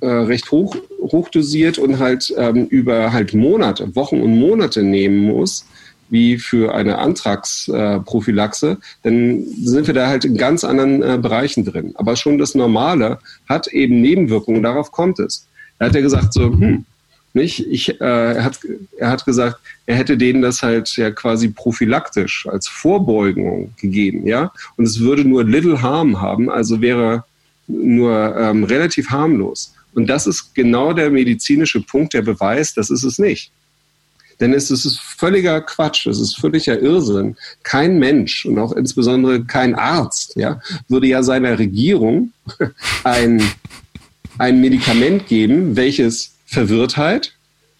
äh, 0.00 0.06
recht 0.06 0.50
hoch, 0.50 0.76
hoch 1.00 1.28
dosiert 1.30 1.78
und 1.78 1.98
halt 1.98 2.32
ähm, 2.36 2.66
über 2.66 3.12
halt 3.12 3.32
Monate, 3.32 3.94
Wochen 3.96 4.20
und 4.20 4.38
Monate 4.38 4.82
nehmen 4.82 5.18
muss, 5.18 5.64
wie 6.14 6.38
für 6.38 6.72
eine 6.72 6.98
Antragsprophylaxe, 6.98 8.78
dann 9.02 9.44
sind 9.62 9.88
wir 9.88 9.94
da 9.94 10.06
halt 10.06 10.24
in 10.24 10.36
ganz 10.36 10.62
anderen 10.62 11.02
äh, 11.02 11.18
Bereichen 11.20 11.64
drin. 11.64 11.92
Aber 11.96 12.14
schon 12.14 12.38
das 12.38 12.54
Normale 12.54 13.18
hat 13.48 13.66
eben 13.66 14.00
Nebenwirkungen, 14.00 14.62
darauf 14.62 14.92
kommt 14.92 15.18
es. 15.18 15.48
Er 15.80 15.88
hat 15.88 15.96
ja 15.96 16.02
gesagt, 16.02 16.32
so, 16.32 16.52
hm, 16.52 16.86
nicht? 17.32 17.66
Ich, 17.68 18.00
äh, 18.00 18.34
er, 18.36 18.44
hat, 18.44 18.60
er 18.96 19.10
hat 19.10 19.24
gesagt, 19.24 19.58
er 19.86 19.96
hätte 19.96 20.16
denen 20.16 20.40
das 20.40 20.62
halt 20.62 20.96
ja 20.96 21.10
quasi 21.10 21.48
prophylaktisch 21.48 22.46
als 22.48 22.68
Vorbeugung 22.68 23.74
gegeben, 23.80 24.24
ja. 24.24 24.52
Und 24.76 24.84
es 24.84 25.00
würde 25.00 25.24
nur 25.24 25.42
little 25.42 25.82
harm 25.82 26.20
haben, 26.20 26.48
also 26.48 26.80
wäre 26.80 27.24
nur 27.66 28.36
ähm, 28.38 28.62
relativ 28.62 29.10
harmlos. 29.10 29.74
Und 29.94 30.06
das 30.06 30.28
ist 30.28 30.54
genau 30.54 30.92
der 30.92 31.10
medizinische 31.10 31.80
Punkt, 31.80 32.14
der 32.14 32.22
beweist, 32.22 32.76
das 32.76 32.88
ist 32.88 33.02
es 33.02 33.18
nicht. 33.18 33.50
Denn 34.40 34.52
es 34.52 34.70
ist 34.70 34.98
völliger 35.00 35.60
Quatsch, 35.60 36.06
es 36.06 36.20
ist 36.20 36.36
völliger 36.36 36.80
Irrsinn. 36.80 37.36
Kein 37.62 37.98
Mensch 37.98 38.46
und 38.46 38.58
auch 38.58 38.72
insbesondere 38.72 39.44
kein 39.44 39.74
Arzt 39.74 40.36
ja, 40.36 40.60
würde 40.88 41.06
ja 41.06 41.22
seiner 41.22 41.58
Regierung 41.58 42.32
ein, 43.04 43.42
ein 44.38 44.60
Medikament 44.60 45.26
geben, 45.26 45.76
welches 45.76 46.32
Verwirrtheit, 46.46 47.32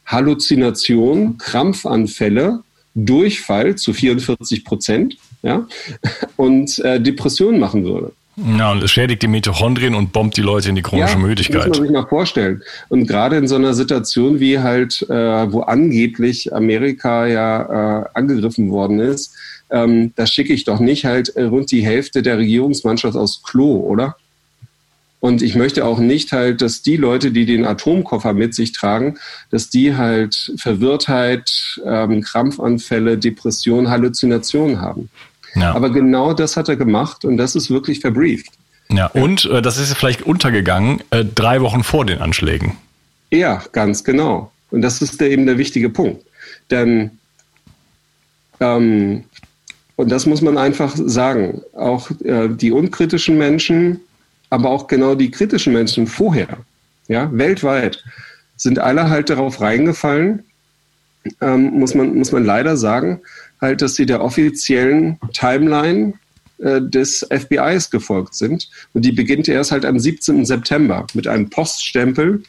Halluzination, 0.06 1.38
Krampfanfälle, 1.38 2.62
Durchfall 2.94 3.74
zu 3.76 3.92
44 3.92 4.64
Prozent 4.64 5.16
ja, 5.42 5.66
und 6.36 6.78
äh, 6.80 7.00
Depression 7.00 7.58
machen 7.58 7.84
würde. 7.84 8.12
Ja, 8.36 8.72
und 8.72 8.82
es 8.82 8.90
schädigt 8.90 9.22
die 9.22 9.28
Mitochondrien 9.28 9.94
und 9.94 10.12
bombt 10.12 10.36
die 10.36 10.42
Leute 10.42 10.68
in 10.68 10.74
die 10.74 10.82
chronische 10.82 11.14
ja, 11.14 11.18
Müdigkeit. 11.18 11.56
Das 11.56 11.66
muss 11.68 11.78
man 11.78 11.86
sich 11.86 11.94
mal 11.94 12.06
vorstellen. 12.06 12.62
Und 12.88 13.06
gerade 13.06 13.36
in 13.36 13.46
so 13.46 13.54
einer 13.54 13.74
Situation 13.74 14.40
wie 14.40 14.58
halt, 14.58 15.02
äh, 15.08 15.52
wo 15.52 15.60
angeblich 15.60 16.52
Amerika 16.52 17.26
ja 17.26 18.02
äh, 18.02 18.04
angegriffen 18.14 18.70
worden 18.70 18.98
ist, 18.98 19.36
ähm, 19.70 20.12
da 20.16 20.26
schicke 20.26 20.52
ich 20.52 20.64
doch 20.64 20.80
nicht 20.80 21.04
halt 21.04 21.30
äh, 21.36 21.44
rund 21.44 21.70
die 21.70 21.84
Hälfte 21.84 22.22
der 22.22 22.38
Regierungsmannschaft 22.38 23.16
aus 23.16 23.42
Klo, 23.44 23.76
oder? 23.76 24.16
Und 25.20 25.40
ich 25.40 25.54
möchte 25.54 25.86
auch 25.86 26.00
nicht 26.00 26.32
halt, 26.32 26.60
dass 26.60 26.82
die 26.82 26.98
Leute, 26.98 27.30
die 27.30 27.46
den 27.46 27.64
Atomkoffer 27.64 28.34
mit 28.34 28.54
sich 28.54 28.72
tragen, 28.72 29.16
dass 29.50 29.70
die 29.70 29.96
halt 29.96 30.52
Verwirrtheit, 30.58 31.80
ähm, 31.86 32.20
Krampfanfälle, 32.20 33.16
Depression, 33.16 33.88
Halluzinationen 33.88 34.82
haben. 34.82 35.08
Ja. 35.54 35.74
Aber 35.74 35.90
genau 35.90 36.32
das 36.32 36.56
hat 36.56 36.68
er 36.68 36.76
gemacht 36.76 37.24
und 37.24 37.36
das 37.36 37.54
ist 37.54 37.70
wirklich 37.70 38.00
verbrieft. 38.00 38.52
Ja, 38.90 39.06
und 39.06 39.44
äh, 39.46 39.62
das 39.62 39.78
ist 39.78 39.94
vielleicht 39.94 40.22
untergegangen, 40.22 41.02
äh, 41.10 41.24
drei 41.24 41.60
Wochen 41.60 41.82
vor 41.82 42.04
den 42.04 42.18
Anschlägen. 42.18 42.76
Ja, 43.30 43.62
ganz 43.72 44.04
genau. 44.04 44.52
Und 44.70 44.82
das 44.82 45.00
ist 45.00 45.20
der, 45.20 45.30
eben 45.30 45.46
der 45.46 45.58
wichtige 45.58 45.88
Punkt. 45.88 46.24
Denn, 46.70 47.10
ähm, 48.60 49.24
und 49.96 50.10
das 50.10 50.26
muss 50.26 50.42
man 50.42 50.58
einfach 50.58 50.94
sagen, 50.96 51.62
auch 51.74 52.10
äh, 52.24 52.48
die 52.48 52.72
unkritischen 52.72 53.38
Menschen, 53.38 54.00
aber 54.50 54.70
auch 54.70 54.86
genau 54.86 55.14
die 55.14 55.30
kritischen 55.30 55.72
Menschen 55.72 56.06
vorher, 56.06 56.58
ja, 57.08 57.30
weltweit, 57.32 58.02
sind 58.56 58.78
alle 58.78 59.08
halt 59.08 59.30
darauf 59.30 59.60
reingefallen, 59.60 60.44
ähm, 61.40 61.70
muss, 61.78 61.94
man, 61.94 62.14
muss 62.14 62.32
man 62.32 62.44
leider 62.44 62.76
sagen, 62.76 63.20
halt, 63.64 63.82
dass 63.82 63.96
sie 63.96 64.06
der 64.06 64.22
offiziellen 64.22 65.18
Timeline 65.32 66.14
äh, 66.58 66.80
des 66.80 67.26
FBIs 67.30 67.90
gefolgt 67.90 68.34
sind. 68.34 68.68
Und 68.92 69.04
die 69.04 69.12
beginnt 69.12 69.48
erst 69.48 69.72
halt 69.72 69.84
am 69.84 69.98
17. 69.98 70.44
September 70.44 71.06
mit 71.14 71.26
einem 71.26 71.50
Poststempel 71.50 72.42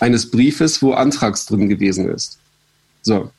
eines 0.00 0.30
Briefes, 0.30 0.80
wo 0.80 0.92
Antrags 0.92 1.46
drin 1.46 1.68
gewesen 1.68 2.08
ist. 2.08 2.38
So. 3.02 3.30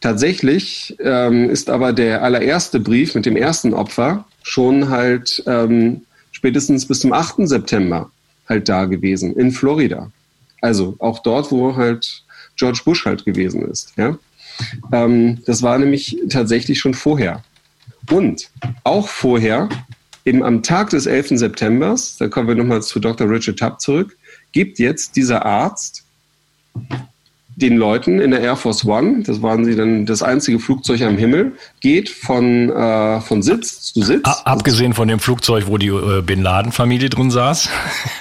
Tatsächlich 0.00 0.96
ähm, 1.00 1.50
ist 1.50 1.68
aber 1.68 1.92
der 1.92 2.22
allererste 2.22 2.80
Brief 2.80 3.14
mit 3.14 3.26
dem 3.26 3.36
ersten 3.36 3.74
Opfer 3.74 4.24
schon 4.42 4.88
halt 4.88 5.42
ähm, 5.46 6.06
spätestens 6.32 6.86
bis 6.86 7.00
zum 7.00 7.12
8. 7.12 7.46
September 7.46 8.10
halt 8.48 8.68
da 8.70 8.86
gewesen, 8.86 9.36
in 9.36 9.52
Florida. 9.52 10.10
Also 10.62 10.96
auch 10.98 11.18
dort, 11.18 11.52
wo 11.52 11.76
halt 11.76 12.24
George 12.56 12.80
Bush 12.84 13.04
halt 13.04 13.26
gewesen 13.26 13.62
ist. 13.70 13.92
Ja? 13.96 14.18
Ähm, 14.92 15.38
das 15.46 15.62
war 15.62 15.78
nämlich 15.78 16.18
tatsächlich 16.28 16.78
schon 16.78 16.94
vorher. 16.94 17.42
Und 18.10 18.50
auch 18.84 19.08
vorher, 19.08 19.68
eben 20.24 20.42
am 20.42 20.62
Tag 20.62 20.90
des 20.90 21.06
11. 21.06 21.38
September, 21.38 21.96
da 22.18 22.28
kommen 22.28 22.48
wir 22.48 22.54
nochmal 22.54 22.82
zu 22.82 23.00
Dr. 23.00 23.28
Richard 23.28 23.58
Tubb 23.58 23.80
zurück, 23.80 24.16
gibt 24.52 24.78
jetzt 24.78 25.16
dieser 25.16 25.44
Arzt 25.46 26.04
den 27.60 27.76
Leuten 27.76 28.20
in 28.20 28.30
der 28.30 28.40
Air 28.40 28.56
Force 28.56 28.84
One, 28.86 29.22
das 29.22 29.42
waren 29.42 29.64
sie 29.64 29.76
dann 29.76 30.06
das 30.06 30.22
einzige 30.22 30.58
Flugzeug 30.58 31.02
am 31.02 31.18
Himmel, 31.18 31.52
geht 31.80 32.08
von, 32.08 32.70
äh, 32.70 33.20
von 33.20 33.42
Sitz 33.42 33.92
zu 33.92 34.02
Sitz. 34.02 34.26
Abgesehen 34.44 34.94
von 34.94 35.08
dem 35.08 35.18
Flugzeug, 35.18 35.64
wo 35.66 35.76
die 35.76 35.88
äh, 35.88 36.22
Bin 36.22 36.42
Laden-Familie 36.42 37.10
drin 37.10 37.30
saß. 37.30 37.68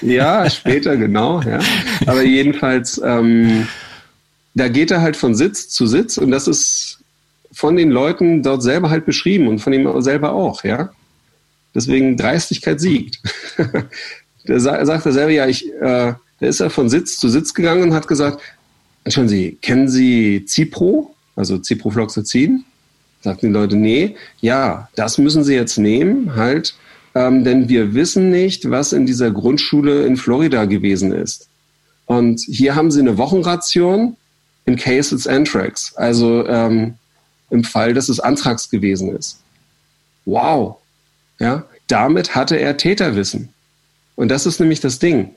Ja, 0.01 0.49
später, 0.49 0.97
genau. 0.97 1.41
Ja. 1.41 1.59
Aber 2.05 2.23
jedenfalls 2.23 3.01
ähm, 3.03 3.67
da 4.53 4.67
geht 4.67 4.91
er 4.91 5.01
halt 5.01 5.17
von 5.17 5.35
Sitz 5.35 5.69
zu 5.69 5.87
Sitz 5.87 6.17
und 6.17 6.31
das 6.31 6.47
ist 6.47 6.99
von 7.51 7.75
den 7.75 7.91
Leuten 7.91 8.43
dort 8.43 8.63
selber 8.63 8.89
halt 8.89 9.05
beschrieben 9.05 9.47
und 9.47 9.59
von 9.59 9.73
ihm 9.73 10.01
selber 10.01 10.33
auch, 10.33 10.63
ja. 10.63 10.91
Deswegen 11.75 12.17
Dreistigkeit 12.17 12.79
siegt. 12.79 13.19
der 14.47 14.59
sagt 14.59 15.05
er 15.05 15.11
selber, 15.11 15.31
ja, 15.31 15.47
ich, 15.47 15.67
äh, 15.73 16.13
da 16.39 16.47
ist 16.47 16.59
er 16.59 16.69
von 16.69 16.89
Sitz 16.89 17.19
zu 17.19 17.29
Sitz 17.29 17.53
gegangen 17.53 17.83
und 17.83 17.93
hat 17.93 18.07
gesagt, 18.07 18.41
Entschuldigen 19.03 19.29
Sie, 19.29 19.57
kennen 19.61 19.87
Sie 19.87 20.45
Cipro, 20.47 21.15
also 21.35 21.57
Ciprofloxacin? 21.57 22.63
Sagten 23.21 23.47
die 23.47 23.53
Leute, 23.53 23.75
nee, 23.75 24.15
ja, 24.39 24.87
das 24.95 25.17
müssen 25.17 25.43
Sie 25.43 25.55
jetzt 25.55 25.77
nehmen, 25.77 26.35
halt, 26.35 26.75
ähm, 27.15 27.43
denn 27.43 27.67
wir 27.69 27.93
wissen 27.93 28.29
nicht, 28.29 28.69
was 28.69 28.93
in 28.93 29.05
dieser 29.05 29.31
Grundschule 29.31 30.05
in 30.05 30.15
Florida 30.15 30.65
gewesen 30.65 31.11
ist. 31.11 31.49
Und 32.05 32.41
hier 32.41 32.75
haben 32.75 32.91
Sie 32.91 32.99
eine 32.99 33.17
Wochenration 33.17 34.15
in 34.69 34.75
case 34.75 35.13
it's 35.13 35.25
Anthrax, 35.25 35.93
also 35.95 36.47
ähm, 36.47 36.93
im 37.49 37.63
Fall, 37.63 37.93
dass 37.95 38.07
es 38.07 38.19
Anthrax 38.19 38.69
gewesen 38.69 39.15
ist. 39.15 39.39
Wow. 40.25 40.77
Ja, 41.39 41.65
damit 41.87 42.35
hatte 42.35 42.55
er 42.57 42.77
Täterwissen. 42.77 43.49
Und 44.15 44.29
das 44.29 44.45
ist 44.45 44.59
nämlich 44.59 44.79
das 44.79 44.99
Ding. 44.99 45.31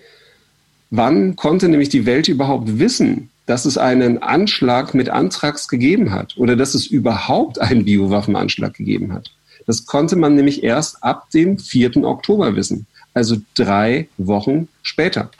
Wann 0.90 1.36
konnte 1.36 1.68
nämlich 1.68 1.88
die 1.88 2.04
Welt 2.04 2.28
überhaupt 2.28 2.78
wissen, 2.78 3.30
dass 3.46 3.64
es 3.64 3.78
einen 3.78 4.22
Anschlag 4.22 4.92
mit 4.92 5.08
Anthrax 5.08 5.68
gegeben 5.68 6.10
hat 6.10 6.36
oder 6.36 6.54
dass 6.54 6.74
es 6.74 6.86
überhaupt 6.86 7.58
einen 7.58 7.86
Biowaffenanschlag 7.86 8.74
gegeben 8.74 9.14
hat? 9.14 9.30
Das 9.66 9.86
konnte 9.86 10.16
man 10.16 10.34
nämlich 10.34 10.62
erst 10.62 11.02
ab 11.02 11.30
dem 11.30 11.58
4. 11.58 12.04
Oktober 12.04 12.54
wissen, 12.54 12.86
also 13.14 13.36
drei 13.54 14.08
Wochen 14.18 14.68
später. 14.82 15.30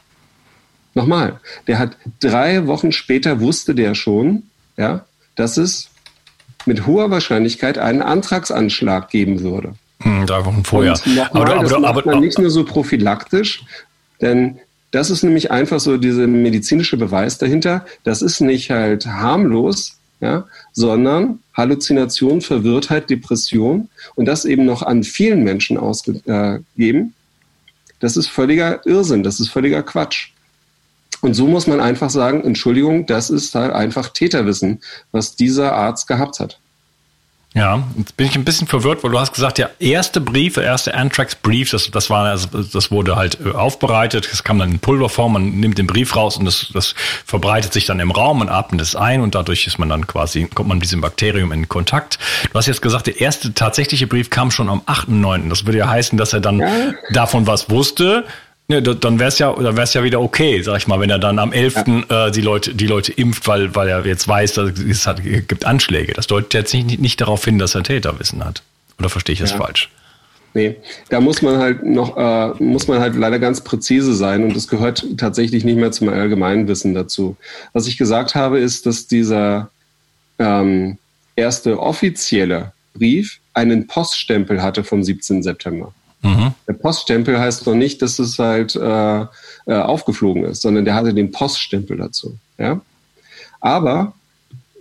Nochmal, 0.95 1.41
der 1.67 1.79
hat 1.79 1.97
drei 2.21 2.67
Wochen 2.67 2.93
später 2.93 3.41
wusste 3.41 3.75
der 3.75 3.95
schon, 3.95 4.45
ja, 4.77 5.05
dass 5.37 5.57
es 5.57 5.89
mit 6.67 6.87
hoher 6.87 7.11
Wahrscheinlichkeit 7.11 7.79
einen 7.79 8.03
Antragsanschlag 8.03 9.09
geben 9.11 9.41
würde. 9.41 9.75
Hm, 10.03 10.27
drei 10.27 10.45
Wochen 10.45 10.65
vorher. 10.65 10.93
Und 10.93 11.07
nochmal, 11.07 11.43
aber, 11.43 11.55
aber, 11.55 11.69
das 11.69 11.81
macht 11.81 12.07
man 12.07 12.21
nicht 12.21 12.39
nur 12.39 12.51
so 12.51 12.65
prophylaktisch, 12.65 13.65
denn 14.21 14.59
das 14.91 15.09
ist 15.09 15.23
nämlich 15.23 15.51
einfach 15.51 15.81
so 15.81 15.97
dieser 15.97 16.27
medizinische 16.27 16.99
Beweis 16.99 17.39
dahinter. 17.39 17.87
Das 18.05 18.21
ist 18.21 18.41
nicht 18.41 18.71
halt 18.71 19.07
harmlos, 19.07 19.97
ja, 20.21 20.45
sondern 20.73 21.41
Halluzination, 21.55 22.43
Verwirrtheit, 22.43 23.09
Depression 23.09 23.89
und 24.15 24.27
das 24.27 24.45
eben 24.45 24.67
noch 24.67 24.83
an 24.83 25.03
vielen 25.03 25.43
Menschen 25.43 25.79
ausgegeben. 25.79 27.15
Das 28.01 28.17
ist 28.17 28.29
völliger 28.29 28.87
Irrsinn, 28.87 29.23
das 29.23 29.41
ist 29.41 29.49
völliger 29.49 29.83
Quatsch. 29.83 30.29
Und 31.23 31.35
so 31.35 31.47
muss 31.47 31.69
man 31.69 31.81
einfach 31.81 32.11
sagen, 32.11 32.45
Entschuldigung, 32.45 33.07
das 33.07 33.31
ist 33.31 33.55
halt 33.55 33.73
einfach 33.73 34.09
Täterwissen, 34.09 34.83
was 35.13 35.37
dieser 35.37 35.73
Arzt 35.73 36.09
gehabt 36.09 36.41
hat. 36.41 36.59
Ja, 37.55 37.83
jetzt 37.99 38.17
bin 38.17 38.27
ich 38.27 38.35
ein 38.35 38.45
bisschen 38.45 38.67
verwirrt, 38.67 39.05
weil 39.05 39.11
du 39.11 39.21
hast 39.21 39.35
gesagt, 39.35 39.59
der 39.59 39.71
erste 39.79 40.23
Brief, 40.23 40.55
der 40.55 40.65
erste 40.65 40.95
Anthrax-Brief, 40.95 41.71
das, 41.71 41.91
das 41.91 42.09
war, 42.09 42.25
also, 42.25 42.49
das 42.63 42.91
wurde 42.91 43.15
halt 43.15 43.39
äh, 43.45 43.51
aufbereitet, 43.51 44.27
es 44.33 44.43
kam 44.43 44.59
dann 44.59 44.71
in 44.73 44.79
Pulverform, 44.79 45.35
man 45.35 45.61
nimmt 45.61 45.77
den 45.77 45.87
Brief 45.87 46.17
raus 46.17 46.39
und 46.39 46.47
das, 46.47 46.71
das 46.73 46.95
verbreitet 47.27 47.75
sich 47.75 47.85
dann 47.85 48.01
im 48.01 48.11
Raum 48.11 48.41
und 48.41 48.49
atmet 48.49 48.81
es 48.81 48.97
ein 48.97 49.21
und 49.21 49.35
dadurch 49.35 49.67
ist 49.67 49.79
man 49.79 49.91
dann 49.91 50.07
quasi, 50.07 50.47
kommt 50.47 50.71
man 50.71 50.79
mit 50.79 50.85
diesem 50.85 51.03
Bakterium 51.03 51.53
in 51.53 51.69
Kontakt. 51.69 52.19
Du 52.51 52.55
hast 52.59 52.67
jetzt 52.67 52.81
gesagt, 52.81 53.07
der 53.07 53.21
erste 53.21 53.53
tatsächliche 53.53 54.07
Brief 54.07 54.31
kam 54.31 54.51
schon 54.51 54.71
am 54.71 54.81
8.9. 54.87 55.51
Das 55.51 55.67
würde 55.67 55.79
ja 55.79 55.91
heißen, 55.91 56.17
dass 56.17 56.33
er 56.33 56.41
dann 56.41 56.59
ja. 56.61 56.69
davon 57.13 57.47
was 57.47 57.69
wusste, 57.69 58.25
Ne, 58.69 58.81
dann 58.81 59.19
wäre 59.19 59.29
es 59.29 59.39
ja, 59.39 59.53
dann 59.53 59.77
wär's 59.77 59.93
ja 59.93 60.03
wieder 60.05 60.21
okay, 60.21 60.63
sag 60.63 60.79
ich 60.79 60.87
mal, 60.87 61.01
wenn 61.01 61.11
er 61.11 61.19
dann 61.19 61.39
am 61.39 61.53
11. 61.53 61.75
Ja. 62.09 62.27
Äh, 62.27 62.31
die 62.31 62.41
Leute, 62.41 62.75
die 62.75 62.87
Leute 62.87 63.13
impft, 63.13 63.47
weil, 63.47 63.75
weil 63.75 63.89
er 63.89 64.07
jetzt 64.07 64.27
weiß, 64.27 64.55
dass 64.55 64.79
es 64.79 65.07
hat, 65.07 65.23
gibt 65.23 65.65
Anschläge. 65.65 66.13
Das 66.13 66.27
deutet 66.27 66.55
jetzt 66.55 66.73
nicht, 66.73 67.01
nicht 67.01 67.21
darauf 67.21 67.45
hin, 67.45 67.59
dass 67.59 67.75
er 67.75 67.83
Täterwissen 67.83 68.45
hat. 68.45 68.63
Oder 68.99 69.09
verstehe 69.09 69.35
ich 69.35 69.41
das 69.41 69.51
ja. 69.51 69.59
falsch? 69.59 69.91
Nee, 70.55 70.77
da 71.09 71.21
muss 71.21 71.41
man 71.41 71.59
halt 71.59 71.83
noch, 71.83 72.17
äh, 72.17 72.63
muss 72.63 72.87
man 72.87 73.01
halt 73.01 73.17
leider 73.17 73.39
ganz 73.39 73.63
präzise 73.63 74.15
sein 74.15 74.45
und 74.45 74.55
es 74.55 74.69
gehört 74.69 75.07
tatsächlich 75.17 75.65
nicht 75.65 75.77
mehr 75.77 75.93
zum 75.93 76.11
Allgemeinwissen 76.11 76.95
dazu. 76.95 77.37
Was 77.73 77.87
ich 77.87 77.97
gesagt 77.97 78.35
habe, 78.35 78.59
ist, 78.59 78.85
dass 78.85 79.07
dieser 79.07 79.71
ähm, 80.39 80.99
erste 81.37 81.81
offizielle 81.81 82.73
Brief 82.95 83.39
einen 83.55 83.87
Poststempel 83.87 84.63
hatte 84.63 84.85
vom 84.85 85.03
17. 85.03 85.43
September. 85.43 85.93
Mhm. 86.23 86.55
Der 86.69 86.75
Poststempel 86.75 87.39
heißt 87.39 87.67
noch 87.67 87.75
nicht, 87.75 88.01
dass 88.01 88.19
es 88.19 88.39
halt 88.39 88.77
äh, 88.77 89.21
äh, 89.21 89.27
aufgeflogen 89.75 90.45
ist, 90.45 90.63
sondern 90.63 90.85
der 90.85 90.95
hatte 90.95 91.13
den 91.13 91.33
Poststempel 91.33 91.97
dazu. 91.97 92.37
Ja? 92.59 92.81
Aber 93.61 94.15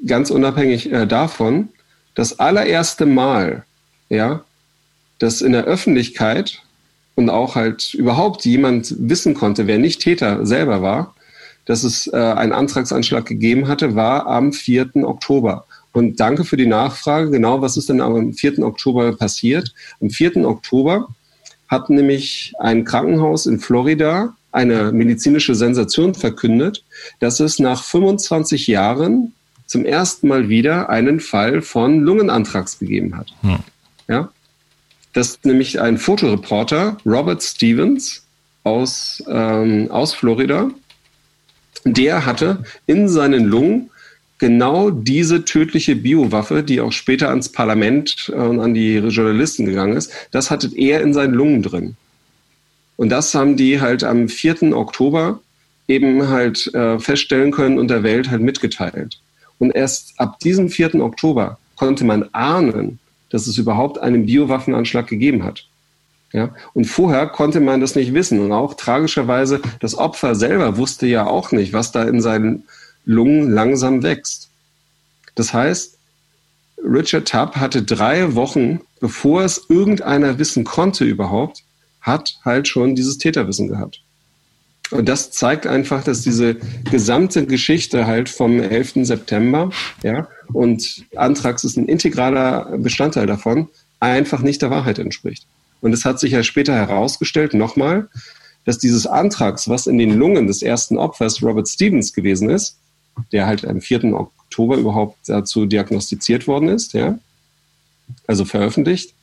ganz 0.06 0.30
unabhängig 0.30 0.92
äh, 0.92 1.06
davon, 1.06 1.70
das 2.16 2.40
allererste 2.40 3.06
Mal, 3.06 3.64
ja, 4.10 4.44
dass 5.20 5.42
in 5.42 5.52
der 5.52 5.66
Öffentlichkeit 5.66 6.62
und 7.16 7.30
auch 7.30 7.56
halt 7.56 7.94
überhaupt 7.94 8.46
jemand 8.46 8.96
wissen 8.98 9.34
konnte, 9.34 9.68
wer 9.68 9.78
nicht 9.78 10.02
Täter 10.02 10.46
selber 10.46 10.82
war, 10.82 11.16
dass 11.66 11.84
es 11.84 12.08
äh, 12.08 12.18
einen 12.18 12.54
Antragsanschlag 12.54 13.26
gegeben 13.26 13.68
hatte, 13.68 13.96
war 13.96 14.28
am 14.28 14.54
4. 14.54 14.92
Oktober. 15.04 15.66
Und 15.94 16.20
danke 16.20 16.46
für 16.46 16.58
die 16.58 16.66
Nachfrage. 16.66 17.30
Genau, 17.30 17.62
was 17.62 17.78
ist 17.78 17.90
denn 17.90 18.02
am 18.02 18.34
4. 18.34 18.60
Oktober 18.60 19.16
passiert? 19.16 19.74
Am 20.02 20.10
4. 20.10 20.38
Oktober 20.46 21.10
hat 21.72 21.90
nämlich 21.90 22.54
ein 22.60 22.84
Krankenhaus 22.84 23.46
in 23.46 23.60
Florida 23.60 24.36
eine 24.52 24.92
medizinische 24.92 25.56
Sensation 25.56 26.14
verkündet, 26.14 26.84
dass 27.20 27.40
es 27.40 27.60
nach 27.60 27.82
25 27.84 28.68
Jahren 28.68 29.34
zum 29.66 29.86
ersten 29.86 30.28
Mal 30.28 30.50
wieder 30.50 30.90
einen 30.90 31.22
Fall 31.22 31.62
von 31.62 32.02
Lungenantrags 32.02 32.78
gegeben 32.78 33.16
hat. 33.16 33.28
Hm. 33.42 33.60
Ja? 34.10 34.30
Das 35.14 35.40
nämlich 35.44 35.80
ein 35.80 35.98
Fotoreporter, 35.98 36.98
Robert 37.06 37.42
Stevens 37.42 38.26
aus, 38.66 39.24
ähm, 39.30 39.90
aus 39.90 40.14
Florida, 40.14 40.70
der 41.86 42.26
hatte 42.26 42.66
in 42.86 43.08
seinen 43.08 43.46
Lungen 43.46 43.91
genau 44.42 44.90
diese 44.90 45.46
tödliche 45.46 45.96
Biowaffe, 45.96 46.64
die 46.64 46.82
auch 46.82 46.92
später 46.92 47.30
ans 47.30 47.50
Parlament 47.50 48.30
und 48.36 48.60
an 48.60 48.74
die 48.74 48.96
Journalisten 48.98 49.68
gegangen 49.68 49.96
ist, 49.96 50.12
das 50.32 50.50
hatte 50.50 50.68
er 50.76 51.02
in 51.02 51.14
seinen 51.14 51.36
Lungen 51.36 51.62
drin. 51.62 51.96
Und 52.98 53.10
das 53.10 53.36
haben 53.36 53.56
die 53.56 53.80
halt 53.80 54.04
am 54.04 54.28
4. 54.28 54.76
Oktober 54.76 55.40
eben 55.88 56.28
halt 56.28 56.74
äh, 56.74 56.98
feststellen 56.98 57.52
können 57.52 57.78
und 57.78 57.90
der 57.90 58.02
Welt 58.02 58.32
halt 58.32 58.42
mitgeteilt. 58.42 59.20
Und 59.60 59.76
erst 59.76 60.20
ab 60.20 60.40
diesem 60.40 60.70
4. 60.70 60.96
Oktober 60.96 61.60
konnte 61.76 62.04
man 62.04 62.28
ahnen, 62.32 62.98
dass 63.30 63.46
es 63.46 63.60
überhaupt 63.60 64.00
einen 64.00 64.26
Biowaffenanschlag 64.26 65.06
gegeben 65.06 65.44
hat. 65.44 65.68
Ja, 66.34 66.50
und 66.74 66.86
vorher 66.86 67.28
konnte 67.28 67.60
man 67.60 67.80
das 67.80 67.94
nicht 67.94 68.16
wissen. 68.16 68.40
Und 68.40 68.54
auch 68.54 68.74
tragischerweise, 68.74 69.62
das 69.82 69.96
Opfer 69.96 70.34
selber 70.34 70.78
wusste 70.78 71.06
ja 71.06 71.28
auch 71.28 71.52
nicht, 71.52 71.74
was 71.74 71.92
da 71.92 72.04
in 72.04 72.22
seinen 72.22 72.64
Lungen 73.06 73.52
langsam 73.52 74.04
wächst. 74.04 74.50
Das 75.36 75.54
heißt, 75.54 75.98
Richard 76.84 77.28
Tubb 77.28 77.56
hatte 77.56 77.84
drei 77.84 78.36
Wochen, 78.36 78.82
bevor 79.00 79.44
es 79.44 79.66
irgendeiner 79.70 80.40
wissen 80.40 80.64
konnte 80.64 81.06
überhaupt, 81.06 81.64
hat 82.02 82.36
halt 82.44 82.68
schon 82.68 82.96
dieses 82.96 83.18
Täterwissen 83.18 83.68
gehabt. 83.68 84.02
Und 84.90 85.08
das 85.08 85.32
zeigt 85.32 85.68
einfach, 85.68 86.04
dass 86.04 86.22
diese 86.22 86.58
gesamte 86.90 87.46
Geschichte 87.46 88.08
halt 88.08 88.28
vom 88.28 88.60
11. 88.60 89.06
September, 89.06 89.72
ja, 90.04 90.28
und 90.52 91.06
Antrax 91.16 91.64
ist 91.64 91.78
ein 91.78 91.88
integraler 91.88 92.78
Bestandteil 92.78 93.26
davon, 93.26 93.70
einfach 94.02 94.42
nicht 94.42 94.62
der 94.62 94.70
Wahrheit 94.70 95.00
entspricht. 95.00 95.46
Und 95.80 95.94
es 95.94 96.04
hat 96.04 96.20
sich 96.20 96.34
ja 96.34 96.44
später 96.44 96.74
herausgestellt, 96.74 97.54
nochmal, 97.54 98.10
dass 98.66 98.80
dieses 98.80 99.08
Antrax, 99.08 99.70
was 99.70 99.88
in 99.88 99.98
den 99.98 100.18
Lungen 100.18 100.48
des 100.48 100.62
ersten 100.62 100.98
Opfers 100.98 101.42
Robert 101.42 101.70
Stevens 101.70 102.14
gewesen 102.14 102.50
ist, 102.50 102.78
der 103.32 103.46
halt 103.48 103.66
am 103.66 103.82
4. 103.82 104.14
Oktober 104.14 104.78
überhaupt 104.78 105.18
dazu 105.28 105.66
diagnostiziert 105.66 106.48
worden 106.48 106.70
ist, 106.70 106.94
ja. 106.94 107.18
Also 108.28 108.46
veröffentlicht 108.46 109.14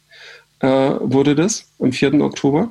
äh, 0.61 0.69
wurde 0.69 1.35
das 1.35 1.67
am 1.79 1.93
4. 1.93 2.21
Oktober. 2.21 2.71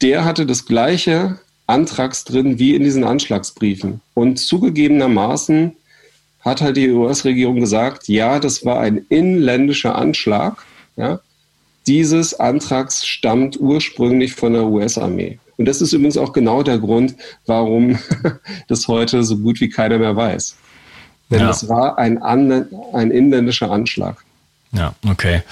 Der 0.00 0.24
hatte 0.24 0.46
das 0.46 0.66
gleiche 0.66 1.38
Antrags 1.66 2.24
drin 2.24 2.58
wie 2.58 2.74
in 2.74 2.84
diesen 2.84 3.04
Anschlagsbriefen. 3.04 4.00
Und 4.14 4.36
zugegebenermaßen 4.38 5.76
hat 6.40 6.60
halt 6.60 6.76
die 6.76 6.90
US-Regierung 6.90 7.60
gesagt, 7.60 8.08
ja, 8.08 8.40
das 8.40 8.64
war 8.64 8.80
ein 8.80 9.06
inländischer 9.08 9.94
Anschlag. 9.94 10.64
Ja. 10.96 11.20
Dieses 11.86 12.38
Antrags 12.38 13.06
stammt 13.06 13.58
ursprünglich 13.60 14.34
von 14.34 14.52
der 14.52 14.66
US-Armee. 14.66 15.38
Und 15.56 15.66
das 15.66 15.80
ist 15.80 15.92
übrigens 15.92 16.16
auch 16.16 16.32
genau 16.32 16.62
der 16.62 16.78
Grund, 16.78 17.14
warum 17.46 17.98
das 18.68 18.88
heute 18.88 19.22
so 19.24 19.38
gut 19.38 19.60
wie 19.60 19.68
keiner 19.68 19.98
mehr 19.98 20.16
weiß. 20.16 20.56
Denn 21.30 21.40
ja. 21.40 21.50
es 21.50 21.68
war 21.68 21.98
ein, 21.98 22.22
ein 22.22 23.10
inländischer 23.10 23.70
Anschlag. 23.70 24.24
Ja, 24.74 24.94
okay. 25.06 25.42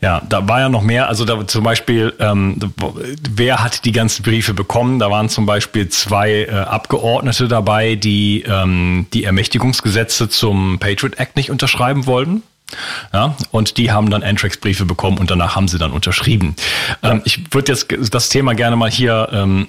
Ja, 0.00 0.22
da 0.26 0.48
war 0.48 0.60
ja 0.60 0.68
noch 0.68 0.82
mehr. 0.82 1.08
Also 1.08 1.24
da 1.24 1.46
zum 1.46 1.62
Beispiel, 1.62 2.14
ähm, 2.18 2.56
wer 3.30 3.62
hat 3.62 3.84
die 3.84 3.92
ganzen 3.92 4.22
Briefe 4.22 4.54
bekommen? 4.54 4.98
Da 4.98 5.10
waren 5.10 5.28
zum 5.28 5.44
Beispiel 5.44 5.88
zwei 5.88 6.44
äh, 6.44 6.50
Abgeordnete 6.50 7.48
dabei, 7.48 7.96
die 7.96 8.44
ähm, 8.46 9.06
die 9.12 9.24
Ermächtigungsgesetze 9.24 10.30
zum 10.30 10.78
Patriot 10.78 11.18
Act 11.18 11.36
nicht 11.36 11.50
unterschreiben 11.50 12.06
wollten. 12.06 12.42
Ja, 13.12 13.36
und 13.52 13.76
die 13.76 13.92
haben 13.92 14.10
dann 14.10 14.22
Antrax-Briefe 14.22 14.84
bekommen 14.84 15.18
und 15.18 15.30
danach 15.30 15.54
haben 15.54 15.68
sie 15.68 15.78
dann 15.78 15.92
unterschrieben. 15.92 16.56
Ähm, 17.02 17.22
ich 17.24 17.54
würde 17.54 17.72
jetzt 17.72 17.86
das 18.12 18.28
Thema 18.28 18.54
gerne 18.54 18.76
mal 18.76 18.90
hier 18.90 19.28
ähm, 19.32 19.68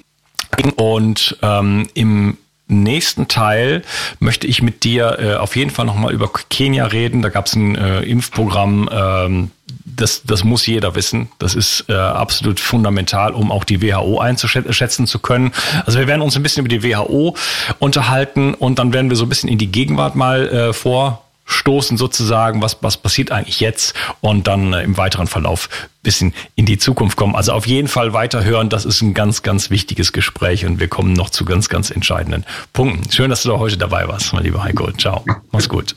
und 0.76 1.36
ähm, 1.42 1.88
im 1.94 2.38
nächsten 2.68 3.28
Teil 3.28 3.82
möchte 4.20 4.46
ich 4.46 4.62
mit 4.62 4.84
dir 4.84 5.18
äh, 5.18 5.34
auf 5.36 5.56
jeden 5.56 5.70
Fall 5.70 5.86
nochmal 5.86 6.12
über 6.12 6.30
Kenia 6.50 6.86
reden. 6.86 7.22
Da 7.22 7.30
gab 7.30 7.46
es 7.46 7.54
ein 7.54 7.76
äh, 7.76 8.02
Impfprogramm, 8.02 8.88
ähm, 8.92 9.50
das, 9.84 10.22
das 10.24 10.44
muss 10.44 10.66
jeder 10.66 10.94
wissen. 10.94 11.28
Das 11.38 11.54
ist 11.54 11.86
äh, 11.88 11.94
absolut 11.94 12.60
fundamental, 12.60 13.32
um 13.32 13.50
auch 13.50 13.64
die 13.64 13.82
WHO 13.82 14.20
einzuschätzen 14.20 15.06
zu 15.06 15.18
können. 15.18 15.52
Also 15.86 15.98
wir 15.98 16.06
werden 16.06 16.22
uns 16.22 16.36
ein 16.36 16.42
bisschen 16.42 16.64
über 16.64 16.68
die 16.68 16.84
WHO 16.84 17.36
unterhalten 17.78 18.54
und 18.54 18.78
dann 18.78 18.92
werden 18.92 19.10
wir 19.10 19.16
so 19.16 19.24
ein 19.24 19.28
bisschen 19.28 19.48
in 19.48 19.58
die 19.58 19.72
Gegenwart 19.72 20.14
mal 20.14 20.48
äh, 20.48 20.72
vor 20.72 21.24
stoßen 21.48 21.96
sozusagen, 21.96 22.62
was, 22.62 22.78
was 22.82 22.98
passiert 22.98 23.32
eigentlich 23.32 23.58
jetzt 23.58 23.94
und 24.20 24.46
dann 24.46 24.72
äh, 24.72 24.82
im 24.82 24.96
weiteren 24.96 25.26
Verlauf 25.26 25.68
bisschen 26.02 26.32
in 26.54 26.66
die 26.66 26.78
Zukunft 26.78 27.16
kommen. 27.16 27.34
Also 27.34 27.52
auf 27.52 27.66
jeden 27.66 27.88
Fall 27.88 28.12
weiterhören, 28.12 28.68
das 28.68 28.84
ist 28.84 29.02
ein 29.02 29.14
ganz, 29.14 29.42
ganz 29.42 29.70
wichtiges 29.70 30.12
Gespräch 30.12 30.64
und 30.64 30.78
wir 30.78 30.88
kommen 30.88 31.12
noch 31.12 31.30
zu 31.30 31.44
ganz, 31.44 31.68
ganz 31.68 31.90
entscheidenden 31.90 32.44
Punkten. 32.72 33.10
Schön, 33.10 33.30
dass 33.30 33.42
du 33.42 33.50
da 33.50 33.58
heute 33.58 33.76
dabei 33.76 34.06
warst, 34.06 34.32
mein 34.32 34.44
lieber 34.44 34.62
Heiko. 34.62 34.90
Ciao. 34.92 35.24
Mach's 35.50 35.68
gut. 35.68 35.96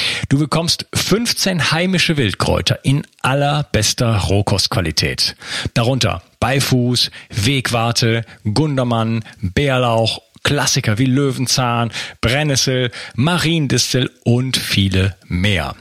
Du 0.29 0.39
bekommst 0.39 0.85
15 0.93 1.71
heimische 1.71 2.17
Wildkräuter 2.17 2.79
in 2.83 3.05
allerbester 3.21 4.15
Rohkostqualität. 4.17 5.35
Darunter 5.73 6.21
Beifuß, 6.39 7.11
Wegwarte, 7.29 8.25
Gundermann, 8.43 9.23
Bärlauch, 9.41 10.21
Klassiker 10.43 10.97
wie 10.97 11.05
Löwenzahn, 11.05 11.91
Brennnessel, 12.19 12.91
Mariendistel 13.15 14.09
und 14.23 14.57
viele 14.57 15.15
mehr. 15.27 15.75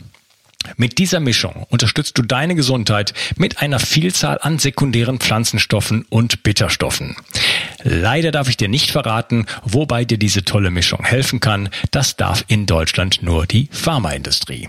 Mit 0.77 0.99
dieser 0.99 1.21
Mischung 1.21 1.67
unterstützt 1.69 2.17
du 2.19 2.23
deine 2.23 2.55
Gesundheit 2.55 3.15
mit 3.37 3.61
einer 3.63 3.79
Vielzahl 3.79 4.39
an 4.41 4.59
sekundären 4.59 5.19
Pflanzenstoffen 5.19 6.05
und 6.09 6.43
Bitterstoffen. 6.43 7.17
Leider 7.83 8.31
darf 8.31 8.49
ich 8.49 8.57
dir 8.57 8.69
nicht 8.69 8.91
verraten, 8.91 9.47
wobei 9.65 10.05
dir 10.05 10.19
diese 10.19 10.45
tolle 10.45 10.71
Mischung 10.71 11.05
helfen 11.05 11.41
kann. 11.41 11.71
Das 11.91 12.17
darf 12.17 12.45
in 12.49 12.67
Deutschland 12.67 13.23
nur 13.23 13.47
die 13.47 13.69
Pharmaindustrie. 13.73 14.69